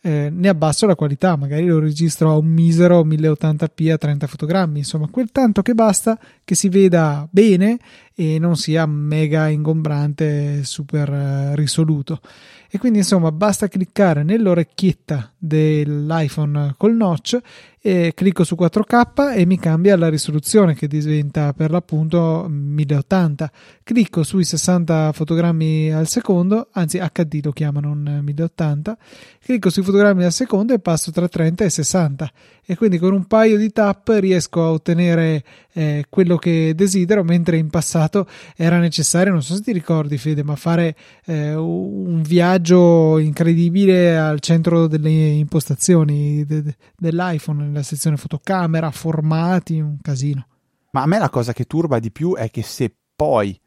eh, 0.00 0.30
ne 0.32 0.48
abbasso 0.48 0.86
la 0.86 0.94
qualità, 0.94 1.36
magari 1.36 1.66
lo 1.66 1.78
registro 1.78 2.30
a 2.30 2.36
un 2.36 2.46
misero 2.46 3.04
1080p 3.04 3.92
a 3.92 3.98
30 3.98 4.26
fotogrammi, 4.26 4.78
insomma 4.78 5.08
quel 5.08 5.30
tanto 5.30 5.62
che 5.62 5.74
basta 5.74 6.18
che 6.48 6.54
si 6.54 6.70
veda 6.70 7.28
bene 7.30 7.78
e 8.14 8.38
non 8.38 8.56
sia 8.56 8.86
mega 8.86 9.48
ingombrante, 9.48 10.64
super 10.64 11.12
eh, 11.12 11.54
risoluto. 11.56 12.22
E 12.70 12.78
quindi 12.78 12.98
insomma 12.98 13.30
basta 13.32 13.68
cliccare 13.68 14.22
nell'orecchietta 14.22 15.30
dell'iPhone 15.36 16.74
col 16.78 16.94
notch 16.94 17.38
e 17.80 18.12
clicco 18.14 18.44
su 18.44 18.56
4K 18.58 19.36
e 19.36 19.44
mi 19.44 19.58
cambia 19.58 19.96
la 19.96 20.08
risoluzione 20.08 20.74
che 20.74 20.88
diventa 20.88 21.52
per 21.52 21.70
l'appunto 21.70 22.46
1080. 22.48 23.52
Clicco 23.82 24.22
sui 24.22 24.44
60 24.44 25.12
fotogrammi 25.12 25.92
al 25.92 26.08
secondo, 26.08 26.68
anzi 26.72 26.98
HD 26.98 27.40
lo 27.42 27.52
chiamano, 27.52 27.92
non 27.94 28.20
1080. 28.22 28.98
Clicco 29.44 29.68
sui 29.68 29.82
fotogrammi 29.82 30.24
al 30.24 30.32
secondo 30.32 30.72
e 30.72 30.78
passo 30.78 31.10
tra 31.10 31.28
30 31.28 31.64
e 31.64 31.70
60 31.70 32.32
e 32.70 32.76
quindi 32.76 32.98
con 32.98 33.14
un 33.14 33.24
paio 33.24 33.56
di 33.56 33.70
tap 33.70 34.10
riesco 34.18 34.62
a 34.62 34.72
ottenere 34.72 35.42
eh, 35.72 36.04
quello 36.10 36.36
che 36.36 36.74
desidero, 36.74 37.24
mentre 37.24 37.56
in 37.56 37.70
passato 37.70 38.28
era 38.54 38.78
necessario, 38.78 39.32
non 39.32 39.42
so 39.42 39.54
se 39.54 39.62
ti 39.62 39.72
ricordi 39.72 40.18
Fede, 40.18 40.42
ma 40.42 40.54
fare 40.54 40.94
eh, 41.24 41.54
un 41.54 42.20
viaggio 42.20 43.16
incredibile 43.16 44.18
al 44.18 44.40
centro 44.40 44.86
delle 44.86 45.08
impostazioni 45.08 46.44
de- 46.44 46.62
de- 46.62 46.76
dell'iPhone, 46.94 47.64
nella 47.64 47.82
sezione 47.82 48.18
fotocamera, 48.18 48.90
formati, 48.90 49.80
un 49.80 49.96
casino. 50.02 50.46
Ma 50.90 51.00
a 51.00 51.06
me 51.06 51.18
la 51.18 51.30
cosa 51.30 51.54
che 51.54 51.64
turba 51.64 51.98
di 51.98 52.12
più 52.12 52.34
è 52.34 52.50
che 52.50 52.62
se 52.62 52.94
poi 53.16 53.58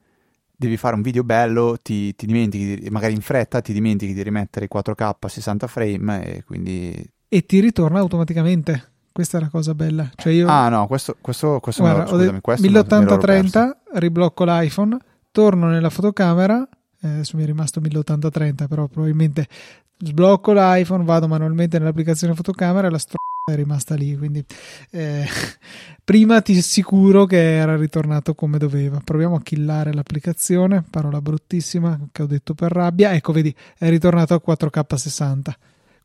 devi 0.55 0.77
fare 0.77 0.93
un 0.93 1.01
video 1.01 1.23
bello, 1.23 1.75
ti, 1.81 2.13
ti 2.13 2.27
dimentichi, 2.27 2.87
magari 2.91 3.15
in 3.15 3.21
fretta, 3.21 3.61
ti 3.61 3.73
dimentichi 3.73 4.13
di 4.13 4.21
rimettere 4.21 4.67
4K 4.71 5.15
a 5.21 5.27
60 5.27 5.65
frame 5.65 6.23
e 6.23 6.43
quindi... 6.43 7.03
E 7.33 7.45
ti 7.45 7.61
ritorna 7.61 7.97
automaticamente 7.97 8.89
Questa 9.11 9.37
è 9.37 9.41
la 9.41 9.49
cosa 9.49 9.75
bella. 9.75 10.09
Cioè 10.15 10.31
io, 10.31 10.47
ah, 10.47 10.69
no, 10.69 10.87
questo, 10.87 11.17
questo, 11.19 11.59
questo, 11.59 11.83
guarda, 11.83 12.05
scusami, 12.05 12.39
questo 12.39 12.67
1080-30, 12.67 13.71
riblocco 13.93 14.45
l'iPhone, 14.45 14.97
torno 15.31 15.67
nella 15.67 15.89
fotocamera. 15.89 16.67
Adesso 17.03 17.35
mi 17.35 17.43
è 17.43 17.45
rimasto 17.45 17.81
1080-30, 17.81 18.67
però 18.67 18.87
probabilmente 18.87 19.47
sblocco 19.97 20.53
l'iPhone, 20.53 21.03
vado 21.03 21.27
manualmente 21.27 21.77
nell'applicazione 21.77 22.35
fotocamera 22.35 22.87
e 22.87 22.91
la 22.91 22.97
stro- 22.97 23.19
è 23.51 23.55
rimasta 23.55 23.95
lì. 23.95 24.15
Quindi 24.15 24.43
eh, 24.91 25.25
prima 26.03 26.41
ti 26.41 26.57
assicuro 26.57 27.25
che 27.25 27.55
era 27.57 27.75
ritornato 27.75 28.33
come 28.33 28.57
doveva. 28.57 29.01
Proviamo 29.03 29.35
a 29.35 29.41
killare 29.41 29.93
l'applicazione, 29.93 30.83
parola 30.89 31.21
bruttissima 31.21 31.99
che 32.11 32.21
ho 32.21 32.27
detto 32.27 32.53
per 32.53 32.71
rabbia. 32.71 33.13
Ecco, 33.13 33.33
vedi, 33.33 33.53
è 33.77 33.89
ritornato 33.89 34.33
a 34.33 34.41
4K 34.45 34.95
60. 34.95 35.57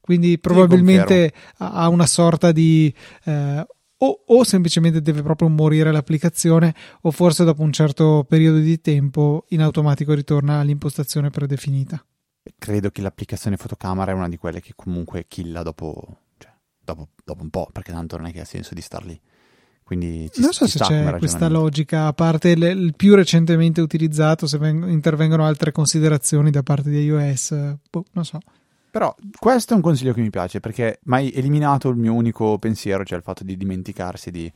Quindi 0.07 0.39
probabilmente 0.39 1.33
ha 1.59 1.89
una 1.89 2.07
sorta 2.07 2.53
di 2.53 2.95
eh, 3.25 3.67
o, 3.99 4.23
o, 4.25 4.45
semplicemente 4.45 5.03
deve 5.03 5.23
proprio 5.23 5.49
morire 5.49 5.91
l'applicazione 5.91 6.73
o 7.01 7.11
forse 7.11 7.43
dopo 7.43 7.63
un 7.63 7.73
certo 7.73 8.25
periodo 8.29 8.59
di 8.59 8.81
tempo 8.81 9.47
in 9.49 9.63
automatico 9.63 10.13
ritorna 10.13 10.61
all'impostazione 10.61 11.31
predefinita. 11.31 12.05
Credo 12.57 12.91
che 12.91 13.03
l'applicazione 13.03 13.57
fotocamera 13.57 14.13
è 14.13 14.15
una 14.15 14.29
di 14.29 14.37
quelle 14.37 14.61
che 14.61 14.75
comunque 14.77 15.25
killa 15.27 15.65
dopo, 15.65 16.19
cioè, 16.39 16.53
dopo, 16.79 17.09
dopo 17.25 17.43
un 17.43 17.51
po', 17.51 17.69
perché 17.73 17.91
tanto 17.91 18.17
non 18.17 18.27
è 18.27 18.33
che 18.33 18.43
ha 18.43 18.45
senso 18.45 18.75
di 18.75 18.81
star 18.81 19.05
lì. 19.05 19.21
Quindi 19.83 20.29
ci, 20.33 20.41
non 20.41 20.53
so 20.53 20.67
se 20.69 20.79
c'è 20.79 21.17
questa 21.19 21.49
logica, 21.49 22.07
a 22.07 22.13
parte 22.13 22.51
il, 22.51 22.63
il 22.63 22.95
più 22.95 23.15
recentemente 23.15 23.81
utilizzato, 23.81 24.47
se 24.47 24.59
veng- 24.59 24.89
intervengono 24.89 25.45
altre 25.45 25.73
considerazioni 25.73 26.51
da 26.51 26.63
parte 26.63 26.91
di 26.91 27.03
iOS, 27.03 27.77
boh, 27.91 28.05
non 28.13 28.25
so. 28.25 28.39
Però 28.97 29.15
questo 29.39 29.75
è 29.75 29.77
un 29.77 29.83
consiglio 29.83 30.15
che 30.15 30.23
mi 30.23 30.31
piace 30.31 30.59
perché 30.59 31.01
mi 31.03 31.17
hai 31.17 31.33
eliminato 31.33 31.91
il 31.91 31.97
mio 31.97 32.15
unico 32.15 32.59
pensiero, 32.59 33.05
cioè 33.05 33.19
il 33.19 33.25
fatto 33.25 33.45
di 33.45 33.55
dimenticarsi 33.55 34.31
di, 34.31 34.51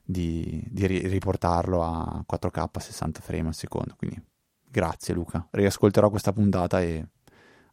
di, 0.00 0.64
di 0.70 0.86
riportarlo 0.86 1.82
a 1.82 2.24
4K 2.24 2.68
a 2.70 2.80
60 2.80 3.20
frame 3.20 3.48
al 3.48 3.54
secondo. 3.56 3.96
Quindi 3.96 4.22
grazie 4.70 5.12
Luca, 5.12 5.48
riascolterò 5.50 6.08
questa 6.08 6.32
puntata 6.32 6.80
e 6.82 7.04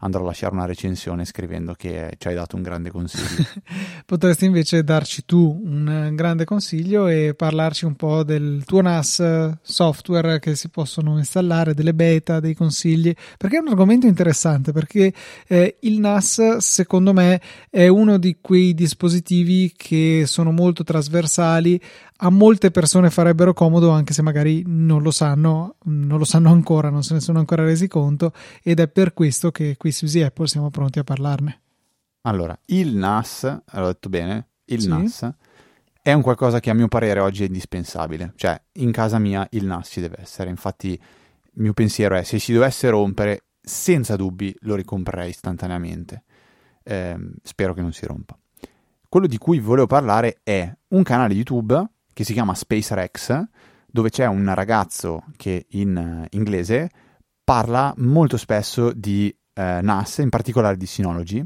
andrò 0.01 0.21
a 0.23 0.25
lasciare 0.27 0.53
una 0.53 0.65
recensione 0.65 1.25
scrivendo 1.25 1.73
che 1.73 2.15
ci 2.17 2.27
hai 2.27 2.35
dato 2.35 2.55
un 2.55 2.61
grande 2.61 2.91
consiglio. 2.91 3.45
Potresti 4.05 4.45
invece 4.45 4.83
darci 4.83 5.25
tu 5.25 5.61
un 5.63 6.11
grande 6.13 6.45
consiglio 6.45 7.07
e 7.07 7.33
parlarci 7.35 7.85
un 7.85 7.95
po' 7.95 8.23
del 8.23 8.63
tuo 8.65 8.81
NAS 8.81 9.57
software 9.61 10.39
che 10.39 10.55
si 10.55 10.69
possono 10.69 11.17
installare, 11.17 11.73
delle 11.73 11.93
beta, 11.93 12.39
dei 12.39 12.53
consigli, 12.53 13.13
perché 13.37 13.57
è 13.57 13.59
un 13.59 13.69
argomento 13.69 14.07
interessante, 14.07 14.71
perché 14.71 15.13
eh, 15.47 15.77
il 15.81 15.99
NAS 15.99 16.57
secondo 16.57 17.13
me 17.13 17.41
è 17.69 17.87
uno 17.87 18.17
di 18.17 18.37
quei 18.41 18.73
dispositivi 18.73 19.73
che 19.75 20.23
sono 20.25 20.51
molto 20.51 20.83
trasversali, 20.83 21.79
a 22.23 22.29
molte 22.29 22.69
persone 22.69 23.09
farebbero 23.09 23.53
comodo 23.53 23.89
anche 23.89 24.13
se 24.13 24.21
magari 24.21 24.63
non 24.67 25.01
lo 25.01 25.09
sanno, 25.09 25.77
non 25.85 26.19
lo 26.19 26.23
sanno 26.23 26.51
ancora, 26.51 26.89
non 26.89 27.03
se 27.03 27.15
ne 27.15 27.19
sono 27.19 27.39
ancora 27.39 27.63
resi 27.63 27.87
conto 27.87 28.31
ed 28.61 28.79
è 28.79 28.87
per 28.87 29.13
questo 29.13 29.49
che 29.49 29.75
qui 29.75 29.91
su 29.91 30.05
Easy 30.05 30.21
Apple 30.21 30.47
siamo 30.47 30.69
pronti 30.69 30.99
a 30.99 31.03
parlarne. 31.03 31.61
Allora, 32.21 32.57
il 32.65 32.95
NAS, 32.95 33.61
l'ho 33.71 33.87
detto 33.87 34.09
bene, 34.09 34.49
il 34.65 34.81
sì. 34.81 34.87
NAS 34.87 35.33
è 35.99 36.13
un 36.13 36.21
qualcosa 36.21 36.59
che 36.59 36.69
a 36.69 36.75
mio 36.75 36.87
parere 36.87 37.19
oggi 37.21 37.41
è 37.43 37.47
indispensabile, 37.47 38.33
cioè 38.35 38.59
in 38.73 38.91
casa 38.91 39.17
mia 39.17 39.47
il 39.51 39.65
NAS 39.65 39.89
ci 39.89 40.01
deve 40.01 40.17
essere, 40.21 40.51
infatti 40.51 40.89
il 40.91 41.61
mio 41.61 41.73
pensiero 41.73 42.15
è 42.15 42.23
se 42.23 42.37
si 42.37 42.53
dovesse 42.53 42.87
rompere 42.91 43.45
senza 43.59 44.15
dubbi 44.15 44.55
lo 44.61 44.75
ricomprerei 44.75 45.29
istantaneamente, 45.29 46.23
eh, 46.83 47.17
spero 47.41 47.73
che 47.73 47.81
non 47.81 47.93
si 47.93 48.05
rompa. 48.05 48.37
Quello 49.09 49.25
di 49.25 49.39
cui 49.39 49.59
volevo 49.59 49.87
parlare 49.87 50.39
è 50.43 50.71
un 50.89 51.01
canale 51.01 51.33
YouTube 51.33 51.89
che 52.21 52.27
si 52.27 52.33
chiama 52.33 52.53
SpaceRex, 52.53 53.43
dove 53.87 54.09
c'è 54.09 54.25
un 54.27 54.53
ragazzo 54.53 55.23
che 55.35 55.65
in 55.69 56.21
uh, 56.21 56.25
inglese 56.35 56.89
parla 57.43 57.93
molto 57.97 58.37
spesso 58.37 58.91
di 58.93 59.35
uh, 59.55 59.61
NAS, 59.81 60.19
in 60.19 60.29
particolare 60.29 60.77
di 60.77 60.85
Synology, 60.85 61.43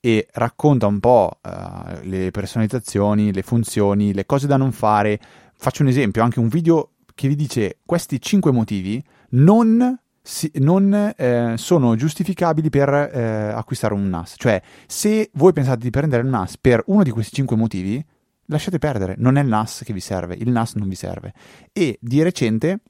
e 0.00 0.26
racconta 0.32 0.86
un 0.86 0.98
po' 0.98 1.38
uh, 1.42 2.00
le 2.02 2.30
personalizzazioni, 2.30 3.32
le 3.32 3.42
funzioni, 3.42 4.12
le 4.12 4.26
cose 4.26 4.46
da 4.46 4.56
non 4.56 4.72
fare. 4.72 5.20
Faccio 5.56 5.82
un 5.82 5.88
esempio, 5.88 6.22
anche 6.22 6.40
un 6.40 6.48
video 6.48 6.92
che 7.14 7.28
vi 7.28 7.36
dice 7.36 7.78
questi 7.84 8.20
5 8.20 8.50
motivi 8.50 9.02
non, 9.30 9.96
si, 10.22 10.50
non 10.54 11.12
eh, 11.16 11.54
sono 11.56 11.94
giustificabili 11.94 12.70
per 12.70 12.88
eh, 12.88 13.52
acquistare 13.54 13.94
un 13.94 14.08
NAS. 14.08 14.34
Cioè, 14.36 14.60
se 14.86 15.30
voi 15.34 15.52
pensate 15.52 15.80
di 15.80 15.90
prendere 15.90 16.22
un 16.22 16.30
NAS 16.30 16.56
per 16.58 16.82
uno 16.86 17.02
di 17.02 17.10
questi 17.10 17.34
5 17.34 17.56
motivi, 17.56 18.02
lasciate 18.50 18.78
perdere, 18.78 19.14
non 19.18 19.36
è 19.36 19.42
il 19.42 19.48
NAS 19.48 19.82
che 19.84 19.92
vi 19.92 20.00
serve, 20.00 20.34
il 20.34 20.50
NAS 20.50 20.74
non 20.74 20.88
vi 20.88 20.94
serve. 20.94 21.32
E 21.72 21.98
di 22.00 22.22
recente 22.22 22.80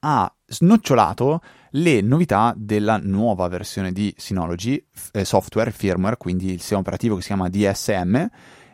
ha 0.00 0.32
snocciolato 0.46 1.42
le 1.72 2.00
novità 2.00 2.54
della 2.56 2.98
nuova 3.02 3.48
versione 3.48 3.92
di 3.92 4.12
Synology 4.16 4.82
eh, 5.12 5.24
software, 5.24 5.70
firmware, 5.70 6.16
quindi 6.16 6.52
il 6.52 6.60
sistema 6.60 6.80
operativo 6.80 7.16
che 7.16 7.20
si 7.20 7.28
chiama 7.28 7.48
DSM 7.48 8.26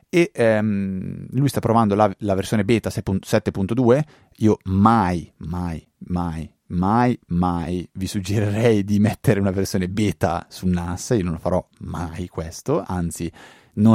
e 0.09 0.30
ehm, 0.32 1.26
lui 1.30 1.49
sta 1.49 1.61
provando 1.61 1.94
la, 1.94 2.11
la 2.18 2.34
versione 2.34 2.64
beta 2.64 2.90
7.2 2.90 4.03
io 4.36 4.59
mai, 4.64 5.30
mai, 5.38 5.84
mai, 6.09 6.49
mai, 6.68 7.18
mai 7.26 7.88
vi 7.94 8.07
suggerirei 8.07 8.84
di 8.84 8.99
mettere 9.01 9.40
una 9.40 9.51
versione 9.51 9.88
beta 9.88 10.47
su 10.49 10.66
NAS, 10.68 11.14
io 11.16 11.24
non 11.24 11.32
lo 11.32 11.38
farò 11.38 11.66
mai 11.80 12.28
questo, 12.28 12.84
anzi 12.86 13.30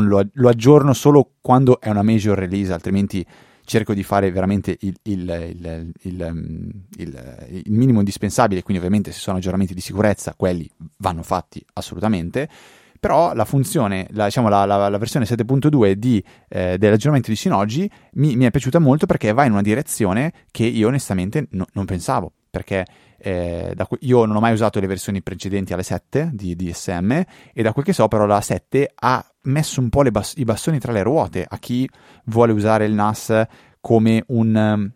lo, 0.08 0.28
lo, 0.32 0.50
aggiorno 0.50 0.94
solo 0.94 1.34
quando 1.42 1.80
è 1.80 1.90
una 1.90 2.04
major 2.04 2.38
release, 2.38 2.72
altrimenti 2.72 3.26
cerco 3.64 3.94
di 3.94 4.04
fare 4.04 4.32
veramente 4.32 4.78
il, 4.82 4.96
il, 5.04 5.94
il, 6.02 6.34
il, 6.98 7.72
minimo 7.72 8.00
indispensabile, 8.00 8.64
quindi 8.64 8.84
ovviamente 8.84 9.12
se 9.12 9.20
sono 9.20 9.38
aggiornamenti 9.38 9.74
di 9.74 9.82
sicurezza, 9.82 10.34
quelli 10.36 10.70
vanno 10.98 11.24
fatti 11.24 11.64
assolutamente, 11.74 12.50
però 13.00 13.34
la 13.34 13.46
funzione, 13.46 14.08
la, 14.12 14.26
diciamo, 14.26 14.48
la, 14.48 14.66
la, 14.66 14.88
la 14.88 14.98
versione 14.98 15.26
7.2 15.26 15.94
di, 15.94 16.24
eh, 16.50 16.78
dell'aggiornamento 16.78 17.32
di 17.32 17.36
Synology 17.36 17.90
mi, 18.14 18.36
mi, 18.36 18.46
è 18.46 18.52
piaciuta 18.52 18.78
molto 18.78 19.08
perché 19.08 19.34
va 19.34 19.46
in 19.46 19.54
una 19.54 19.64
direzione 19.64 20.32
che 20.52 20.66
io 20.66 20.88
onestamente 20.88 21.48
no, 21.52 21.66
non 21.74 21.86
pensavo, 21.86 22.32
perché 22.50 22.86
eh, 23.22 23.74
da, 23.76 23.88
io 24.00 24.26
non 24.26 24.36
ho 24.36 24.40
mai 24.40 24.54
usato 24.54 24.80
le 24.80 24.88
versioni 24.88 25.22
precedenti 25.22 25.74
alle 25.74 25.84
7 25.84 26.32
di 26.34 26.56
DSM 26.56 27.12
e 27.54 27.62
da 27.62 27.74
quel 27.74 27.86
che 27.86 27.94
so 27.94 28.08
però 28.08 28.26
la 28.26 28.42
7 28.42 28.92
ha 28.94 29.26
messo 29.44 29.80
un 29.80 29.90
po' 29.90 30.04
bas- 30.10 30.36
i 30.38 30.44
bastoni 30.44 30.80
tra 30.80 30.92
le 30.92 31.04
ruote 31.04 31.46
a 31.48 31.58
chi 31.58 31.90
vuole 32.26 32.52
usare 32.52 32.86
il 32.86 32.94
NAS 32.94 33.46
come 33.80 34.24
un 34.28 34.92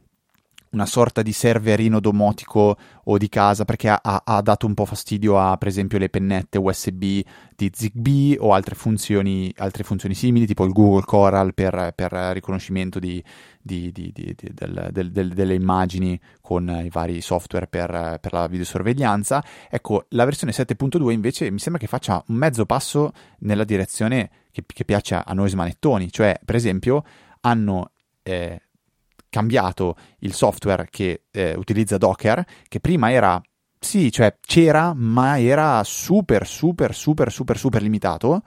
una 0.75 0.85
sorta 0.85 1.21
di 1.21 1.31
serverino 1.31 1.99
domotico 1.99 2.77
o 3.05 3.17
di 3.17 3.29
casa 3.29 3.63
perché 3.63 3.89
ha, 3.89 3.99
ha, 4.01 4.41
dato 4.41 4.67
un 4.67 4.73
po' 4.73 4.85
fastidio 4.85 5.39
a 5.39 5.57
per 5.57 5.69
esempio 5.69 5.97
le 5.97 6.09
pennette 6.09 6.57
USB 6.57 7.21
di 7.55 7.71
Zigbee 7.73 8.37
o 8.37 8.53
altre 8.53 8.75
funzioni, 8.75 9.51
altre 9.57 9.83
funzioni 9.83 10.13
simili 10.13 10.45
tipo 10.45 10.65
il 10.65 10.73
Google 10.73 11.05
Coral 11.05 11.53
per, 11.53 11.93
per 11.95 12.11
riconoscimento 12.11 12.99
di, 12.99 13.23
di, 13.61 13.91
di, 13.91 14.11
del, 14.13 14.89
del, 14.91 15.11
del, 15.11 15.29
delle 15.29 15.53
immagini 15.53 16.19
con 16.41 16.67
i 16.83 16.89
vari 16.89 17.21
software 17.21 17.67
per, 17.67 18.19
per, 18.19 18.33
la 18.33 18.47
videosorveglianza. 18.47 19.43
Ecco 19.69 20.05
la 20.09 20.25
versione 20.25 20.51
7.2 20.51 21.09
invece 21.11 21.49
mi 21.49 21.59
sembra 21.59 21.81
che 21.81 21.87
faccia 21.87 22.21
un 22.27 22.35
mezzo 22.35 22.65
passo 22.65 23.13
nella 23.39 23.63
direzione 23.63 24.29
che, 24.51 24.63
che 24.65 24.83
piace 24.83 25.15
a 25.15 25.33
noi 25.33 25.49
smanettoni 25.49 26.11
cioè 26.11 26.39
per 26.43 26.55
esempio 26.55 27.03
hanno 27.41 27.91
eh, 28.23 28.61
cambiato 29.35 29.97
il 30.19 30.33
software 30.33 30.87
che 30.89 31.23
eh, 31.29 31.55
utilizza 31.57 31.97
Docker, 31.97 32.45
che 32.69 32.79
prima 32.79 33.11
era, 33.11 33.41
sì, 33.77 34.09
cioè 34.09 34.37
c'era, 34.39 34.93
ma 34.95 35.37
era 35.37 35.83
super, 35.83 36.47
super, 36.47 36.95
super, 36.95 37.29
super, 37.29 37.57
super 37.57 37.81
limitato. 37.81 38.43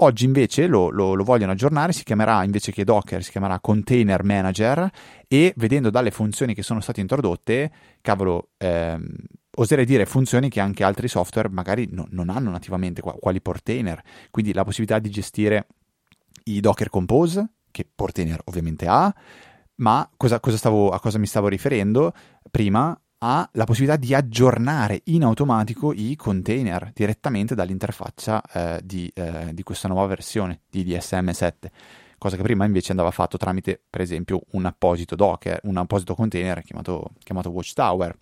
Oggi 0.00 0.26
invece 0.26 0.68
lo, 0.68 0.90
lo, 0.90 1.14
lo, 1.14 1.24
vogliono 1.24 1.50
aggiornare, 1.50 1.92
si 1.92 2.04
chiamerà 2.04 2.44
invece 2.44 2.70
che 2.70 2.84
Docker, 2.84 3.20
si 3.24 3.32
chiamerà 3.32 3.58
Container 3.58 4.22
Manager 4.22 4.88
e 5.26 5.52
vedendo 5.56 5.90
dalle 5.90 6.12
funzioni 6.12 6.54
che 6.54 6.62
sono 6.62 6.80
state 6.80 7.00
introdotte, 7.00 7.72
cavolo, 8.00 8.50
ehm, 8.58 9.04
oserei 9.56 9.84
dire 9.84 10.06
funzioni 10.06 10.48
che 10.48 10.60
anche 10.60 10.84
altri 10.84 11.08
software 11.08 11.48
magari 11.48 11.88
no, 11.90 12.06
non 12.10 12.30
hanno 12.30 12.50
nativamente, 12.50 13.00
quali 13.00 13.40
Portainer, 13.40 14.00
quindi 14.30 14.52
la 14.52 14.62
possibilità 14.62 15.00
di 15.00 15.10
gestire 15.10 15.66
i 16.44 16.60
Docker 16.60 16.90
Compose, 16.90 17.54
che 17.72 17.84
Portainer 17.92 18.40
ovviamente 18.44 18.86
ha, 18.86 19.12
ma 19.78 20.08
cosa, 20.16 20.40
cosa 20.40 20.56
stavo, 20.56 20.90
a 20.90 21.00
cosa 21.00 21.18
mi 21.18 21.26
stavo 21.26 21.48
riferendo? 21.48 22.12
Prima 22.50 22.98
ha 23.20 23.48
la 23.52 23.64
possibilità 23.64 23.96
di 23.96 24.14
aggiornare 24.14 25.00
in 25.04 25.24
automatico 25.24 25.92
i 25.92 26.14
container 26.16 26.92
direttamente 26.94 27.54
dall'interfaccia 27.54 28.42
eh, 28.42 28.80
di, 28.84 29.10
eh, 29.14 29.52
di, 29.52 29.62
questa 29.64 29.88
nuova 29.88 30.06
versione 30.06 30.60
di 30.70 30.84
DSM7, 30.84 31.52
cosa 32.16 32.36
che 32.36 32.42
prima 32.42 32.64
invece 32.64 32.92
andava 32.92 33.10
fatto 33.10 33.36
tramite, 33.36 33.80
per 33.88 34.00
esempio, 34.02 34.42
un 34.52 34.66
apposito 34.66 35.16
Docker, 35.16 35.60
un 35.64 35.76
apposito 35.76 36.14
container 36.14 36.62
chiamato, 36.62 37.10
chiamato 37.18 37.50
Watchtower. 37.50 38.16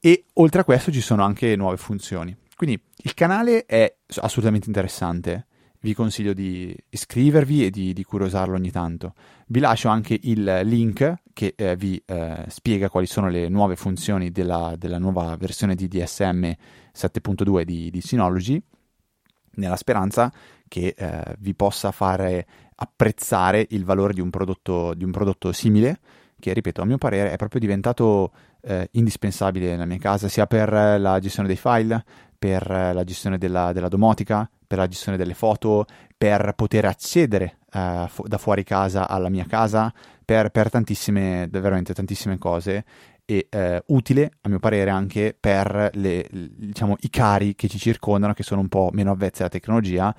E 0.00 0.26
oltre 0.34 0.60
a 0.60 0.64
questo 0.64 0.92
ci 0.92 1.00
sono 1.00 1.24
anche 1.24 1.56
nuove 1.56 1.76
funzioni. 1.76 2.36
Quindi 2.56 2.80
il 2.96 3.14
canale 3.14 3.64
è 3.64 3.96
assolutamente 4.16 4.66
interessante 4.66 5.46
vi 5.80 5.94
consiglio 5.94 6.32
di 6.32 6.76
iscrivervi 6.90 7.66
e 7.66 7.70
di, 7.70 7.92
di 7.92 8.04
curiosarlo 8.04 8.56
ogni 8.56 8.70
tanto. 8.70 9.14
Vi 9.46 9.60
lascio 9.60 9.88
anche 9.88 10.18
il 10.22 10.60
link 10.64 11.14
che 11.32 11.54
eh, 11.56 11.76
vi 11.76 12.02
eh, 12.04 12.44
spiega 12.48 12.88
quali 12.88 13.06
sono 13.06 13.28
le 13.28 13.48
nuove 13.48 13.76
funzioni 13.76 14.30
della, 14.30 14.74
della 14.76 14.98
nuova 14.98 15.36
versione 15.36 15.74
di 15.74 15.86
DSM 15.86 16.52
7.2 16.94 17.62
di, 17.62 17.90
di 17.90 18.00
Synology, 18.00 18.60
nella 19.52 19.76
speranza 19.76 20.32
che 20.66 20.94
eh, 20.96 21.36
vi 21.38 21.54
possa 21.54 21.92
fare 21.92 22.46
apprezzare 22.74 23.66
il 23.70 23.84
valore 23.84 24.12
di 24.12 24.20
un 24.20 24.30
prodotto, 24.30 24.94
di 24.94 25.04
un 25.04 25.10
prodotto 25.10 25.52
simile, 25.52 26.00
che 26.38 26.52
ripeto, 26.52 26.82
a 26.82 26.84
mio 26.84 26.98
parere 26.98 27.32
è 27.32 27.36
proprio 27.36 27.60
diventato 27.60 28.32
eh, 28.68 28.88
indispensabile 28.92 29.70
nella 29.70 29.86
mia 29.86 29.96
casa, 29.96 30.28
sia 30.28 30.46
per 30.46 30.70
la 30.70 31.18
gestione 31.20 31.48
dei 31.48 31.56
file, 31.56 32.04
per 32.38 32.68
la 32.68 33.02
gestione 33.02 33.38
della, 33.38 33.72
della 33.72 33.88
domotica, 33.88 34.48
per 34.66 34.76
la 34.76 34.86
gestione 34.86 35.16
delle 35.16 35.32
foto, 35.32 35.86
per 36.16 36.52
poter 36.54 36.84
accedere 36.84 37.60
uh, 37.72 38.06
fu- 38.08 38.26
da 38.26 38.36
fuori 38.36 38.64
casa 38.64 39.08
alla 39.08 39.30
mia 39.30 39.46
casa, 39.48 39.92
per, 40.22 40.50
per 40.50 40.68
tantissime, 40.68 41.48
veramente 41.50 41.94
tantissime 41.94 42.36
cose 42.36 42.84
e 43.24 43.48
uh, 43.50 43.94
utile 43.94 44.32
a 44.42 44.48
mio 44.50 44.58
parere 44.58 44.90
anche 44.90 45.34
per 45.38 45.90
le, 45.94 46.26
diciamo, 46.30 46.96
i 47.00 47.10
cari 47.10 47.54
che 47.54 47.68
ci 47.68 47.78
circondano 47.78 48.34
che 48.34 48.42
sono 48.42 48.60
un 48.60 48.68
po' 48.68 48.90
meno 48.92 49.12
avvezzi 49.12 49.40
alla 49.40 49.50
tecnologia. 49.50 50.14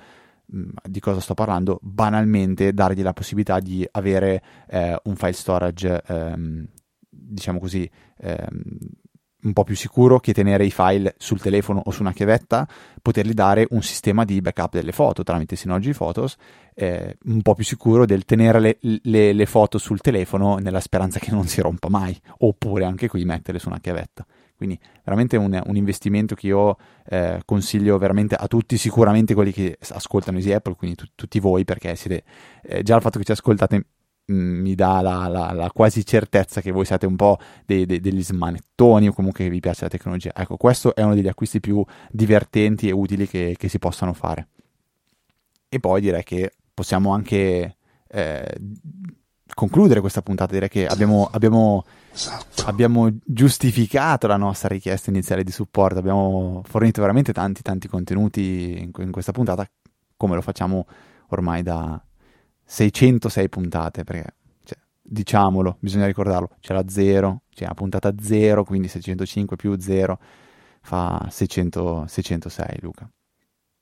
Mm, 0.52 0.70
di 0.82 0.98
cosa 0.98 1.20
sto 1.20 1.34
parlando? 1.34 1.78
Banalmente 1.80 2.72
dargli 2.72 3.02
la 3.02 3.12
possibilità 3.12 3.60
di 3.60 3.86
avere 3.92 4.42
eh, 4.68 4.98
un 5.04 5.14
file 5.14 5.32
storage 5.32 6.02
ehm, 6.04 6.66
diciamo 7.20 7.58
così 7.58 7.88
ehm, 8.18 8.62
un 9.42 9.52
po' 9.52 9.64
più 9.64 9.74
sicuro 9.74 10.20
che 10.20 10.32
tenere 10.32 10.64
i 10.64 10.70
file 10.70 11.14
sul 11.18 11.40
telefono 11.40 11.80
o 11.84 11.90
su 11.90 12.02
una 12.02 12.12
chiavetta, 12.12 12.68
potergli 13.00 13.32
dare 13.32 13.66
un 13.70 13.82
sistema 13.82 14.24
di 14.24 14.40
backup 14.40 14.74
delle 14.74 14.92
foto 14.92 15.22
tramite 15.22 15.56
Synology 15.56 15.92
Photos, 15.92 16.36
eh, 16.74 17.16
un 17.24 17.42
po' 17.42 17.54
più 17.54 17.64
sicuro 17.64 18.04
del 18.04 18.24
tenere 18.24 18.60
le, 18.60 18.78
le, 18.80 19.32
le, 19.32 19.46
foto 19.46 19.78
sul 19.78 20.00
telefono 20.00 20.56
nella 20.56 20.80
speranza 20.80 21.18
che 21.18 21.30
non 21.30 21.46
si 21.46 21.60
rompa 21.60 21.88
mai, 21.88 22.18
oppure 22.38 22.84
anche 22.84 23.08
qui 23.08 23.24
metterle 23.24 23.60
su 23.60 23.68
una 23.68 23.80
chiavetta. 23.80 24.26
Quindi 24.56 24.78
veramente 25.02 25.38
un, 25.38 25.58
un 25.64 25.76
investimento 25.76 26.34
che 26.34 26.48
io 26.48 26.76
eh, 27.08 27.40
consiglio 27.46 27.96
veramente 27.96 28.34
a 28.34 28.46
tutti, 28.46 28.76
sicuramente 28.76 29.32
quelli 29.32 29.52
che 29.52 29.78
ascoltano 29.92 30.36
Easy 30.36 30.52
Apple, 30.52 30.74
quindi 30.74 30.96
tu, 30.96 31.06
tutti 31.14 31.40
voi, 31.40 31.64
perché 31.64 31.96
siete 31.96 32.24
eh, 32.62 32.82
già 32.82 32.94
il 32.94 33.00
fatto 33.00 33.18
che 33.18 33.24
ci 33.24 33.32
ascoltate 33.32 33.86
mi 34.30 34.74
dà 34.74 35.00
la, 35.00 35.26
la, 35.28 35.52
la, 35.52 35.70
quasi 35.72 36.04
certezza 36.04 36.60
che 36.60 36.70
voi 36.70 36.84
siate 36.84 37.06
un 37.06 37.16
po' 37.16 37.38
dei, 37.66 37.84
dei, 37.86 38.00
degli 38.00 38.22
smanettoni 38.22 39.08
o 39.08 39.12
comunque 39.12 39.44
che 39.44 39.50
vi 39.50 39.60
piace 39.60 39.82
la 39.82 39.88
tecnologia. 39.88 40.32
Ecco, 40.34 40.56
questo 40.56 40.94
è 40.94 41.02
uno 41.02 41.14
degli 41.14 41.28
acquisti 41.28 41.60
più 41.60 41.84
divertenti 42.10 42.88
e 42.88 42.92
utili 42.92 43.26
che, 43.26 43.56
che 43.58 43.68
si 43.68 43.78
possano 43.78 44.12
fare. 44.12 44.48
E 45.68 45.80
poi 45.80 46.00
direi 46.00 46.22
che 46.22 46.52
possiamo 46.72 47.12
anche 47.12 47.76
eh, 48.08 48.54
concludere 49.54 50.00
questa 50.00 50.22
puntata. 50.22 50.52
Direi 50.52 50.68
che 50.68 50.86
abbiamo, 50.86 51.28
abbiamo, 51.30 51.84
esatto. 52.12 52.66
abbiamo, 52.66 53.10
giustificato 53.24 54.26
la 54.26 54.36
nostra 54.36 54.68
richiesta 54.68 55.10
iniziale 55.10 55.44
di 55.44 55.52
supporto, 55.52 55.98
abbiamo 55.98 56.62
fornito 56.66 57.00
veramente 57.00 57.32
tanti, 57.32 57.62
tanti 57.62 57.88
contenuti 57.88 58.78
in, 58.80 58.90
in 58.96 59.10
questa 59.10 59.32
puntata, 59.32 59.68
come 60.16 60.34
lo 60.34 60.40
facciamo 60.40 60.86
ormai 61.28 61.62
da 61.62 62.00
606 62.70 63.48
puntate, 63.48 64.04
perché 64.04 64.36
cioè, 64.62 64.78
diciamolo, 65.02 65.76
bisogna 65.80 66.06
ricordarlo, 66.06 66.50
c'è 66.60 66.72
la 66.72 66.84
0, 66.88 67.42
c'è 67.52 67.66
la 67.66 67.74
puntata 67.74 68.14
0, 68.16 68.62
quindi 68.62 68.86
605 68.86 69.56
più 69.56 69.76
0 69.76 70.20
fa 70.80 71.26
600, 71.28 72.04
606 72.06 72.78
Luca. 72.80 73.10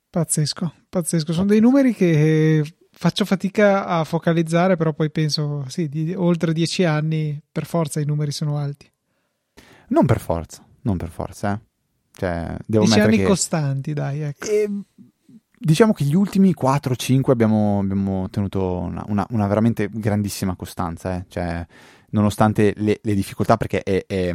Pazzesco, 0.09 0.73
pazzesco, 0.89 1.33
sono 1.33 1.45
dei 1.45 1.59
numeri 1.59 1.93
che 1.93 2.63
faccio 2.89 3.25
fatica 3.25 3.85
a 3.85 4.03
focalizzare, 4.05 4.75
però 4.75 4.91
poi 4.93 5.11
penso, 5.11 5.65
sì, 5.67 5.87
di 5.87 6.15
oltre 6.15 6.51
10 6.51 6.83
anni 6.85 7.39
per 7.51 7.67
forza 7.67 7.99
i 7.99 8.05
numeri 8.05 8.31
sono 8.31 8.57
alti. 8.57 8.91
Non 9.89 10.07
per 10.07 10.19
forza, 10.19 10.65
non 10.81 10.97
per 10.97 11.09
forza, 11.09 11.53
eh. 11.53 11.67
Cioè, 12.11 12.57
devo 12.65 12.85
10 12.85 12.99
anni 13.01 13.17
che... 13.17 13.23
costanti, 13.25 13.93
dai, 13.93 14.21
ecco. 14.21 14.47
E 14.47 14.67
Diciamo 15.61 15.91
che 15.91 16.05
gli 16.05 16.15
ultimi 16.15 16.55
4-5 16.59 17.31
abbiamo, 17.31 17.79
abbiamo, 17.79 18.29
tenuto 18.29 18.77
una, 18.77 19.03
una, 19.07 19.27
una, 19.31 19.45
veramente 19.45 19.89
grandissima 19.91 20.55
costanza, 20.55 21.17
eh? 21.17 21.25
cioè, 21.27 21.65
nonostante 22.11 22.73
le, 22.77 23.01
le, 23.03 23.13
difficoltà, 23.13 23.57
perché 23.57 23.83
è, 23.83 24.05
è, 24.07 24.31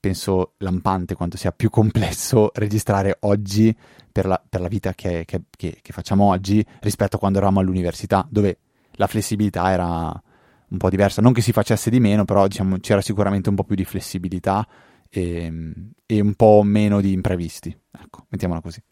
penso 0.00 0.54
lampante 0.58 1.14
quanto 1.14 1.36
sia 1.36 1.52
più 1.52 1.70
complesso 1.70 2.50
registrare 2.58 3.18
oggi 3.20 3.74
per 4.10 4.26
la, 4.26 4.42
per 4.46 4.60
la 4.60 4.66
vita 4.66 4.92
che, 4.92 5.24
che, 5.24 5.42
che, 5.56 5.78
che, 5.80 5.92
facciamo 5.92 6.24
oggi 6.24 6.66
rispetto 6.80 7.14
a 7.14 7.18
quando 7.20 7.38
eravamo 7.38 7.60
all'università, 7.60 8.26
dove 8.28 8.58
la 8.96 9.06
flessibilità 9.06 9.70
era 9.70 10.22
un 10.68 10.78
po' 10.78 10.90
diversa. 10.90 11.22
Non 11.22 11.32
che 11.32 11.42
si 11.42 11.52
facesse 11.52 11.90
di 11.90 12.00
meno, 12.00 12.24
però 12.24 12.48
diciamo, 12.48 12.78
c'era 12.78 13.00
sicuramente 13.00 13.50
un 13.50 13.54
po' 13.54 13.62
più 13.62 13.76
di 13.76 13.84
flessibilità 13.84 14.66
e, 15.08 15.72
e 16.06 16.20
un 16.20 16.34
po' 16.34 16.62
meno 16.64 17.00
di 17.00 17.12
imprevisti. 17.12 17.76
Ecco, 17.92 18.26
mettiamola 18.30 18.60
così. 18.60 18.82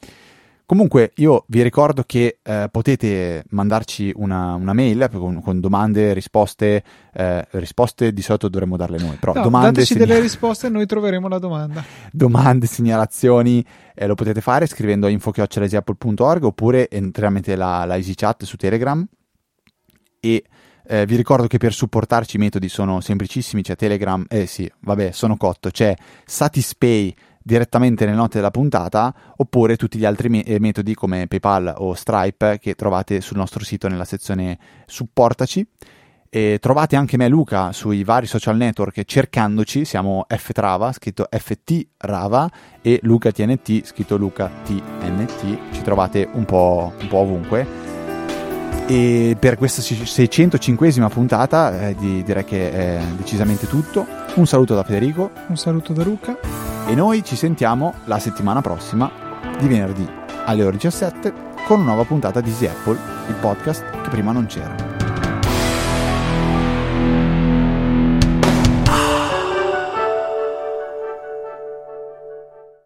Comunque 0.64 1.12
io 1.16 1.44
vi 1.48 1.62
ricordo 1.62 2.04
che 2.04 2.38
eh, 2.42 2.68
potete 2.70 3.44
mandarci 3.50 4.12
una, 4.14 4.54
una 4.54 4.72
mail 4.72 5.08
con, 5.12 5.42
con, 5.42 5.60
domande, 5.60 6.12
risposte, 6.14 6.82
eh, 7.12 7.46
risposte 7.50 8.12
di 8.12 8.22
solito 8.22 8.48
dovremmo 8.48 8.76
darle 8.76 8.98
noi, 8.98 9.16
però 9.16 9.34
no, 9.34 9.42
domande... 9.42 9.70
Dateci 9.70 9.94
segna... 9.94 10.06
delle 10.06 10.20
risposte 10.20 10.68
e 10.68 10.70
noi 10.70 10.86
troveremo 10.86 11.28
la 11.28 11.38
domanda. 11.38 11.84
Domande, 12.10 12.66
segnalazioni, 12.66 13.64
eh, 13.94 14.06
lo 14.06 14.14
potete 14.14 14.40
fare 14.40 14.66
scrivendo 14.66 15.06
a 15.06 15.10
info.apple.org 15.10 16.44
oppure 16.44 16.88
tramite 17.10 17.56
la, 17.56 17.84
la 17.84 17.96
EasyChat 17.96 18.44
su 18.44 18.56
Telegram 18.56 19.06
e... 20.20 20.44
Eh, 20.84 21.06
vi 21.06 21.14
ricordo 21.14 21.46
che 21.46 21.58
per 21.58 21.72
supportarci 21.72 22.36
i 22.36 22.38
metodi 22.40 22.68
sono 22.68 23.00
semplicissimi, 23.00 23.62
c'è 23.62 23.76
Telegram, 23.76 24.26
eh 24.28 24.46
sì, 24.46 24.68
vabbè, 24.80 25.12
sono 25.12 25.36
cotto, 25.36 25.70
c'è 25.70 25.94
Satispay 26.26 27.14
direttamente 27.42 28.04
nelle 28.04 28.16
note 28.16 28.36
della 28.36 28.50
puntata 28.50 29.14
oppure 29.36 29.76
tutti 29.76 29.98
gli 29.98 30.04
altri 30.04 30.28
me- 30.28 30.42
eh, 30.44 30.60
metodi 30.60 30.94
come 30.94 31.26
PayPal 31.26 31.74
o 31.78 31.94
Stripe 31.94 32.58
che 32.60 32.74
trovate 32.74 33.20
sul 33.20 33.36
nostro 33.36 33.64
sito 33.64 33.88
nella 33.88 34.04
sezione 34.04 34.58
supportaci. 34.86 35.66
E 36.34 36.56
trovate 36.62 36.96
anche 36.96 37.18
me 37.18 37.26
e 37.26 37.28
Luca 37.28 37.72
sui 37.72 38.04
vari 38.04 38.26
social 38.26 38.56
network 38.56 39.04
cercandoci, 39.04 39.84
siamo 39.84 40.24
Ftrava, 40.26 40.90
scritto 40.92 41.28
FT 41.30 41.88
Rava 41.98 42.50
e 42.80 42.98
Luca 43.02 43.30
TNT, 43.30 43.84
scritto 43.84 44.16
Luca 44.16 44.50
TNT, 44.64 45.58
ci 45.72 45.82
trovate 45.82 46.26
un 46.32 46.46
po', 46.46 46.94
un 46.98 47.08
po 47.08 47.18
ovunque. 47.18 47.91
E 48.86 49.36
per 49.38 49.56
questa 49.56 49.80
605esima 49.80 51.08
puntata 51.08 51.88
eh, 51.88 51.94
direi 51.94 52.44
che 52.44 52.72
è 52.72 53.00
decisamente 53.16 53.66
tutto. 53.66 54.06
Un 54.34 54.46
saluto 54.46 54.74
da 54.74 54.82
Federico. 54.82 55.30
Un 55.48 55.56
saluto 55.56 55.92
da 55.92 56.02
Luca. 56.02 56.38
E 56.86 56.94
noi 56.94 57.22
ci 57.24 57.36
sentiamo 57.36 57.94
la 58.04 58.18
settimana 58.18 58.60
prossima, 58.60 59.10
di 59.58 59.68
venerdì 59.68 60.06
alle 60.44 60.64
ore 60.64 60.76
17, 60.76 61.32
con 61.66 61.80
una 61.80 61.92
nuova 61.92 62.04
puntata 62.04 62.40
di 62.40 62.50
Easy 62.50 62.66
Apple, 62.66 62.98
il 63.28 63.34
podcast 63.40 63.88
che 64.02 64.08
prima 64.10 64.32
non 64.32 64.46
c'era. 64.46 64.91